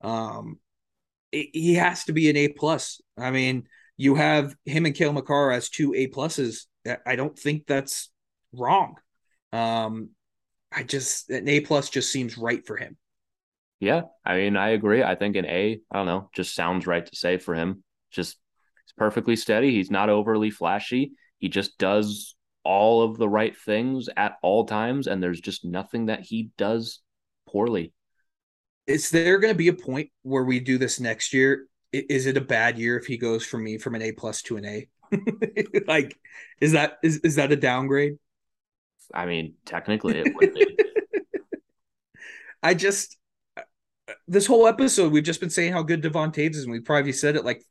Um, 0.00 0.58
it, 1.32 1.50
he 1.52 1.74
has 1.74 2.04
to 2.04 2.12
be 2.12 2.28
an 2.30 2.36
A 2.36 2.48
plus. 2.48 3.00
I 3.16 3.30
mean, 3.30 3.68
you 3.96 4.16
have 4.16 4.54
him 4.64 4.86
and 4.86 4.94
Cale 4.94 5.12
Makar 5.12 5.52
as 5.52 5.68
two 5.68 5.94
A 5.94 6.08
pluses. 6.08 6.66
I 7.06 7.16
don't 7.16 7.38
think 7.38 7.66
that's 7.66 8.10
wrong. 8.52 8.96
Um, 9.52 10.10
I 10.72 10.82
just 10.82 11.30
an 11.30 11.48
A 11.48 11.60
plus 11.60 11.90
just 11.90 12.10
seems 12.10 12.38
right 12.38 12.66
for 12.66 12.76
him. 12.76 12.96
Yeah, 13.80 14.02
I 14.24 14.36
mean, 14.36 14.56
I 14.56 14.70
agree. 14.70 15.02
I 15.02 15.14
think 15.14 15.36
an 15.36 15.46
A, 15.46 15.80
I 15.90 15.96
don't 15.96 16.06
know, 16.06 16.28
just 16.34 16.54
sounds 16.54 16.86
right 16.86 17.04
to 17.04 17.16
say 17.16 17.38
for 17.38 17.54
him. 17.54 17.82
Just 18.10 18.36
he's 18.90 18.96
perfectly 18.96 19.36
steady. 19.36 19.72
He's 19.72 19.90
not 19.90 20.10
overly 20.10 20.50
flashy. 20.50 21.12
He 21.38 21.48
just 21.48 21.78
does 21.78 22.36
all 22.64 23.02
of 23.02 23.16
the 23.16 23.28
right 23.28 23.56
things 23.56 24.08
at 24.16 24.36
all 24.42 24.66
times, 24.66 25.06
and 25.06 25.22
there's 25.22 25.40
just 25.40 25.64
nothing 25.64 26.06
that 26.06 26.20
he 26.20 26.50
does 26.58 27.00
poorly. 27.48 27.92
Is 28.86 29.10
there 29.10 29.38
going 29.38 29.54
to 29.54 29.58
be 29.58 29.68
a 29.68 29.72
point 29.72 30.10
where 30.22 30.44
we 30.44 30.60
do 30.60 30.76
this 30.76 31.00
next 31.00 31.32
year 31.32 31.66
is 31.92 32.26
it 32.26 32.36
a 32.36 32.40
bad 32.40 32.78
year 32.78 32.96
if 32.96 33.06
he 33.06 33.16
goes 33.16 33.44
from 33.44 33.64
me 33.64 33.78
from 33.78 33.94
an 33.94 34.02
A 34.02 34.12
plus 34.12 34.42
to 34.42 34.56
an 34.56 34.64
A? 34.64 34.88
like, 35.86 36.16
is 36.60 36.72
that 36.72 36.98
is 37.02 37.18
is 37.18 37.36
that 37.36 37.52
a 37.52 37.56
downgrade? 37.56 38.16
I 39.12 39.26
mean, 39.26 39.54
technically, 39.64 40.18
it 40.18 40.32
would 40.34 40.54
be. 40.54 40.78
I 42.62 42.74
just 42.74 43.16
uh, 43.56 43.62
this 44.28 44.46
whole 44.46 44.68
episode 44.68 45.12
we've 45.12 45.24
just 45.24 45.40
been 45.40 45.50
saying 45.50 45.72
how 45.72 45.82
good 45.82 46.00
Devon 46.00 46.30
Toews 46.30 46.54
is, 46.54 46.62
and 46.62 46.72
we've 46.72 46.84
probably 46.84 47.12
said 47.12 47.34
it 47.34 47.44
like 47.44 47.64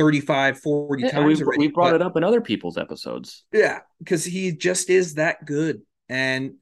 35, 0.00 0.60
40 0.60 1.02
yeah, 1.02 1.10
times. 1.10 1.42
We, 1.42 1.56
we 1.58 1.68
brought 1.68 1.92
but, 1.92 1.96
it 1.96 2.02
up 2.02 2.16
in 2.16 2.24
other 2.24 2.40
people's 2.40 2.78
episodes. 2.78 3.44
Yeah, 3.52 3.80
because 3.98 4.24
he 4.24 4.52
just 4.52 4.90
is 4.90 5.14
that 5.14 5.44
good. 5.44 5.82
And 6.08 6.54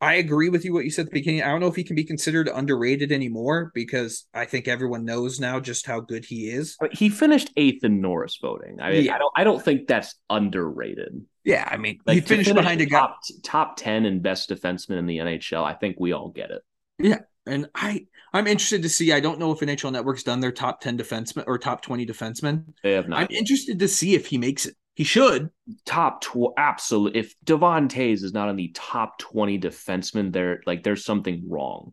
I 0.00 0.14
agree 0.14 0.48
with 0.48 0.64
you 0.64 0.72
what 0.72 0.84
you 0.84 0.90
said 0.90 1.06
at 1.06 1.06
the 1.06 1.18
beginning. 1.18 1.42
I 1.42 1.48
don't 1.48 1.60
know 1.60 1.66
if 1.66 1.74
he 1.74 1.82
can 1.82 1.96
be 1.96 2.04
considered 2.04 2.48
underrated 2.48 3.10
anymore 3.10 3.72
because 3.74 4.26
I 4.32 4.44
think 4.44 4.68
everyone 4.68 5.04
knows 5.04 5.40
now 5.40 5.58
just 5.58 5.86
how 5.86 6.00
good 6.00 6.24
he 6.24 6.50
is. 6.50 6.76
He 6.92 7.08
finished 7.08 7.50
eighth 7.56 7.82
in 7.82 8.00
Norris 8.00 8.38
voting. 8.40 8.80
I 8.80 8.92
mean, 8.92 9.04
yeah. 9.04 9.16
I 9.16 9.18
don't 9.18 9.32
I 9.34 9.44
don't 9.44 9.62
think 9.62 9.88
that's 9.88 10.14
underrated. 10.30 11.20
Yeah, 11.44 11.66
I 11.68 11.78
mean, 11.78 11.98
like, 12.06 12.14
he 12.14 12.20
finished 12.20 12.50
finish 12.50 12.62
behind 12.62 12.80
a 12.80 12.86
top, 12.86 13.18
guy 13.28 13.34
top 13.42 13.76
ten 13.76 14.04
and 14.04 14.22
best 14.22 14.50
defenseman 14.50 14.98
in 14.98 15.06
the 15.06 15.18
NHL. 15.18 15.64
I 15.64 15.74
think 15.74 15.96
we 15.98 16.12
all 16.12 16.28
get 16.28 16.50
it. 16.50 16.62
Yeah, 17.00 17.20
and 17.46 17.68
I 17.74 18.06
I'm 18.38 18.46
interested 18.46 18.82
to 18.82 18.88
see. 18.88 19.12
I 19.12 19.18
don't 19.18 19.40
know 19.40 19.50
if 19.50 19.58
NHL 19.58 19.90
Network's 19.90 20.22
done 20.22 20.38
their 20.38 20.52
top 20.52 20.80
ten 20.80 20.96
defensemen 20.96 21.42
or 21.48 21.58
top 21.58 21.82
twenty 21.82 22.06
defensemen. 22.06 22.72
They 22.84 22.92
have 22.92 23.08
not. 23.08 23.18
I'm 23.18 23.26
interested 23.30 23.80
to 23.80 23.88
see 23.88 24.14
if 24.14 24.26
he 24.26 24.38
makes 24.38 24.64
it. 24.66 24.76
He 24.94 25.02
should 25.02 25.50
top 25.84 26.20
tw- 26.20 26.54
absolute. 26.56 27.16
If 27.16 27.34
Devon 27.42 27.88
Toews 27.88 28.22
is 28.22 28.32
not 28.32 28.48
on 28.48 28.54
the 28.54 28.70
top 28.74 29.18
twenty 29.18 29.58
defensemen, 29.58 30.32
there 30.32 30.60
like 30.66 30.84
there's 30.84 31.04
something 31.04 31.48
wrong. 31.48 31.92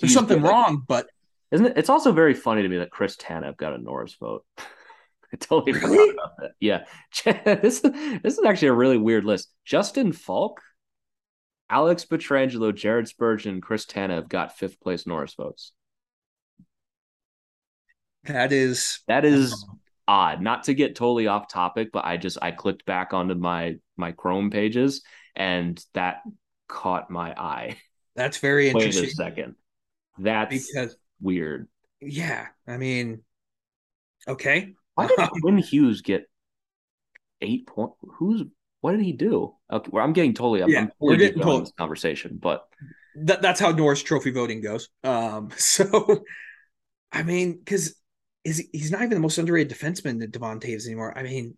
There's 0.00 0.12
He's 0.12 0.14
something 0.14 0.40
wrong, 0.40 0.82
but 0.88 1.08
isn't 1.50 1.66
it? 1.66 1.72
It's 1.76 1.90
also 1.90 2.12
very 2.12 2.32
funny 2.32 2.62
to 2.62 2.68
me 2.68 2.78
that 2.78 2.90
Chris 2.90 3.16
Tanev 3.16 3.58
got 3.58 3.74
a 3.74 3.78
Norris 3.78 4.14
vote. 4.14 4.46
I 4.58 5.36
totally 5.36 5.72
really? 5.72 5.98
forgot 5.98 6.14
about 6.14 6.36
that. 6.38 6.50
Yeah, 6.58 6.84
this 7.60 7.84
is, 7.84 8.20
this 8.22 8.38
is 8.38 8.44
actually 8.46 8.68
a 8.68 8.74
really 8.74 8.98
weird 8.98 9.24
list. 9.26 9.50
Justin 9.66 10.12
Faulk, 10.12 10.62
Alex 11.72 12.04
Pietrangelo, 12.04 12.74
Jared 12.74 13.08
Spurgeon, 13.08 13.62
Chris 13.62 13.86
Tanev 13.86 14.28
got 14.28 14.58
fifth 14.58 14.78
place 14.78 15.06
Norris 15.06 15.32
votes. 15.32 15.72
That 18.24 18.52
is 18.52 19.00
that 19.08 19.24
is 19.24 19.66
odd. 20.06 20.42
Not 20.42 20.64
to 20.64 20.74
get 20.74 20.94
totally 20.94 21.28
off 21.28 21.48
topic, 21.48 21.88
but 21.90 22.04
I 22.04 22.18
just 22.18 22.36
I 22.42 22.50
clicked 22.50 22.84
back 22.84 23.14
onto 23.14 23.34
my 23.34 23.76
my 23.96 24.12
Chrome 24.12 24.50
pages 24.50 25.02
and 25.34 25.82
that 25.94 26.20
caught 26.68 27.10
my 27.10 27.32
eye. 27.32 27.78
That's 28.16 28.36
very 28.36 28.68
interesting. 28.68 29.04
Wait 29.04 29.12
a 29.12 29.14
second. 29.14 29.54
That's 30.18 30.68
because 30.68 30.94
weird. 31.22 31.68
Yeah, 32.02 32.48
I 32.66 32.76
mean, 32.76 33.22
okay. 34.28 34.74
Why 34.94 35.06
did 35.06 35.18
Quinn 35.40 35.56
Hughes 35.56 36.02
get 36.02 36.28
eight 37.40 37.66
point? 37.66 37.92
Who's 38.18 38.42
what 38.82 38.92
did 38.92 39.00
he 39.00 39.12
do? 39.12 39.54
Okay, 39.72 39.90
well, 39.92 40.04
I'm 40.04 40.12
getting 40.12 40.34
totally. 40.34 40.60
Yeah, 40.60 40.80
I'm 40.80 40.88
totally 40.88 40.94
we're 41.00 41.16
getting 41.16 41.42
told. 41.42 41.62
this 41.62 41.72
conversation, 41.78 42.38
but 42.40 42.68
that, 43.14 43.40
that's 43.40 43.60
how 43.60 43.70
Norris 43.70 44.02
Trophy 44.02 44.32
voting 44.32 44.60
goes. 44.60 44.88
Um, 45.02 45.50
so 45.56 46.22
I 47.12 47.22
mean, 47.22 47.58
because 47.58 47.94
is 48.44 48.66
he's 48.72 48.90
not 48.90 49.02
even 49.02 49.14
the 49.14 49.20
most 49.20 49.38
underrated 49.38 49.76
defenseman 49.76 50.18
that 50.18 50.32
Devon 50.32 50.58
Toews 50.60 50.86
anymore. 50.86 51.16
I 51.16 51.22
mean, 51.22 51.56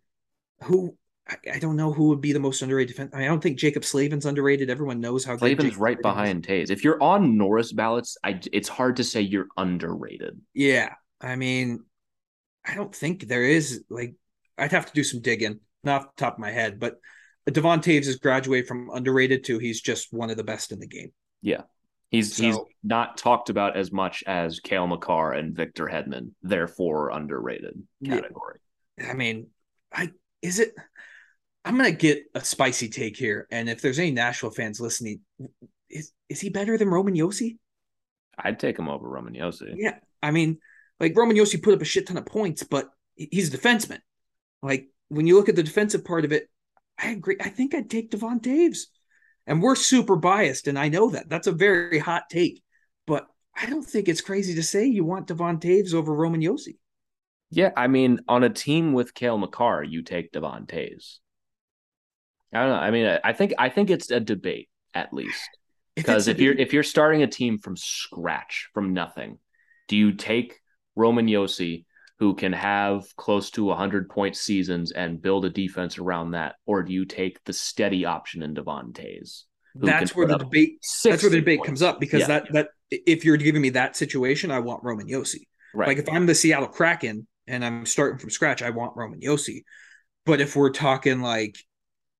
who 0.62 0.96
I, 1.28 1.36
I, 1.54 1.58
don't 1.58 1.76
know 1.76 1.92
who 1.92 2.08
would 2.08 2.20
be 2.20 2.34
the 2.34 2.40
most 2.40 2.60
underrated 2.60 2.94
defense. 2.94 3.12
I, 3.14 3.18
mean, 3.18 3.24
I 3.24 3.28
don't 3.28 3.42
think 3.42 3.58
Jacob 3.58 3.84
Slavin's 3.84 4.26
underrated. 4.26 4.68
Everyone 4.68 5.00
knows 5.00 5.24
how 5.24 5.36
Slavin's 5.38 5.78
right 5.78 6.00
behind 6.00 6.46
Toews. 6.46 6.70
If 6.70 6.84
you're 6.84 7.02
on 7.02 7.38
Norris 7.38 7.72
ballots, 7.72 8.18
I 8.22 8.40
it's 8.52 8.68
hard 8.68 8.96
to 8.96 9.04
say 9.04 9.22
you're 9.22 9.48
underrated. 9.56 10.38
Yeah, 10.52 10.92
I 11.20 11.36
mean, 11.36 11.84
I 12.66 12.74
don't 12.74 12.94
think 12.94 13.26
there 13.26 13.44
is 13.44 13.84
like 13.88 14.14
I'd 14.58 14.72
have 14.72 14.86
to 14.86 14.92
do 14.92 15.04
some 15.04 15.22
digging, 15.22 15.60
not 15.82 16.02
off 16.02 16.16
the 16.16 16.20
top 16.20 16.34
of 16.34 16.40
my 16.40 16.50
head, 16.50 16.78
but 16.78 16.96
Devon 17.46 17.80
Toews 17.80 18.06
has 18.06 18.16
graduated 18.16 18.66
from 18.66 18.90
underrated 18.90 19.44
to 19.44 19.58
he's 19.58 19.80
just 19.80 20.12
one 20.12 20.30
of 20.30 20.36
the 20.36 20.44
best 20.44 20.72
in 20.72 20.78
the 20.78 20.86
game. 20.86 21.12
Yeah, 21.42 21.62
He's 22.10 22.36
So- 22.36 22.42
he's 22.44 22.56
not 22.84 23.16
talked 23.18 23.50
about 23.50 23.76
as 23.76 23.90
much 23.90 24.22
as 24.26 24.60
Cale 24.60 24.86
Makar 24.86 25.32
and 25.32 25.54
Victor 25.54 25.86
Hedman, 25.86 26.30
therefore 26.42 27.10
underrated 27.10 27.82
Yeah. 28.00 28.20
category. 28.20 28.60
I 29.04 29.14
mean, 29.14 29.48
I 29.92 30.12
is 30.40 30.60
it. 30.60 30.74
I'm 31.64 31.76
gonna 31.76 31.90
get 31.92 32.24
a 32.34 32.44
spicy 32.44 32.88
take 32.88 33.16
here, 33.16 33.46
and 33.50 33.68
if 33.68 33.80
there's 33.82 33.98
any 33.98 34.10
Nashville 34.12 34.50
fans 34.50 34.80
listening, 34.80 35.20
is 35.90 36.12
is 36.28 36.40
he 36.40 36.50
better 36.50 36.78
than 36.78 36.88
Roman 36.88 37.14
Josi? 37.14 37.58
I'd 38.38 38.60
take 38.60 38.78
him 38.78 38.88
over 38.88 39.08
Roman 39.08 39.34
Josi. 39.34 39.74
Yeah, 39.76 39.98
I 40.22 40.30
mean, 40.30 40.60
like 41.00 41.16
Roman 41.16 41.36
Josi 41.36 41.60
put 41.62 41.74
up 41.74 41.82
a 41.82 41.84
shit 41.84 42.06
ton 42.06 42.16
of 42.16 42.26
points, 42.26 42.62
but 42.62 42.90
he's 43.16 43.52
a 43.52 43.58
defenseman. 43.58 44.00
Like 44.62 44.88
when 45.08 45.26
you 45.26 45.36
look 45.36 45.48
at 45.48 45.56
the 45.56 45.62
defensive 45.62 46.04
part 46.04 46.24
of 46.24 46.32
it, 46.32 46.48
I 46.98 47.10
agree. 47.10 47.36
I 47.40 47.48
think 47.48 47.74
I'd 47.74 47.90
take 47.90 48.10
Devon 48.10 48.40
Toews, 48.40 48.86
and 49.46 49.62
we're 49.62 49.74
super 49.74 50.16
biased, 50.16 50.68
and 50.68 50.78
I 50.78 50.88
know 50.88 51.10
that. 51.10 51.28
That's 51.28 51.46
a 51.46 51.52
very 51.52 51.98
hot 51.98 52.24
take, 52.30 52.62
but 53.06 53.26
I 53.56 53.66
don't 53.66 53.84
think 53.84 54.08
it's 54.08 54.20
crazy 54.20 54.54
to 54.54 54.62
say 54.62 54.86
you 54.86 55.04
want 55.04 55.26
Devon 55.26 55.58
Toews 55.58 55.94
over 55.94 56.14
Roman 56.14 56.40
Josi. 56.40 56.76
Yeah, 57.50 57.70
I 57.76 57.86
mean, 57.86 58.20
on 58.26 58.42
a 58.42 58.50
team 58.50 58.92
with 58.92 59.14
Cale 59.14 59.38
Makar, 59.38 59.84
you 59.84 60.02
take 60.02 60.32
Devon 60.32 60.66
Toews. 60.66 61.18
I 62.52 62.60
don't 62.60 62.68
know. 62.70 62.76
I 62.76 62.90
mean, 62.90 63.18
I 63.22 63.32
think 63.32 63.54
I 63.58 63.68
think 63.68 63.90
it's 63.90 64.10
a 64.10 64.20
debate 64.20 64.68
at 64.94 65.12
least. 65.12 65.50
Because 65.96 66.28
it's 66.28 66.36
if 66.36 66.42
you're 66.42 66.54
if 66.54 66.72
you're 66.72 66.82
starting 66.82 67.22
a 67.22 67.26
team 67.26 67.58
from 67.58 67.76
scratch, 67.76 68.68
from 68.74 68.94
nothing, 68.94 69.38
do 69.88 69.96
you 69.96 70.12
take 70.12 70.60
Roman 70.96 71.26
Josi, 71.26 71.84
who 72.18 72.34
can 72.34 72.52
have 72.52 73.04
close 73.16 73.50
to 73.50 73.64
100 73.64 74.08
point 74.08 74.36
seasons 74.36 74.92
and 74.92 75.20
build 75.20 75.44
a 75.44 75.50
defense 75.50 75.98
around 75.98 76.32
that, 76.32 76.54
or 76.66 76.82
do 76.82 76.92
you 76.92 77.04
take 77.04 77.42
the 77.44 77.52
steady 77.52 78.04
option 78.04 78.42
in 78.42 78.54
Devon 78.54 78.92
Toews? 78.92 79.42
that's 79.76 80.14
where 80.14 80.28
the 80.28 80.38
debate 80.38 80.78
that's 81.02 81.20
where 81.24 81.30
the 81.30 81.40
debate 81.40 81.58
points? 81.58 81.66
comes 81.68 81.82
up 81.82 81.98
because 81.98 82.20
Yeah. 82.20 82.26
that 82.28 82.52
that 82.52 82.68
if 82.90 83.24
you're 83.24 83.36
giving 83.36 83.60
me 83.60 83.70
that 83.70 83.96
situation, 83.96 84.52
I 84.52 84.60
want 84.60 84.84
Roman 84.84 85.08
Josi. 85.08 85.48
Right. 85.74 85.88
Like 85.88 85.98
if 85.98 86.08
I'm 86.08 86.26
the 86.26 86.34
Seattle 86.36 86.68
Kraken 86.68 87.26
and 87.48 87.64
I'm 87.64 87.84
starting 87.84 88.18
from 88.20 88.30
scratch, 88.30 88.62
I 88.62 88.70
want 88.70 88.96
Roman 88.96 89.18
Josi. 89.20 89.62
But 90.24 90.40
if 90.40 90.54
we're 90.54 90.70
talking 90.70 91.20
like 91.20 91.56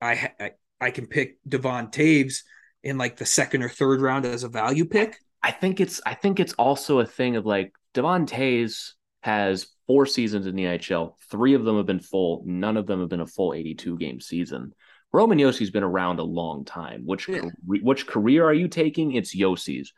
I 0.01 0.31
I, 0.39 0.51
I 0.81 0.91
can 0.91 1.07
pick 1.07 1.37
Devon 1.47 1.87
Toews 1.87 2.39
in 2.83 2.97
like 2.97 3.15
the 3.15 3.25
second 3.25 3.63
or 3.63 3.69
third 3.69 4.01
round 4.01 4.25
as 4.25 4.43
a 4.43 4.49
value 4.49 4.83
pick. 4.83 5.17
I 5.41 5.51
think 5.51 5.79
it's 5.79 6.01
I 6.05 6.13
think 6.13 6.41
it's 6.41 6.53
also 6.53 6.99
a 6.99 7.05
thing 7.05 7.37
of 7.37 7.45
like 7.45 7.71
Devon 7.93 8.25
Toews 8.25 8.91
has 9.25 9.67
four 9.87 10.05
seasons 10.05 10.45
in 10.45 10.55
the 10.55 10.65
NHL. 10.65 11.15
Three 11.31 11.55
of 11.55 11.65
them 11.65 11.77
have 11.77 11.87
been 11.87 11.99
full. 11.99 12.43
None 12.45 12.77
of 12.77 12.85
them 12.85 12.99
have 12.99 13.09
been 13.09 13.21
a 13.21 13.25
full 13.27 13.53
82 13.53 13.97
game 13.97 14.21
season. 14.21 14.73
Roman 15.11 15.39
Josi's 15.39 15.71
been 15.71 15.83
around 15.83 16.19
a 16.19 16.23
long 16.23 16.63
time. 16.63 17.03
Which 17.05 17.27
Yeah. 17.27 17.41
which 17.65 18.05
career 18.05 18.45
are 18.45 18.53
you 18.53 18.67
taking? 18.67 19.13
It's 19.13 19.35
Josi's. 19.35 19.93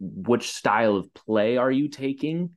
Which 0.00 0.50
style 0.50 0.96
of 0.96 1.12
play 1.14 1.56
are 1.56 1.70
you 1.70 1.88
taking? 1.88 2.50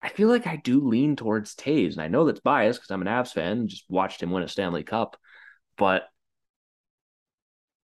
I 0.00 0.08
feel 0.08 0.28
like 0.28 0.46
I 0.46 0.56
do 0.56 0.86
lean 0.86 1.16
towards 1.16 1.54
Toews, 1.56 1.94
and 1.94 2.02
I 2.02 2.08
know 2.08 2.24
that's 2.26 2.40
biased 2.40 2.78
because 2.80 2.90
I'm 2.90 3.02
an 3.02 3.08
Avs 3.08 3.32
fan 3.32 3.52
and 3.58 3.68
just 3.68 3.84
watched 3.88 4.22
him 4.22 4.30
win 4.30 4.42
a 4.42 4.48
Stanley 4.48 4.82
Cup, 4.84 5.16
but 5.76 6.06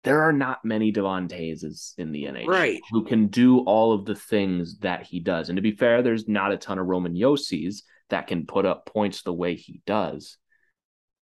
there 0.04 0.22
are 0.22 0.32
not 0.32 0.64
many 0.64 0.90
Devon 0.90 1.28
Toews 1.28 1.92
in 1.98 2.12
the 2.12 2.24
NHL 2.24 2.46
Right. 2.48 2.80
who 2.90 3.04
can 3.04 3.26
do 3.26 3.58
all 3.60 3.92
of 3.92 4.04
the 4.06 4.14
things 4.14 4.78
that 4.78 5.06
he 5.06 5.20
does. 5.20 5.48
And 5.48 5.56
to 5.56 5.62
be 5.62 5.72
fair, 5.72 6.02
there's 6.02 6.26
not 6.26 6.52
a 6.52 6.56
ton 6.56 6.78
of 6.78 6.86
Roman 6.86 7.14
Josi's 7.14 7.82
that 8.08 8.26
can 8.26 8.46
put 8.46 8.64
up 8.66 8.86
points 8.86 9.22
the 9.22 9.32
way 9.32 9.54
he 9.54 9.82
does. 9.86 10.38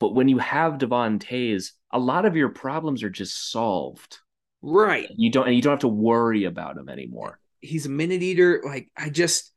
But 0.00 0.14
when 0.14 0.28
you 0.28 0.38
have 0.38 0.78
Devon 0.78 1.18
Toews, 1.18 1.70
a 1.92 1.98
lot 1.98 2.26
of 2.26 2.36
your 2.36 2.48
problems 2.48 3.02
are 3.02 3.10
just 3.10 3.50
solved. 3.50 4.18
Right. 4.60 5.08
You 5.16 5.30
don't 5.30 5.46
and 5.46 5.54
you 5.54 5.62
don't 5.62 5.72
have 5.72 5.80
to 5.80 5.88
worry 5.88 6.44
about 6.44 6.76
him 6.76 6.88
anymore. 6.88 7.38
He's 7.60 7.86
a 7.86 7.90
minute 7.90 8.22
eater. 8.22 8.60
Like 8.64 8.90
I 8.96 9.08
just 9.08 9.52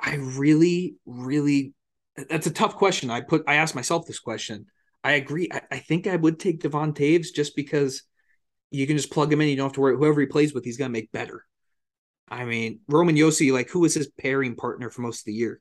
I 0.00 0.16
really, 0.16 0.96
really 1.06 1.74
that's 2.28 2.46
a 2.46 2.50
tough 2.50 2.74
question. 2.76 3.10
I 3.10 3.20
put 3.20 3.44
I 3.46 3.56
asked 3.56 3.74
myself 3.74 4.06
this 4.06 4.18
question. 4.18 4.66
I 5.02 5.12
agree. 5.12 5.48
I, 5.52 5.62
I 5.70 5.78
think 5.78 6.06
I 6.06 6.16
would 6.16 6.38
take 6.38 6.60
Devon 6.60 6.92
Toews 6.92 7.32
just 7.34 7.56
because 7.56 8.02
you 8.70 8.86
can 8.86 8.96
just 8.96 9.10
plug 9.10 9.32
him 9.32 9.40
in. 9.40 9.48
You 9.48 9.56
don't 9.56 9.66
have 9.66 9.72
to 9.74 9.80
worry. 9.80 9.96
Whoever 9.96 10.20
he 10.20 10.26
plays 10.26 10.52
with, 10.54 10.64
he's 10.64 10.76
gonna 10.76 10.90
make 10.90 11.12
better. 11.12 11.44
I 12.28 12.44
mean, 12.44 12.80
Roman 12.88 13.16
Josi, 13.16 13.52
like 13.52 13.70
who 13.70 13.80
was 13.80 13.94
his 13.94 14.08
pairing 14.08 14.54
partner 14.56 14.90
for 14.90 15.02
most 15.02 15.20
of 15.20 15.24
the 15.26 15.32
year? 15.34 15.60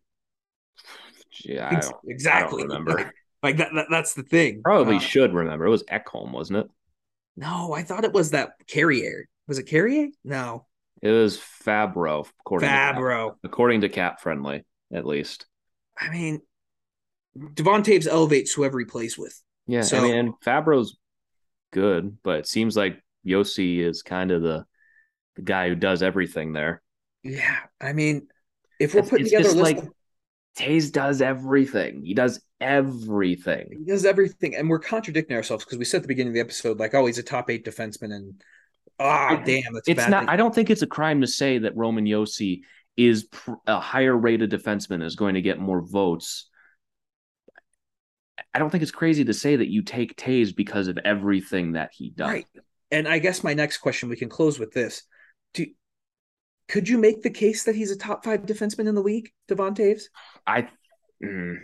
Yeah, 1.44 1.92
exactly. 2.06 2.64
I 2.64 2.68
don't 2.68 2.70
remember. 2.70 2.94
Like, 2.98 3.14
like 3.42 3.58
that, 3.58 3.70
that. 3.76 3.88
That's 3.90 4.14
the 4.14 4.24
thing. 4.24 4.62
Probably 4.64 4.98
Uh, 4.98 5.00
should 5.00 5.34
remember. 5.34 5.66
It 5.66 5.70
was 5.70 5.84
Ekholm, 5.84 6.32
wasn't 6.32 6.60
it? 6.60 6.70
no, 7.38 7.74
I 7.74 7.84
thought 7.84 8.04
it 8.04 8.14
was 8.14 8.32
that 8.32 8.52
Carrier. 8.68 9.28
Was 9.48 9.58
it 9.60 9.64
Carrier? 9.64 10.10
No, 10.24 10.68
It 11.02 11.12
was 11.12 11.38
Fabbro, 11.38 12.28
according 12.42 12.68
to 12.70 12.76
Cap, 12.76 12.96
Fabbro. 12.96 13.36
according 13.44 13.82
to 13.82 13.90
Cap 13.90 14.22
Friendly, 14.22 14.66
at 14.94 15.06
least. 15.06 15.46
I 15.98 16.10
mean, 16.10 16.42
Devon 17.54 17.84
Toews 17.84 18.08
elevates 18.08 18.54
whoever 18.54 18.80
he 18.80 18.86
plays 18.86 19.18
with. 19.18 19.40
Yeah, 19.68 19.82
So- 19.82 19.98
I 19.98 20.02
mean, 20.02 20.16
and 20.16 20.34
Fabbro's 20.44 20.98
good, 21.72 22.18
but 22.24 22.40
it 22.40 22.48
seems 22.48 22.76
like 22.76 23.02
Josi 23.26 23.80
is 23.80 24.02
kind 24.02 24.32
of 24.32 24.42
the 24.42 24.66
the 25.36 25.42
guy 25.44 25.70
who 25.70 25.76
does 25.76 26.02
everything 26.04 26.52
there. 26.54 26.82
Yeah, 27.24 27.60
I 27.80 27.94
mean, 27.94 28.28
if 28.80 28.94
we're 28.94 29.00
It's- 29.00 29.10
putting 29.10 29.26
it's 29.26 29.32
together 29.32 29.44
just 29.50 29.56
list, 29.58 29.76
like- 29.76 29.78
of- 29.86 29.94
Toews 30.58 30.92
does 30.92 31.22
everything. 31.22 32.04
He 32.04 32.14
does 32.14 32.42
everything. 32.60 33.68
he 33.78 33.86
does 33.86 34.04
everything, 34.06 34.56
and 34.56 34.70
we're 34.70 34.80
contradicting 34.80 35.38
ourselves 35.38 35.64
because 35.64 35.78
we 35.78 35.86
said 35.86 35.98
at 35.98 36.02
the 36.04 36.08
beginning 36.10 36.32
of 36.32 36.34
the 36.36 36.40
episode, 36.42 36.80
like, 36.80 36.94
oh, 36.94 37.06
he's 37.06 37.18
a 37.18 37.24
top 37.24 37.50
eight 37.50 37.64
defenseman, 37.64 38.14
and 38.14 38.42
ah, 39.00 39.30
I- 39.40 39.44
damn, 39.44 39.74
that's 39.74 39.88
It's 39.88 39.98
bad 39.98 40.10
not. 40.12 40.20
thing. 40.24 40.30
I 40.30 40.36
don't 40.36 40.54
think 40.54 40.70
it's 40.70 40.82
a 40.82 40.88
crime 40.88 41.22
to 41.22 41.28
say 41.28 41.60
that 41.60 41.78
Roman 41.78 42.06
Josi 42.06 42.62
is 42.98 43.26
pr- 43.26 43.54
a 43.68 43.80
higher 43.80 44.18
rated 44.18 44.52
defenseman 44.52 45.02
is 45.04 45.16
going 45.16 45.36
to 45.36 45.42
get 45.42 45.60
more 45.60 45.82
votes. 45.82 46.49
I 48.54 48.60
don't 48.60 48.70
think 48.70 48.82
it's 48.84 48.92
crazy 48.92 49.26
to 49.26 49.34
say 49.34 49.56
that 49.56 49.70
you 49.70 49.82
take 49.82 50.16
Toews 50.18 50.56
because 50.56 50.88
of 50.88 50.98
everything 51.04 51.74
that 51.74 51.92
he 51.94 52.10
does. 52.12 52.28
Right. 52.30 52.46
And 52.92 53.08
I 53.08 53.20
guess 53.20 53.44
my 53.44 53.54
next 53.54 53.78
question, 53.78 54.10
we 54.10 54.16
can 54.16 54.30
close 54.30 54.60
with 54.60 54.72
this. 54.74 55.04
Do 55.54 55.66
could 56.68 56.88
you 56.88 56.98
make 57.00 57.24
the 57.24 57.30
case 57.32 57.64
that 57.64 57.76
he's 57.76 57.92
a 57.92 57.98
top 57.98 58.24
five 58.24 58.44
defenseman 58.46 58.88
in 58.88 58.96
the 58.96 59.02
league, 59.02 59.30
Devon 59.48 59.74
Toews? 59.74 60.04
I, 60.46 60.68
mm, 61.24 61.58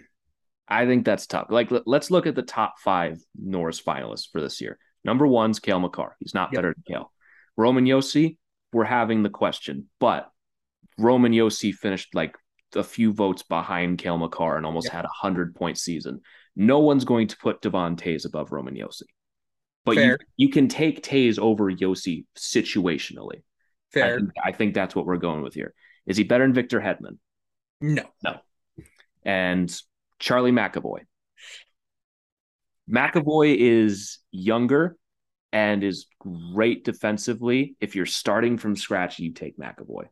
I 0.67 0.85
think 0.87 1.05
that's 1.05 1.27
tough. 1.27 1.47
Like, 1.49 1.69
let- 1.69 1.87
let's 1.87 2.09
look 2.09 2.25
at 2.25 2.33
the 2.35 2.41
top 2.41 2.79
five 2.79 3.19
Norris 3.39 3.79
finalists 3.81 4.27
for 4.31 4.41
this 4.41 4.61
year. 4.61 4.79
Number 5.03 5.27
one's 5.27 5.59
Cale 5.59 5.79
Makar. 5.79 6.15
He's 6.19 6.33
not 6.33 6.49
Yep. 6.51 6.57
better 6.57 6.73
than 6.73 6.83
Cale. 6.87 7.11
Roman 7.55 7.85
Josi, 7.85 8.37
we're 8.73 8.83
having 8.85 9.21
the 9.21 9.29
question, 9.29 9.89
but 9.99 10.29
Roman 10.97 11.31
Josi 11.33 11.71
finished 11.73 12.15
like 12.15 12.35
a 12.75 12.83
few 12.83 13.13
votes 13.13 13.43
behind 13.43 13.99
Cale 13.99 14.17
Makar 14.17 14.57
and 14.57 14.65
almost 14.65 14.87
Yep. 14.87 14.93
had 14.93 15.05
a 15.05 15.09
hundred 15.09 15.55
point 15.55 15.77
season. 15.77 16.21
No 16.55 16.79
one's 16.79 17.05
going 17.05 17.27
to 17.27 17.37
put 17.37 17.61
Devon 17.61 17.95
Toews 17.95 18.25
above 18.25 18.51
Roman 18.51 18.75
Josi. 18.75 19.03
But 19.83 19.97
you, 19.97 20.01
Fair. 20.01 20.17
you 20.37 20.49
can 20.49 20.67
take 20.67 21.03
Toews 21.03 21.37
over 21.37 21.71
Josi 21.71 22.25
situationally. 22.37 23.37
I 23.37 23.41
Fair. 23.91 24.19
think, 24.19 24.31
I 24.43 24.51
think 24.51 24.73
that's 24.73 24.95
what 24.95 25.05
we're 25.05 25.17
going 25.17 25.41
with 25.41 25.53
here. 25.53 25.73
Is 26.05 26.17
he 26.17 26.23
better 26.23 26.43
than 26.43 26.53
Victor 26.53 26.79
Hedman? 26.79 27.17
No. 27.81 28.03
No. 28.23 28.37
and 29.23 29.73
Charlie 30.19 30.51
McAvoy. 30.51 30.99
McAvoy 32.89 33.55
is 33.57 34.19
younger 34.31 34.95
and 35.51 35.83
is 35.83 36.07
great 36.19 36.83
defensively. 36.83 37.75
If 37.79 37.95
you're 37.95 38.05
starting 38.05 38.57
from 38.57 38.75
scratch, 38.75 39.19
you 39.19 39.33
take 39.33 39.57
McAvoy. 39.57 40.05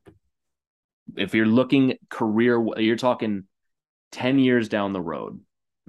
If 1.16 1.36
you're 1.36 1.46
looking 1.46 1.96
career, 2.10 2.64
you're 2.78 2.96
talking 2.96 3.44
10 4.12 4.40
years 4.40 4.70
down 4.70 4.94
the 4.94 5.02
road. 5.02 5.40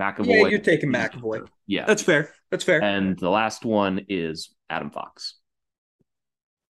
McAvoy. 0.01 0.27
Yeah, 0.27 0.47
you're 0.49 0.59
taking 0.59 0.91
McAvoy. 0.91 1.47
Yeah. 1.67 1.87
That's 1.87 2.03
fair. 2.03 2.33
That's 2.51 2.65
fair. 2.65 2.83
and 2.83 3.19
the 3.19 3.31
last 3.31 3.65
one 3.65 4.07
is 4.09 4.55
Adam 4.69 4.91
Fox. 4.91 5.37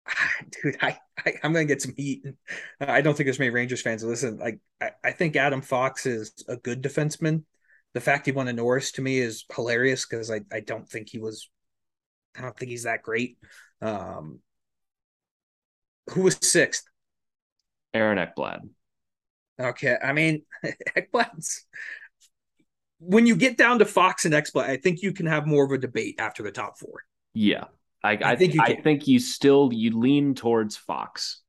Dude, 0.62 0.76
I, 0.80 0.98
I 1.18 1.34
I'm 1.42 1.52
gonna 1.52 1.64
get 1.64 1.82
some 1.82 1.94
heat. 1.96 2.24
I 2.80 3.00
don't 3.00 3.16
think 3.16 3.26
there's 3.26 3.38
many 3.38 3.50
Rangers 3.50 3.82
fans 3.82 4.04
listen. 4.04 4.38
Like 4.38 4.60
I, 4.80 4.90
I 5.02 5.10
think 5.12 5.36
Adam 5.36 5.62
Fox 5.62 6.06
is 6.06 6.32
a 6.48 6.56
good 6.56 6.82
defenseman. 6.82 7.44
The 7.94 8.00
fact 8.00 8.26
he 8.26 8.32
won 8.32 8.48
a 8.48 8.52
Norris 8.52 8.92
to 8.92 9.02
me 9.02 9.18
is 9.18 9.44
hilarious 9.54 10.06
because 10.06 10.30
I, 10.30 10.40
I 10.52 10.60
don't 10.60 10.88
think 10.88 11.08
he 11.08 11.18
was 11.18 11.48
I 12.36 12.42
don't 12.42 12.56
think 12.56 12.70
he's 12.70 12.84
that 12.84 13.02
great. 13.02 13.38
Um 13.80 14.40
who 16.10 16.22
was 16.22 16.38
sixth? 16.40 16.84
Aaron 17.92 18.18
Ekblad. 18.18 18.60
Okay, 19.58 19.96
I 20.02 20.12
mean 20.12 20.42
Ekblad's 20.96 21.64
when 22.98 23.26
you 23.26 23.36
get 23.36 23.56
down 23.56 23.78
to 23.78 23.84
Fox 23.84 24.24
and 24.24 24.34
Ekblad, 24.34 24.68
I 24.68 24.76
think 24.76 25.02
you 25.02 25.12
can 25.12 25.26
have 25.26 25.46
more 25.46 25.64
of 25.64 25.72
a 25.72 25.78
debate 25.78 26.16
after 26.18 26.42
the 26.42 26.50
top 26.50 26.78
four. 26.78 27.04
Yeah. 27.34 27.64
I, 28.02 28.12
I, 28.12 28.18
I 28.32 28.36
think 28.36 28.54
you 28.54 28.60
I 28.62 28.80
think 28.80 29.06
you 29.06 29.18
still 29.18 29.70
you 29.72 29.98
lean 29.98 30.34
towards 30.34 30.76
Fox. 30.76 31.42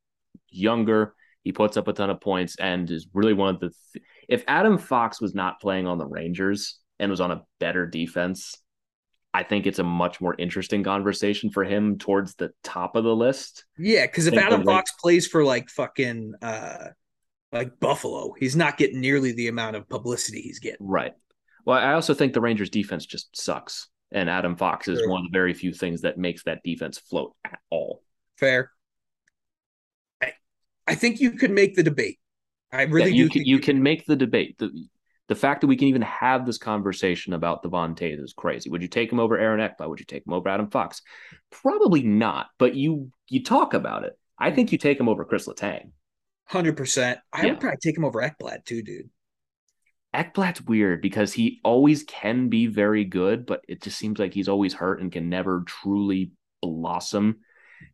Younger, 0.49 1.13
he 1.43 1.51
puts 1.51 1.77
up 1.77 1.87
a 1.87 1.93
ton 1.93 2.09
of 2.09 2.19
points 2.19 2.55
and 2.57 2.89
is 2.89 3.07
really 3.13 3.33
one 3.33 3.53
of 3.53 3.59
the 3.59 3.71
th- 3.93 4.05
if 4.27 4.43
Adam 4.47 4.77
Fox 4.77 5.21
was 5.21 5.35
not 5.35 5.61
playing 5.61 5.87
on 5.87 5.97
the 5.97 6.05
Rangers 6.05 6.79
and 6.99 7.11
was 7.11 7.21
on 7.21 7.31
a 7.31 7.43
better 7.59 7.85
defense, 7.85 8.55
I 9.33 9.43
think 9.43 9.67
it's 9.67 9.79
a 9.79 9.83
much 9.83 10.19
more 10.19 10.35
interesting 10.37 10.83
conversation 10.83 11.51
for 11.51 11.63
him 11.63 11.99
towards 11.99 12.35
the 12.35 12.51
top 12.63 12.95
of 12.95 13.03
the 13.03 13.15
list. 13.15 13.65
Yeah, 13.77 14.05
because 14.05 14.25
if 14.25 14.33
Adam 14.33 14.65
Fox 14.65 14.91
plays 14.99 15.27
for 15.27 15.43
like 15.43 15.69
fucking 15.69 16.33
uh 16.41 16.87
like 17.51 17.79
Buffalo, 17.79 18.33
he's 18.37 18.55
not 18.55 18.77
getting 18.77 18.99
nearly 18.99 19.31
the 19.31 19.47
amount 19.47 19.75
of 19.75 19.87
publicity 19.87 20.41
he's 20.41 20.59
getting. 20.59 20.87
Right. 20.87 21.13
Well, 21.67 21.77
I 21.77 21.93
also 21.93 22.13
think 22.13 22.31
the 22.33 22.41
Rangers 22.41 22.69
defense 22.69 23.05
just 23.05 23.35
sucks. 23.39 23.89
And 24.13 24.29
Adam 24.29 24.55
Fox 24.55 24.87
is 24.87 25.05
one 25.05 25.25
of 25.25 25.31
the 25.31 25.37
very 25.37 25.53
few 25.53 25.73
things 25.73 26.01
that 26.03 26.17
makes 26.17 26.43
that 26.45 26.63
defense 26.63 26.97
float 26.97 27.35
at 27.43 27.59
all. 27.69 28.01
Fair. 28.37 28.71
I, 30.23 30.31
I 30.87 30.95
think 30.95 31.19
you 31.19 31.31
could 31.31 31.51
make 31.51 31.75
the 31.75 31.83
debate. 31.83 32.17
I 32.71 32.83
really 32.83 33.11
Yeah, 33.11 33.17
you 33.17 33.23
do. 33.25 33.29
can 33.29 33.39
think 33.39 33.47
you 33.47 33.59
can 33.59 33.83
make 33.83 34.05
the 34.05 34.15
debate. 34.15 34.57
The 34.57 34.71
the 35.27 35.35
fact 35.35 35.59
that 35.59 35.67
we 35.67 35.75
can 35.75 35.89
even 35.89 36.03
have 36.03 36.45
this 36.45 36.57
conversation 36.57 37.33
about 37.33 37.63
Devon 37.63 37.95
Toews 37.95 38.23
is 38.23 38.31
crazy. 38.31 38.69
Would 38.69 38.81
you 38.81 38.87
take 38.87 39.11
him 39.11 39.19
over 39.19 39.37
Aaron 39.37 39.59
Ekblad? 39.59 39.89
Would 39.89 39.99
you 39.99 40.05
take 40.05 40.25
him 40.25 40.31
over 40.31 40.47
Adam 40.47 40.69
Fox? 40.69 41.01
Probably 41.51 42.01
not, 42.01 42.47
but 42.57 42.75
you 42.75 43.11
you 43.27 43.43
talk 43.43 43.73
about 43.73 44.05
it. 44.05 44.17
I 44.39 44.51
think 44.51 44.71
you 44.71 44.77
take 44.77 44.97
him 44.97 45.09
over 45.09 45.25
Chris 45.25 45.47
Letang. 45.49 45.91
Hundred 46.45 46.77
percent. 46.77 47.19
I 47.33 47.43
Yeah. 47.43 47.51
would 47.51 47.59
probably 47.59 47.79
take 47.83 47.97
him 47.97 48.05
over 48.05 48.21
Ekblad 48.21 48.63
too, 48.63 48.81
dude. 48.83 49.09
Ekblad's 50.17 50.61
weird 50.63 51.01
because 51.01 51.31
he 51.31 51.61
always 51.63 52.03
can 52.03 52.49
be 52.49 52.65
very 52.65 53.05
good, 53.05 53.45
but 53.45 53.61
it 53.67 53.81
just 53.83 53.99
seems 53.99 54.17
like 54.17 54.33
he's 54.33 54.49
always 54.49 54.73
hurt 54.73 54.99
and 54.99 55.11
can 55.11 55.29
never 55.29 55.61
truly 55.67 56.31
blossom 56.61 57.37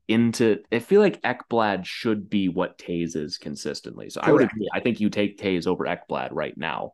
into. 0.08 0.60
I 0.72 0.80
feel 0.80 1.02
like 1.02 1.22
Ekblad 1.22 1.86
should 1.86 2.30
be 2.30 2.48
what 2.48 2.78
Toews 2.78 3.18
is 3.18 3.38
consistently. 3.38 4.10
So 4.10 4.22
I 4.22 4.32
would 4.32 4.44
agree. 4.44 4.70
I 4.74 4.80
think 4.80 5.02
you 5.02 5.10
take 5.10 5.38
Toews 5.38 5.68
over 5.68 5.84
Ekblad 5.86 6.30
right 6.32 6.58
now, 6.58 6.94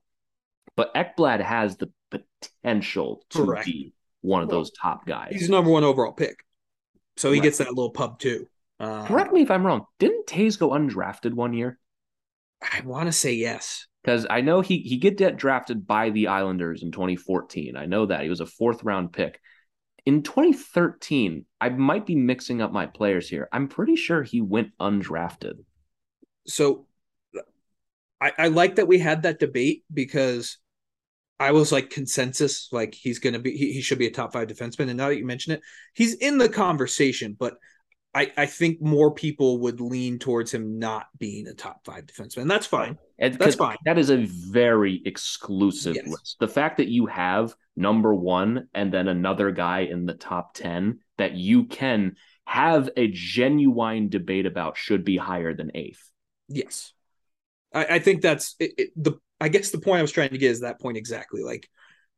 but 0.75 0.93
Ekblad 0.95 1.41
has 1.41 1.77
the 1.77 1.91
potential 2.09 3.23
to 3.29 3.45
Correct. 3.45 3.67
be 3.67 3.93
one 4.21 4.41
of 4.41 4.49
Well, 4.49 4.59
those 4.59 4.71
top 4.71 5.05
guys. 5.05 5.29
He's 5.33 5.49
number 5.49 5.69
one 5.69 5.83
overall 5.83 6.13
pick, 6.13 6.43
so 7.17 7.31
he 7.31 7.39
Right. 7.39 7.43
gets 7.43 7.59
that 7.59 7.69
little 7.69 7.91
pub 7.91 8.19
too. 8.19 8.47
Um, 8.79 9.05
Correct 9.05 9.31
me 9.31 9.43
if 9.43 9.51
I'm 9.51 9.65
wrong. 9.65 9.85
Didn't 9.99 10.25
Toews 10.25 10.57
go 10.57 10.69
undrafted 10.69 11.33
one 11.33 11.53
year? 11.53 11.77
I 12.61 12.81
want 12.81 13.05
to 13.07 13.11
say 13.11 13.33
yes. 13.33 13.85
Because 14.03 14.25
I 14.29 14.41
know 14.41 14.61
he 14.61 14.79
he 14.79 14.97
get 14.97 15.37
drafted 15.37 15.85
by 15.85 16.09
the 16.09 16.27
Islanders 16.27 16.83
in 16.83 16.91
2014. 16.91 17.75
I 17.75 17.85
know 17.85 18.05
that 18.05 18.23
he 18.23 18.29
was 18.29 18.39
a 18.39 18.45
fourth 18.45 18.83
round 18.83 19.11
pick. 19.11 19.39
In 20.05 20.23
2013, 20.23 21.45
I 21.59 21.69
might 21.69 22.05
be 22.05 22.15
mixing 22.15 22.61
up 22.61 22.71
my 22.71 22.85
players 22.85 23.27
here. 23.27 23.49
I'm 23.51 23.67
pretty 23.67 23.95
sure 23.95 24.23
he 24.23 24.41
went 24.41 24.71
undrafted. 24.79 25.63
So 26.47 26.87
I, 28.21 28.31
I 28.37 28.47
like 28.47 28.75
that 28.75 28.87
we 28.87 28.99
had 28.99 29.23
that 29.23 29.39
debate 29.39 29.83
because 29.93 30.57
I 31.39 31.51
was 31.51 31.71
like 31.71 31.89
consensus, 31.89 32.69
like 32.71 32.93
he's 32.93 33.19
gonna 33.19 33.39
be 33.39 33.55
he, 33.55 33.73
he 33.73 33.81
should 33.81 33.99
be 33.99 34.07
a 34.07 34.11
top 34.11 34.33
five 34.33 34.47
defenseman. 34.47 34.89
And 34.89 34.97
now 34.97 35.09
that 35.09 35.17
you 35.17 35.25
mention 35.25 35.53
it, 35.53 35.61
he's 35.93 36.15
in 36.15 36.37
the 36.37 36.49
conversation, 36.49 37.35
but 37.37 37.55
I, 38.13 38.31
I 38.35 38.45
think 38.47 38.81
more 38.81 39.13
people 39.13 39.59
would 39.59 39.79
lean 39.79 40.17
towards 40.17 40.51
him 40.51 40.79
not 40.79 41.07
being 41.17 41.47
a 41.47 41.53
top 41.53 41.85
five 41.85 42.05
defenseman. 42.07 42.47
That's 42.47 42.65
fine. 42.65 42.97
And 43.19 43.35
That's 43.35 43.55
fine. 43.55 43.77
That 43.85 43.99
is 43.99 44.09
a 44.09 44.25
very 44.25 45.01
exclusive 45.05 45.95
Yes. 45.95 46.07
list. 46.07 46.37
The 46.39 46.47
fact 46.47 46.77
that 46.77 46.87
you 46.87 47.05
have 47.05 47.53
number 47.75 48.13
one 48.13 48.67
and 48.73 48.91
then 48.91 49.07
another 49.07 49.51
guy 49.51 49.81
in 49.81 50.05
the 50.05 50.15
top 50.15 50.55
10 50.55 50.99
that 51.17 51.35
you 51.35 51.65
can 51.65 52.15
have 52.45 52.89
a 52.97 53.07
genuine 53.07 54.09
debate 54.09 54.47
about 54.47 54.75
should 54.75 55.05
be 55.05 55.17
higher 55.17 55.53
than 55.53 55.71
eighth. 55.75 56.09
Yes. 56.47 56.93
I, 57.73 57.85
I 57.85 57.99
think 57.99 58.21
that's 58.21 58.55
it, 58.59 58.73
it, 58.77 58.89
the 58.95 59.19
I 59.39 59.49
guess 59.49 59.69
the 59.69 59.79
point 59.79 59.99
I 59.99 60.01
was 60.01 60.11
trying 60.11 60.31
to 60.31 60.37
get 60.39 60.49
is 60.51 60.61
that 60.61 60.81
point 60.81 60.97
exactly. 60.97 61.43
Like 61.43 61.69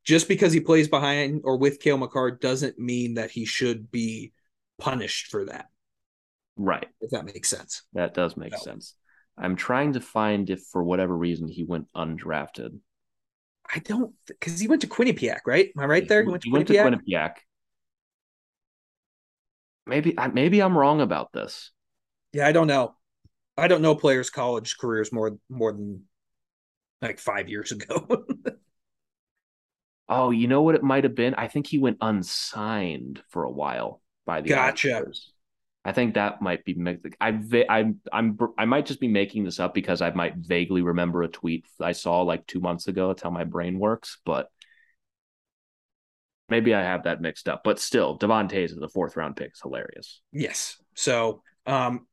just 0.06 0.30
because 0.30 0.54
he 0.54 0.62
plays 0.62 0.88
behind 0.88 1.42
or 1.44 1.58
with 1.58 1.82
Cale 1.82 1.98
Makar 1.98 2.32
doesn't 2.32 2.80
mean 2.80 3.16
that 3.16 3.30
he 3.30 3.46
should 3.46 3.92
be 3.92 4.32
punished 4.80 5.28
for 5.28 5.46
that, 5.46 5.68
Right. 6.58 6.88
if 7.02 7.10
that 7.12 7.26
makes 7.26 7.50
sense. 7.50 7.84
That 7.94 8.14
does 8.14 8.38
make 8.38 8.52
No. 8.54 8.60
sense. 8.60 8.96
I'm 9.38 9.56
trying 9.56 9.94
to 9.94 10.02
find 10.02 10.50
if 10.50 10.62
for 10.72 10.84
whatever 10.84 11.16
reason 11.16 11.48
he 11.48 11.64
went 11.64 11.88
undrafted. 11.96 12.80
I 13.74 13.80
don't 13.80 14.14
because 14.28 14.60
he 14.60 14.68
went 14.68 14.82
to 14.82 14.88
Quinnipiac, 14.88 15.40
right? 15.46 15.72
Am 15.76 15.84
I 15.84 15.86
right 15.86 16.08
there? 16.08 16.24
He 16.24 16.30
went 16.30 16.44
to 16.44 16.48
He 16.48 16.52
went 16.52 16.68
to 16.68 16.74
Quinnipiac. 16.74 16.92
Quinnipiac. 17.08 17.36
Maybe 19.86 20.18
I 20.18 20.28
maybe 20.28 20.62
I'm 20.62 20.76
wrong 20.78 21.02
about 21.02 21.34
this. 21.34 21.72
yeah, 22.34 22.48
I 22.48 22.52
don't 22.52 22.68
know. 22.68 22.96
I 23.58 23.68
don't 23.68 23.82
know 23.82 23.96
players' 23.96 24.30
college 24.30 24.78
careers 24.80 25.12
more 25.14 25.38
more 25.50 25.74
than 25.74 26.06
like 27.02 27.20
five 27.20 27.50
years 27.50 27.72
ago. 27.72 28.26
Oh, 30.10 30.30
you 30.32 30.48
know 30.48 30.62
what 30.62 30.76
it 30.76 30.84
might 30.84 31.06
have 31.06 31.16
been? 31.16 31.34
I 31.36 31.48
think 31.48 31.68
he 31.68 31.78
went 31.80 31.98
unsigned 32.02 33.24
for 33.30 33.44
a 33.44 33.52
while 33.52 34.02
by 34.26 34.42
the 34.42 34.50
Gotcha. 34.50 34.96
Islanders. 34.98 35.32
I 35.84 35.94
think 35.94 36.14
that 36.14 36.42
might 36.42 36.64
be 36.64 36.76
I 37.20 37.32
va- 37.32 37.72
I'm 37.72 38.00
I 38.58 38.66
might 38.66 38.86
just 38.86 39.00
be 39.00 39.08
making 39.08 39.46
this 39.46 39.60
up 39.60 39.74
because 39.74 40.02
I 40.02 40.12
might 40.12 40.36
vaguely 40.36 40.82
remember 40.82 41.24
a 41.24 41.28
tweet 41.28 41.66
I 41.82 41.94
saw 41.94 42.22
like 42.22 42.46
2 42.46 42.60
months 42.60 42.88
ago. 42.88 43.08
That's 43.08 43.24
how 43.24 43.32
my 43.32 43.46
brain 43.46 43.80
works, 43.80 44.20
but 44.24 44.50
maybe 46.50 46.76
I 46.76 46.84
have 46.84 47.04
that 47.04 47.22
mixed 47.22 47.50
up. 47.50 47.64
But 47.64 47.80
still, 47.80 48.16
Devon 48.16 48.48
Toews 48.48 48.66
is 48.66 48.76
the 48.76 48.90
fourth 48.90 49.16
round 49.18 49.38
pick. 49.38 49.54
is 49.54 49.62
hilarious. 49.62 50.22
Yes. 50.32 50.78
So, 50.94 51.42
um, 51.66 52.06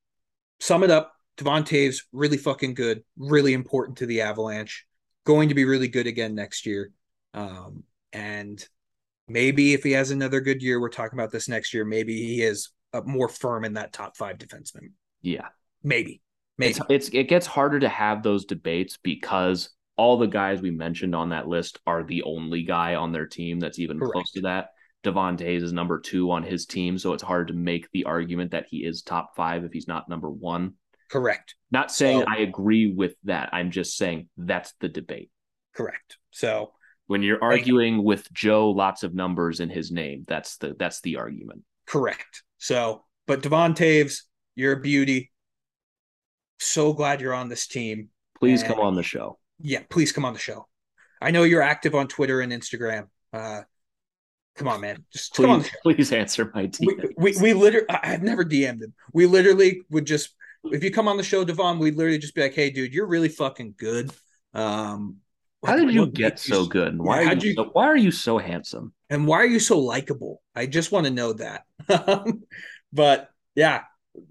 sum 0.60 0.82
it 0.84 0.90
up. 0.90 1.12
Devon 1.36 1.64
Toews, 1.64 2.04
really 2.12 2.38
fucking 2.38 2.72
good, 2.74 3.02
really 3.18 3.52
important 3.52 3.98
to 3.98 4.06
the 4.06 4.22
Avalanche. 4.22 4.86
Going 5.24 5.50
to 5.50 5.54
be 5.54 5.66
really 5.66 5.88
good 5.88 6.06
again 6.06 6.34
next 6.34 6.64
year. 6.64 6.90
Um, 7.34 7.82
and 8.12 8.66
maybe 9.28 9.74
if 9.74 9.82
he 9.82 9.92
has 9.92 10.10
another 10.10 10.40
good 10.40 10.62
year, 10.62 10.80
we're 10.80 10.88
talking 10.88 11.18
about 11.18 11.32
this 11.32 11.48
next 11.48 11.74
year. 11.74 11.84
Maybe 11.84 12.14
he 12.16 12.42
is 12.42 12.70
uh, 12.92 13.02
more 13.04 13.28
firm 13.28 13.64
in 13.64 13.74
that 13.74 13.92
top 13.92 14.16
five 14.16 14.38
defenseman. 14.38 14.92
Yeah. 15.22 15.48
Maybe. 15.82 16.22
Maybe. 16.56 16.70
It's, 16.70 16.80
it's 16.88 17.08
it 17.10 17.24
gets 17.28 17.46
harder 17.46 17.80
to 17.80 17.88
have 17.88 18.22
those 18.22 18.44
debates 18.44 18.96
because 18.96 19.70
all 19.96 20.18
the 20.18 20.26
guys 20.26 20.60
we 20.60 20.70
mentioned 20.70 21.14
on 21.14 21.30
that 21.30 21.48
list 21.48 21.78
are 21.86 22.02
the 22.02 22.22
only 22.22 22.62
guy 22.62 22.94
on 22.94 23.12
their 23.12 23.26
team 23.26 23.60
that's 23.60 23.78
even 23.78 23.98
close 23.98 24.30
to 24.32 24.42
that. 24.42 24.68
Devon 25.04 25.36
Toews 25.36 25.62
is 25.62 25.72
number 25.72 26.00
two 26.00 26.30
on 26.32 26.42
his 26.42 26.66
team, 26.66 26.98
so 26.98 27.12
it's 27.12 27.22
hard 27.22 27.48
to 27.48 27.54
make 27.54 27.88
the 27.92 28.04
argument 28.04 28.50
that 28.50 28.66
he 28.68 28.78
is 28.78 29.02
top 29.02 29.36
five 29.36 29.64
if 29.64 29.72
he's 29.72 29.86
not 29.86 30.08
number 30.08 30.28
one. 30.30 30.74
Correct. 31.08 31.54
Not 31.70 31.90
saying 31.92 32.20
So- 32.20 32.26
I 32.28 32.38
agree 32.38 32.92
with 32.92 33.14
that. 33.24 33.50
I'm 33.52 33.70
just 33.70 33.96
saying 33.96 34.28
that's 34.36 34.74
the 34.80 34.88
debate. 34.88 35.30
Correct. 35.74 36.18
So, 36.30 36.72
When 37.06 37.22
you're 37.22 37.42
arguing 37.42 38.04
with 38.04 38.30
Joe, 38.32 38.70
lots 38.70 39.02
of 39.02 39.14
numbers 39.14 39.60
in 39.60 39.70
his 39.70 39.90
name. 39.90 40.24
That's 40.28 40.58
the 40.58 40.74
that's 40.78 41.00
the 41.00 41.16
argument. 41.16 41.62
Correct. 41.88 42.42
So, 42.58 43.04
but 43.26 43.42
Devon 43.42 43.74
Toews, 43.74 44.22
you're 44.54 44.74
a 44.74 44.80
beauty. 44.80 45.30
So 46.60 46.92
glad 46.92 47.20
you're 47.20 47.34
on 47.34 47.48
this 47.48 47.66
team. 47.66 48.08
Please 48.38 48.62
And- 48.62 48.72
come 48.74 48.80
on 48.80 48.94
the 48.94 49.02
show. 49.02 49.38
yeah, 49.60 49.82
please 49.88 50.12
come 50.12 50.24
on 50.24 50.32
the 50.32 50.38
show. 50.38 50.68
I 51.20 51.30
know 51.30 51.42
you're 51.42 51.62
active 51.62 51.94
on 51.94 52.06
Twitter 52.08 52.40
and 52.40 52.52
Instagram. 52.52 53.08
Uh, 53.32 53.62
come 54.54 54.68
on, 54.68 54.80
man, 54.80 55.04
just 55.12 55.34
come 55.34 55.50
on. 55.50 55.62
Please, 55.62 55.72
please 55.82 56.12
answer 56.12 56.50
my 56.54 56.62
We, 56.62 56.94
DM. 56.94 57.10
we, 57.16 57.36
we 57.40 57.52
literally, 57.54 57.86
I've 57.90 58.22
never 58.22 58.44
DM'd 58.44 58.82
him. 58.82 58.94
We 59.12 59.26
literally 59.26 59.82
would 59.90 60.06
just, 60.06 60.30
if 60.64 60.84
you 60.84 60.90
come 60.92 61.08
on 61.08 61.16
the 61.16 61.22
show, 61.24 61.44
Devon, 61.44 61.78
we'd 61.78 61.96
literally 61.96 62.18
just 62.18 62.34
be 62.34 62.42
like, 62.42 62.54
"Hey, 62.54 62.70
dude, 62.70 62.92
you're 62.92 63.06
really 63.06 63.28
fucking 63.28 63.74
good." 63.78 64.10
Um, 64.54 65.16
How 65.64 65.76
did 65.76 65.92
you 65.92 66.06
get 66.06 66.38
so 66.38 66.66
good? 66.66 66.88
And 66.88 67.02
why 67.02 67.22
Yeah, 67.22 67.30
are 67.30 67.34
you, 67.34 67.48
you- 67.50 67.54
so, 67.54 67.64
why 67.72 67.86
are 67.86 67.96
you 67.96 68.10
so 68.10 68.38
handsome? 68.38 68.92
and 69.10 69.26
why 69.26 69.38
are 69.38 69.46
you 69.46 69.60
so 69.60 69.78
likable? 69.78 70.42
I 70.54 70.66
just 70.66 70.92
want 70.92 71.06
to 71.06 71.12
know 71.12 71.32
that. 71.34 71.64
but 72.92 73.30
yeah, 73.54 73.82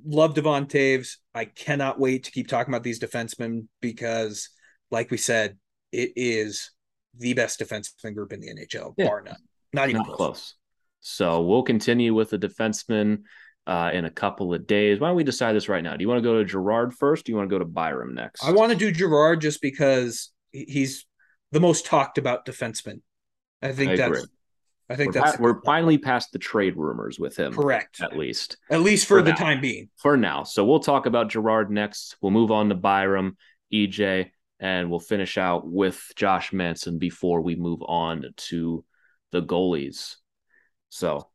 love 0.05 0.33
Devon 0.35 0.65
Toews. 0.67 1.15
I 1.33 1.45
cannot 1.45 1.99
wait 1.99 2.23
to 2.25 2.31
keep 2.31 2.47
talking 2.47 2.73
about 2.73 2.83
these 2.83 2.99
defensemen 2.99 3.67
because, 3.81 4.49
like 4.91 5.11
we 5.11 5.17
said, 5.17 5.57
it 5.91 6.11
is 6.15 6.71
the 7.17 7.33
best 7.33 7.59
defenseman 7.59 8.13
group 8.13 8.33
in 8.33 8.39
the 8.39 8.47
NHL, 8.49 8.93
Yeah. 8.97 9.07
bar 9.07 9.21
none. 9.21 9.35
Not 9.73 9.89
even 9.89 9.99
Not 10.03 10.07
close. 10.07 10.17
close. 10.17 10.53
So 11.01 11.41
we'll 11.41 11.63
continue 11.63 12.13
with 12.13 12.29
the 12.31 12.37
defenseman 12.39 13.23
uh, 13.65 13.91
in 13.93 14.05
a 14.05 14.09
couple 14.11 14.53
of 14.53 14.65
days. 14.67 14.99
Why 14.99 15.07
don't 15.07 15.15
we 15.17 15.23
decide 15.23 15.53
this 15.53 15.69
right 15.69 15.83
now? 15.83 15.95
Do 15.95 16.01
you 16.01 16.07
want 16.07 16.19
to 16.19 16.27
go 16.27 16.37
to 16.37 16.45
Girard 16.45 16.93
first? 16.93 17.25
Do 17.25 17.31
you 17.31 17.37
want 17.37 17.49
to 17.49 17.53
go 17.53 17.59
to 17.59 17.65
Byram 17.65 18.13
next? 18.13 18.43
I 18.43 18.51
want 18.51 18.71
to 18.71 18.77
do 18.77 18.91
Girard 18.91 19.41
just 19.41 19.61
because 19.61 20.31
he's 20.51 21.05
the 21.51 21.59
most 21.59 21.85
talked 21.85 22.17
about 22.17 22.45
defenseman. 22.45 23.01
I 23.61 23.71
think 23.71 23.91
I 23.91 23.95
that's. 23.97 24.07
agree. 24.09 24.23
I 24.89 24.95
think 24.95 25.13
we're, 25.13 25.21
that's 25.21 25.37
pa- 25.37 25.43
we're 25.43 25.61
finally 25.63 25.97
past 25.97 26.31
the 26.31 26.39
trade 26.39 26.75
rumors 26.77 27.19
with 27.19 27.35
him, 27.37 27.53
correct. 27.53 28.01
at 28.01 28.17
least 28.17 28.57
At 28.69 28.81
least 28.81 29.05
for, 29.05 29.19
for 29.19 29.21
the 29.23 29.31
now. 29.31 29.35
time 29.35 29.61
being. 29.61 29.89
for 29.97 30.15
now. 30.15 30.43
So 30.43 30.63
we'll 30.65 30.79
talk 30.79 31.05
about 31.05 31.29
Girard 31.29 31.69
next. 31.69 32.15
We'll 32.21 32.31
move 32.31 32.51
on 32.51 32.69
to 32.69 32.75
Byram, 32.75 33.35
EJ, 33.73 34.31
and 34.59 34.89
we'll 34.89 34.99
finish 35.01 35.37
out 35.37 35.67
with 35.67 36.01
Josh 36.15 36.53
Manson 36.53 36.97
before 36.99 37.41
we 37.41 37.55
move 37.55 37.81
on 37.85 38.23
to 38.35 38.85
the 39.31 39.41
goalies. 39.41 40.15
So 40.89 41.27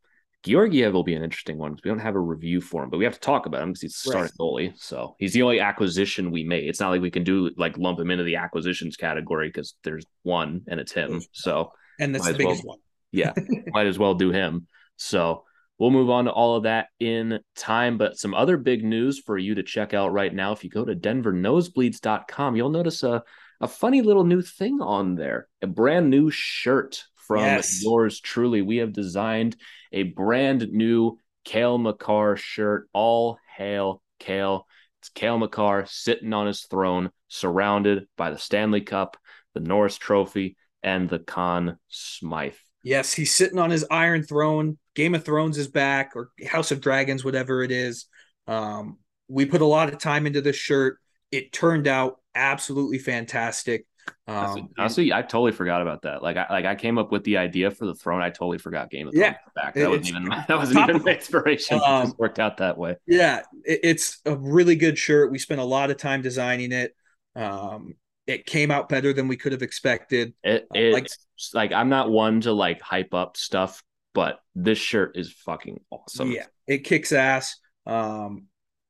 Georgiev 0.45 0.93
will 0.95 1.05
be 1.05 1.15
an 1.15 1.23
interesting 1.23 1.59
one 1.59 1.73
because 1.73 1.85
we 1.85 1.91
don't 1.91 1.99
have 2.01 2.17
a 2.17 2.21
review 2.21 2.61
for 2.61 2.83
him, 2.83 2.91
but 2.91 2.97
we 2.99 3.05
have 3.05 3.15
to 3.15 3.21
talk 3.21 3.45
about 3.47 3.63
him 3.63 3.69
because 3.69 3.83
he's 3.83 4.03
the 4.03 4.11
Right. 4.13 4.31
starting 4.31 4.37
goalie. 4.73 4.79
So 4.79 5.15
he's 5.19 5.35
the 5.35 5.43
only 5.43 5.61
acquisition 5.61 6.31
we 6.31 6.43
made. 6.43 6.67
It's 6.69 6.81
not 6.81 6.89
like 6.91 7.03
we 7.03 7.11
can 7.11 7.23
do 7.23 7.51
like 7.57 7.77
lump 7.79 8.01
him 8.01 8.11
into 8.11 8.25
the 8.25 8.37
acquisitions 8.37 8.97
category 8.97 9.49
because 9.49 9.75
there's 9.85 10.05
one 10.23 10.63
and 10.69 10.81
it's 10.81 10.93
him. 10.93 11.21
So 11.33 11.73
And 12.01 12.15
that's 12.15 12.25
the 12.25 12.31
as 12.33 12.39
well. 12.39 12.49
biggest 12.49 12.67
one. 12.67 12.79
Yeah, 13.13 13.33
might 13.69 13.87
as 13.87 13.99
well 13.99 14.15
do 14.15 14.31
him. 14.33 14.67
So 14.97 15.45
we'll 15.79 15.91
move 15.91 16.11
on 16.11 16.25
to 16.25 16.31
all 16.33 16.57
of 16.57 16.63
that 16.65 16.89
in 16.99 17.41
time. 17.57 17.99
But 17.99 18.19
some 18.19 18.35
other 18.35 18.57
big 18.57 18.85
news 18.85 19.19
for 19.21 19.37
you 19.39 19.55
to 19.57 19.63
check 19.63 19.95
out 19.95 20.13
right 20.13 20.35
now. 20.35 20.53
If 20.53 20.65
you 20.65 20.71
go 20.71 20.85
to 20.85 20.95
denvernosebleeds.com, 20.95 22.57
you'll 22.57 22.71
notice 22.71 23.03
a, 23.03 23.23
a 23.61 23.69
funny 23.69 24.03
little 24.03 24.25
new 24.25 24.43
thing 24.43 24.81
on 24.81 25.15
there 25.15 25.49
a 25.61 25.67
brand 25.67 26.11
new 26.11 26.31
shirt 26.31 27.05
from 27.17 27.41
Yes. 27.41 27.83
yours 27.83 28.21
truly. 28.21 28.63
We 28.63 28.79
have 28.79 28.93
designed 28.93 29.57
a 29.93 30.03
brand 30.05 30.69
new 30.71 31.19
Cale 31.45 31.79
Makar 31.79 32.37
shirt. 32.37 32.89
All 32.93 33.39
hail 33.57 34.03
Cale. 34.19 34.67
It's 35.01 35.09
Cale 35.09 35.39
Makar 35.39 35.85
sitting 35.89 36.33
on 36.33 36.47
his 36.47 36.63
throne, 36.63 37.11
surrounded 37.29 38.07
by 38.17 38.31
the 38.31 38.39
Stanley 38.39 38.81
Cup, 38.83 39.17
the 39.55 39.61
Norris 39.61 39.99
Trophy, 39.99 40.57
and 40.83 41.09
the 41.09 41.19
Conn 41.19 41.77
Smythe. 41.89 42.55
Yes, 42.83 43.12
he's 43.12 43.35
sitting 43.35 43.59
on 43.59 43.70
his 43.70 43.85
Iron 43.91 44.22
Throne. 44.22 44.78
Game 44.95 45.14
of 45.14 45.24
Thrones 45.24 45.57
is 45.59 45.68
back, 45.68 46.12
or 46.14 46.30
House 46.47 46.70
of 46.70 46.80
Dragons, 46.80 47.24
whatever 47.24 47.62
it 47.62 47.70
is. 47.70 48.07
Um, 48.47 48.99
we 49.28 49.47
put 49.47 49.62
a 49.62 49.66
lot 49.66 49.93
of 49.93 49.99
time 49.99 50.26
into 50.26 50.41
this 50.41 50.57
shirt. 50.57 50.99
It 51.30 51.53
turned 51.53 51.87
out 51.87 52.20
absolutely 52.35 52.99
fantastic. 52.99 53.87
Honestly, 54.26 54.62
Um, 54.62 54.68
honestly, 54.78 55.12
I 55.12 55.22
totally 55.22 55.53
forgot 55.53 55.80
about 55.80 56.03
that. 56.03 56.22
Like, 56.22 56.37
I 56.37 56.47
like 56.51 56.64
I 56.64 56.74
came 56.74 56.99
up 56.99 57.12
with 57.12 57.22
the 57.24 57.37
idea 57.37 57.70
for 57.70 57.87
the 57.87 57.95
throne. 57.95 58.20
I 58.20 58.30
totally 58.30 58.59
forgot 58.59 58.91
Game 58.91 59.07
of 59.09 59.14
Thrones 59.14 59.26
Yeah. 59.26 59.39
back. 59.55 59.74
That 59.76 59.89
wasn't 59.91 60.09
even 60.09 60.28
that 60.28 60.59
wasn't 60.59 60.80
even 60.80 61.03
my 61.03 61.12
inspiration. 61.12 61.76
it 61.78 61.83
Um, 61.87 62.07
just 62.07 62.18
worked 62.18 62.39
out 62.39 62.57
that 62.59 62.76
way. 62.76 62.97
Yeah, 63.07 63.43
it, 63.64 63.80
it's 63.85 64.20
a 64.26 64.37
really 64.37 64.76
good 64.76 64.99
shirt. 64.99 65.30
We 65.30 65.39
spent 65.39 65.61
a 65.61 65.64
lot 65.64 65.91
of 65.91 65.97
time 65.99 66.22
designing 66.22 66.72
it. 66.72 66.95
Um, 67.37 67.95
it 68.27 68.47
came 68.47 68.70
out 68.70 68.89
better 68.89 69.12
than 69.12 69.29
we 69.29 69.37
could 69.37 69.53
have 69.53 69.62
expected. 69.62 70.35
It 70.43 70.62
uh, 70.64 70.79
it's 70.79 70.95
like- 70.95 71.09
like, 71.55 71.73
I'm 71.73 71.89
not 71.89 72.09
one 72.11 72.41
to 72.43 72.53
like 72.53 72.81
hype 72.81 73.14
up 73.14 73.37
stuff, 73.37 73.83
but 74.14 74.41
this 74.55 74.79
shirt 74.79 75.16
is 75.16 75.33
fucking 75.33 75.81
awesome. 75.91 76.31
Yeah, 76.31 76.47
it 76.68 76.85
kicks 76.85 77.11
ass. 77.11 77.57
Um, 77.85 78.45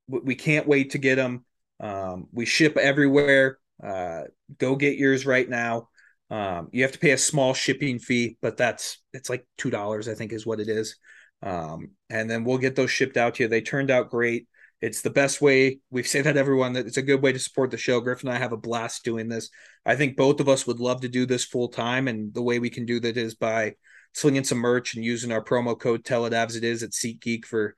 we, 0.07 0.21
we 0.21 0.35
can't 0.35 0.69
wait 0.69 0.91
to 0.91 0.99
get 0.99 1.17
them. 1.17 1.47
Um, 1.81 2.29
we 2.31 2.45
ship 2.45 2.77
everywhere. 2.77 3.59
Uh, 3.83 4.25
go 4.59 4.77
get 4.77 4.99
yours 4.99 5.25
right 5.25 5.49
now. 5.49 5.89
Um, 6.31 6.69
you 6.73 6.83
have 6.83 6.93
to 6.93 6.99
pay 6.99 7.13
a 7.13 7.19
small 7.19 7.55
shipping 7.55 7.99
fee, 7.99 8.37
but 8.43 8.57
that's 8.57 8.99
it's 9.13 9.31
like 9.31 9.47
two 9.57 9.71
dollars, 9.71 10.09
I 10.09 10.15
think, 10.15 10.33
is 10.33 10.47
what 10.47 10.61
it 10.61 10.69
is. 10.69 10.97
Um, 11.43 11.93
and 12.09 12.31
then 12.31 12.45
we'll 12.45 12.59
get 12.59 12.77
those 12.77 12.91
shipped 12.91 13.17
out 13.17 13.35
to 13.37 13.43
you. 13.45 13.49
They 13.49 13.61
turned 13.63 13.91
out 13.91 14.11
great. 14.11 14.47
It's 14.83 15.01
the 15.01 15.11
best 15.11 15.41
way. 15.41 15.79
We've 15.91 16.07
said 16.07 16.25
that 16.25 16.37
everyone 16.37 16.73
that 16.75 16.87
it's 16.87 16.97
a 16.97 17.03
good 17.03 17.23
way 17.23 17.33
to 17.33 17.39
support 17.39 17.71
the 17.71 17.77
show. 17.79 18.01
Griff 18.01 18.23
and 18.23 18.31
I 18.33 18.37
have 18.37 18.53
a 18.53 18.57
blast 18.57 19.05
doing 19.05 19.29
this. 19.29 19.49
I 19.87 19.95
think 19.97 20.17
both 20.17 20.41
of 20.41 20.49
us 20.49 20.67
would 20.67 20.81
love 20.81 21.01
to 21.03 21.09
do 21.09 21.25
this 21.25 21.45
full 21.45 21.69
time, 21.69 22.09
and 22.09 22.35
the 22.35 22.43
way 22.43 22.59
we 22.59 22.69
can 22.69 22.85
do 22.85 22.99
that 23.01 23.17
is 23.17 23.35
by 23.37 23.77
slinging 24.13 24.45
some 24.45 24.59
merch 24.59 24.95
and 24.95 25.05
using 25.05 25.33
our 25.33 25.43
promo 25.43 25.79
code 25.79 26.05
tell 26.05 26.27
it 26.27 26.33
as 26.35 26.57
it 26.57 26.65
is 26.65 26.83
at 26.83 26.91
SeatGeek 26.91 27.45
for 27.47 27.75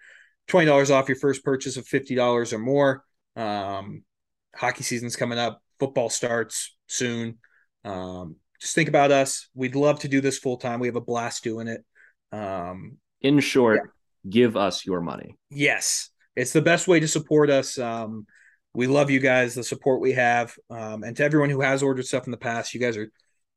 $20 0.48 0.90
off 0.90 1.09
your 1.09 1.18
first 1.18 1.44
purchase 1.44 1.76
of 1.76 1.84
$50 1.86 2.52
or 2.52 2.59
more. 2.59 3.05
Um, 3.36 4.02
hockey 4.57 4.82
season's 4.82 5.14
coming 5.14 5.38
up. 5.38 5.61
Football 5.78 6.09
starts 6.11 6.74
soon. 6.88 7.38
Um, 7.84 8.36
just 8.61 8.74
think 8.74 8.88
about 8.88 9.12
us. 9.12 9.48
We'd 9.55 9.76
love 9.76 10.00
to 10.00 10.09
do 10.09 10.20
this 10.20 10.38
full 10.38 10.57
time. 10.57 10.80
We 10.80 10.88
have 10.88 10.96
a 10.96 11.00
blast 11.00 11.44
doing 11.44 11.68
it. 11.68 11.84
Um, 12.32 12.96
In 13.20 13.40
short, 13.40 13.90
give 14.28 14.57
us 14.57 14.86
your 14.86 15.00
money. 15.00 15.36
yes, 15.50 16.11
it's 16.37 16.53
the 16.53 16.62
best 16.62 16.89
way 16.89 17.01
to 17.01 17.09
support 17.09 17.51
us. 17.51 17.78
Um, 17.78 18.26
we 18.74 18.87
love 18.87 19.11
you 19.11 19.20
guys, 19.20 19.55
the 19.55 19.62
support 19.62 20.01
we 20.01 20.12
have. 20.12 20.55
Um, 20.68 21.05
and 21.05 21.16
to 21.16 21.24
everyone 21.24 21.51
who 21.51 21.61
has 21.61 21.82
ordered 21.82 22.07
stuff 22.07 22.26
in 22.26 22.32
the 22.32 22.37
past, 22.37 22.74
you 22.74 22.80
guys 22.80 22.97
are 22.97 23.09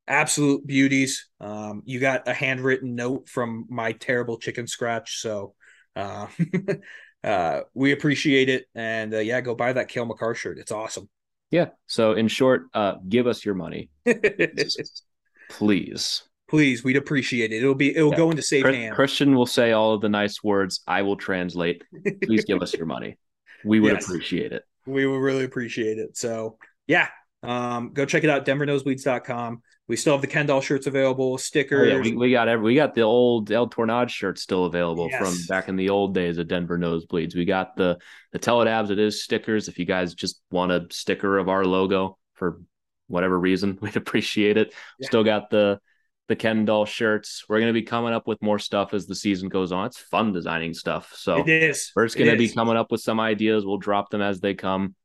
absolute 0.07 0.65
beauties. 0.65 1.27
Um, 1.41 1.81
you 1.85 1.99
got 1.99 2.27
a 2.27 2.33
handwritten 2.33 2.95
note 2.95 3.27
from 3.27 3.65
my 3.69 3.93
terrible 3.93 4.37
chicken 4.37 4.67
scratch. 4.67 5.19
So 5.19 5.55
uh, 5.95 6.27
uh, 7.23 7.61
we 7.73 7.91
appreciate 7.91 8.49
it. 8.49 8.65
And 8.75 9.13
uh, 9.13 9.19
yeah, 9.19 9.41
go 9.41 9.55
buy 9.55 9.73
that 9.73 9.89
Cale 9.89 10.05
Makar 10.05 10.35
shirt. 10.35 10.59
It's 10.59 10.71
awesome. 10.71 11.09
Yeah. 11.49 11.69
So 11.87 12.13
in 12.13 12.27
short, 12.27 12.67
uh, 12.73 12.95
give 13.07 13.25
us 13.25 13.43
your 13.43 13.55
money, 13.55 13.89
please. 15.49 16.26
Please, 16.49 16.83
we'd 16.83 16.95
appreciate 16.97 17.51
it. 17.51 17.57
It'll 17.57 17.75
be 17.75 17.95
it'll 17.95 18.11
Yeah. 18.11 18.17
go 18.17 18.29
into 18.31 18.41
safe 18.41 18.65
hands. 18.65 18.95
Christian 18.95 19.35
will 19.35 19.45
say 19.45 19.71
all 19.73 19.93
of 19.93 20.01
the 20.01 20.09
nice 20.09 20.43
words. 20.43 20.81
I 20.87 21.01
will 21.01 21.17
translate. 21.17 21.83
Please 22.23 22.45
give 22.45 22.61
us 22.61 22.73
your 22.77 22.85
money. 22.85 23.17
We 23.65 23.79
would 23.79 23.93
Yes. 23.93 24.05
appreciate 24.05 24.51
it. 24.53 24.63
we 24.85 25.05
will 25.05 25.19
really 25.19 25.43
appreciate 25.43 25.97
it. 25.97 26.15
So 26.15 26.57
yeah, 26.87 27.09
um, 27.43 27.91
go 27.93 28.05
check 28.05 28.23
it 28.23 28.29
out, 28.29 28.45
denvernosebleeds.com. 28.45 29.61
We 29.89 29.95
still 29.95 30.13
have 30.13 30.21
the 30.21 30.27
kendall 30.27 30.59
shirts 30.61 30.85
available, 30.87 31.33
Oh, 31.33 31.37
stickers. 31.37 31.87
yeah, 31.89 31.99
we, 32.01 32.13
we 32.13 32.31
got 32.31 32.47
every, 32.49 32.63
we 32.65 32.75
got 32.75 32.93
the 32.93 33.01
old 33.01 33.51
El 33.51 33.67
Tornado 33.67 34.07
shirt 34.07 34.37
still 34.37 34.65
available 34.65 35.09
from 35.17 35.33
back 35.47 35.69
in 35.69 35.75
the 35.77 35.89
old 35.89 36.13
days 36.13 36.37
of 36.37 36.47
Denver 36.47 36.77
Nosebleeds. 36.77 37.35
We 37.35 37.45
got 37.45 37.75
the 37.77 37.97
the 38.33 38.39
Tell 38.39 38.61
It 38.61 38.65
Avs 38.65 38.89
It 38.91 38.99
Is 38.99 39.23
stickers. 39.23 39.67
If 39.69 39.79
you 39.79 39.85
guys 39.85 40.13
just 40.13 40.41
want 40.51 40.71
a 40.73 40.87
sticker 40.91 41.37
of 41.37 41.47
our 41.49 41.63
logo 41.65 42.17
for 42.33 42.61
whatever 43.07 43.39
reason, 43.39 43.77
we'd 43.81 43.95
appreciate 43.97 44.57
it. 44.57 44.73
Yeah. 44.99 45.07
Still 45.07 45.23
got 45.23 45.49
the 45.49 45.79
the 46.27 46.35
Ken 46.35 46.65
doll 46.65 46.85
shirts. 46.85 47.45
We're 47.47 47.59
gonna 47.59 47.73
be 47.73 47.83
coming 47.83 48.13
up 48.13 48.27
with 48.27 48.41
more 48.41 48.59
stuff 48.59 48.93
as 48.93 49.07
the 49.07 49.15
season 49.15 49.49
goes 49.49 49.71
on. 49.71 49.85
It's 49.87 49.97
fun 49.97 50.33
designing 50.33 50.73
stuff. 50.73 51.11
So 51.15 51.37
it 51.37 51.49
is. 51.49 51.91
we're 51.95 52.05
just 52.05 52.17
gonna 52.17 52.35
be 52.35 52.49
coming 52.49 52.77
up 52.77 52.91
with 52.91 53.01
some 53.01 53.19
ideas. 53.19 53.65
We'll 53.65 53.77
drop 53.77 54.09
them 54.09 54.21
as 54.21 54.39
they 54.39 54.53
come. 54.53 54.95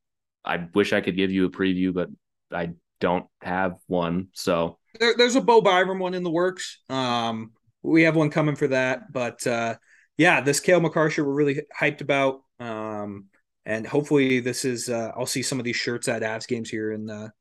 I 0.45 0.67
wish 0.73 0.91
I 0.93 1.01
could 1.01 1.15
give 1.15 1.31
you 1.31 1.45
a 1.45 1.49
preview, 1.49 1.93
but 1.93 2.09
I 2.51 2.71
don't 2.99 3.25
have 3.41 3.75
one. 3.87 4.27
So 4.33 4.77
There, 4.99 5.13
there's 5.17 5.35
a 5.35 5.41
Bo 5.41 5.61
Byram 5.61 5.99
one 5.99 6.13
in 6.13 6.23
the 6.23 6.29
works. 6.31 6.79
Um, 6.89 7.51
we 7.81 8.03
have 8.03 8.15
one 8.15 8.29
coming 8.29 8.55
for 8.55 8.67
that, 8.67 9.11
but 9.11 9.45
uh, 9.47 9.75
yeah, 10.17 10.41
this 10.41 10.59
Cale 10.59 10.79
Makar 10.79 11.09
shirt 11.09 11.25
we're 11.25 11.33
really 11.33 11.61
hyped 11.77 12.01
about. 12.01 12.41
Um, 12.59 13.25
and 13.65 13.87
hopefully 13.87 14.39
this 14.41 14.65
is 14.65 14.89
uh, 14.89 15.11
I'll 15.17 15.25
see 15.25 15.41
some 15.41 15.59
of 15.59 15.65
these 15.65 15.75
shirts 15.77 16.07
at 16.07 16.21
Avs 16.21 16.47
games 16.47 16.69
here 16.69 16.91
in 16.91 17.05
the 17.05 17.31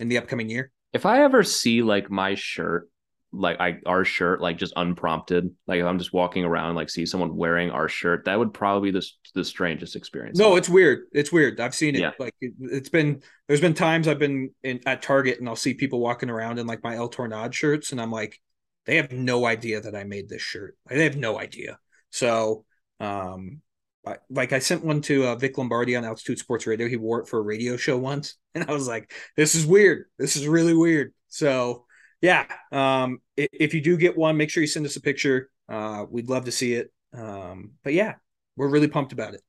in 0.00 0.08
the 0.08 0.18
upcoming 0.18 0.48
year. 0.48 0.70
if 0.92 1.06
I 1.06 1.22
ever 1.22 1.42
see 1.42 1.82
like 1.82 2.10
my 2.10 2.34
shirt, 2.34 2.88
like 3.32 3.60
I 3.60 3.78
our 3.84 4.04
shirt, 4.04 4.40
like 4.40 4.56
just 4.56 4.72
unprompted, 4.76 5.54
like 5.66 5.80
if 5.80 5.86
I'm 5.86 5.98
just 5.98 6.12
walking 6.12 6.44
around, 6.44 6.74
like 6.74 6.90
see 6.90 7.06
someone 7.06 7.36
wearing 7.36 7.70
our 7.70 7.88
shirt, 7.88 8.24
that 8.24 8.38
would 8.38 8.54
probably 8.54 8.90
be 8.90 8.98
the 8.98 9.06
the 9.34 9.44
strangest 9.44 9.96
experience. 9.96 10.38
No, 10.38 10.56
it's 10.56 10.68
weird. 10.68 11.06
It's 11.12 11.30
weird. 11.30 11.60
I've 11.60 11.74
seen 11.74 11.94
it. 11.94 12.00
Yeah. 12.00 12.12
Like 12.18 12.34
it, 12.40 12.52
it's 12.60 12.88
been. 12.88 13.22
There's 13.46 13.60
been 13.60 13.74
times 13.74 14.08
I've 14.08 14.18
been 14.18 14.50
in 14.62 14.80
at 14.86 15.02
Target 15.02 15.38
and 15.40 15.48
I'll 15.48 15.56
see 15.56 15.74
people 15.74 16.00
walking 16.00 16.30
around 16.30 16.58
in 16.58 16.66
like 16.66 16.82
my 16.82 16.96
El 16.96 17.08
Tornado 17.08 17.50
shirts, 17.50 17.92
and 17.92 18.00
I'm 18.00 18.12
like, 18.12 18.40
they 18.86 18.96
have 18.96 19.12
no 19.12 19.44
idea 19.44 19.82
that 19.82 19.94
I 19.94 20.04
made 20.04 20.30
this 20.30 20.42
shirt. 20.42 20.76
Like, 20.88 20.96
they 20.96 21.04
have 21.04 21.16
no 21.16 21.38
idea. 21.38 21.78
So, 22.10 22.64
um, 23.00 23.60
I, 24.06 24.16
like 24.30 24.54
I 24.54 24.60
sent 24.60 24.82
one 24.82 25.02
to 25.02 25.26
uh, 25.26 25.34
Vic 25.36 25.58
Lombardi 25.58 25.94
on 25.94 26.04
Altitude 26.06 26.38
Sports 26.38 26.66
Radio. 26.66 26.88
He 26.88 26.96
wore 26.96 27.20
it 27.20 27.28
for 27.28 27.38
a 27.38 27.42
radio 27.42 27.76
show 27.76 27.98
once, 27.98 28.36
and 28.54 28.64
I 28.64 28.72
was 28.72 28.88
like, 28.88 29.12
this 29.36 29.54
is 29.54 29.66
weird. 29.66 30.06
This 30.18 30.36
is 30.36 30.48
really 30.48 30.74
weird. 30.74 31.12
So, 31.28 31.84
yeah. 32.20 32.46
Um, 32.72 33.20
if, 33.36 33.74
you 33.74 33.80
do 33.80 33.96
get 33.96 34.16
one, 34.16 34.36
make 34.36 34.50
sure 34.50 34.60
you 34.60 34.66
send 34.66 34.86
us 34.86 34.96
a 34.96 35.00
picture. 35.00 35.50
Uh, 35.68 36.04
we'd 36.10 36.28
love 36.28 36.44
to 36.46 36.52
see 36.52 36.74
it. 36.74 36.92
Um, 37.12 37.72
but 37.84 37.92
yeah, 37.94 38.14
we're 38.56 38.68
really 38.68 38.88
pumped 38.88 39.12
about 39.12 39.34
it. 39.34 39.42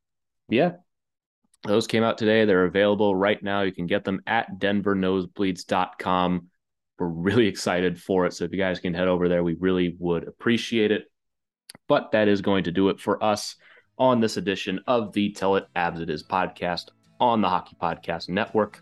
yeah. 0.49 0.73
Those 1.65 1.87
came 1.87 2.03
out 2.03 2.17
today. 2.17 2.45
They're 2.45 2.63
available 2.63 3.13
right 3.13 3.41
now. 3.43 3.63
You 3.63 3.73
can 3.73 3.85
get 3.85 4.05
them 4.05 4.21
at 4.25 4.59
denvernosebleeds.com. 4.59 6.47
We're 6.97 7.07
really 7.07 7.47
excited 7.47 8.01
for 8.01 8.25
it. 8.25 8.33
So 8.33 8.45
if 8.45 8.53
you 8.53 8.57
guys 8.57 8.79
can 8.79 8.93
head 8.93 9.09
over 9.09 9.27
there, 9.27 9.43
we 9.43 9.55
really 9.55 9.95
would 9.99 10.25
appreciate 10.25 10.91
it. 10.91 11.11
But 11.89 12.11
that 12.13 12.29
is 12.29 12.41
going 12.41 12.63
to 12.63 12.71
do 12.71 12.87
it 12.87 13.01
for 13.01 13.21
us 13.21 13.57
on 13.97 14.21
this 14.21 14.37
edition 14.37 14.79
of 14.87 15.11
the 15.11 15.33
Tell 15.33 15.57
It 15.57 15.67
Avs 15.75 15.99
It 15.99 16.09
Is 16.09 16.23
podcast 16.23 16.85
on 17.19 17.41
the 17.41 17.49
Hockey 17.49 17.75
Podcast 17.81 18.29
Network. 18.29 18.81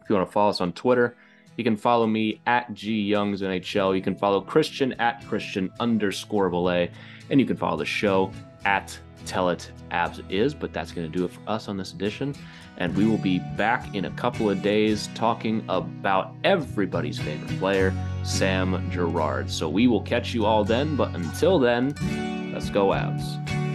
If 0.00 0.08
you 0.08 0.14
want 0.14 0.28
to 0.28 0.32
follow 0.32 0.50
us 0.50 0.60
on 0.60 0.72
Twitter, 0.72 1.16
you 1.56 1.64
can 1.64 1.76
follow 1.76 2.06
me 2.06 2.40
at 2.46 2.72
G 2.74 3.00
Youngs 3.02 3.42
NHL. 3.42 3.96
You 3.96 4.02
can 4.02 4.14
follow 4.14 4.40
Christian 4.40 4.92
at 4.94 5.26
Christian 5.26 5.72
underscore 5.80 6.50
Belay. 6.50 6.90
And 7.30 7.40
you 7.40 7.46
can 7.46 7.56
follow 7.56 7.76
the 7.76 7.84
show 7.84 8.30
at 8.64 8.98
Tell 9.24 9.48
It 9.48 9.70
Avs 9.90 10.22
Is. 10.30 10.54
But 10.54 10.72
that's 10.72 10.92
going 10.92 11.10
to 11.10 11.18
do 11.18 11.24
it 11.24 11.30
for 11.32 11.40
us 11.46 11.68
on 11.68 11.76
this 11.76 11.92
edition. 11.92 12.34
And 12.76 12.94
we 12.94 13.06
will 13.06 13.18
be 13.18 13.38
back 13.56 13.94
in 13.94 14.04
a 14.04 14.10
couple 14.12 14.50
of 14.50 14.60
days 14.60 15.08
talking 15.14 15.64
about 15.68 16.34
everybody's 16.44 17.18
favorite 17.18 17.58
player, 17.58 17.94
Sam 18.22 18.90
Girard. 18.90 19.50
So 19.50 19.68
we 19.68 19.86
will 19.86 20.02
catch 20.02 20.34
you 20.34 20.44
all 20.44 20.62
then. 20.62 20.94
But 20.94 21.14
until 21.14 21.58
then, 21.58 21.94
let's 22.52 22.68
go 22.68 22.88
Avs. 22.88 23.65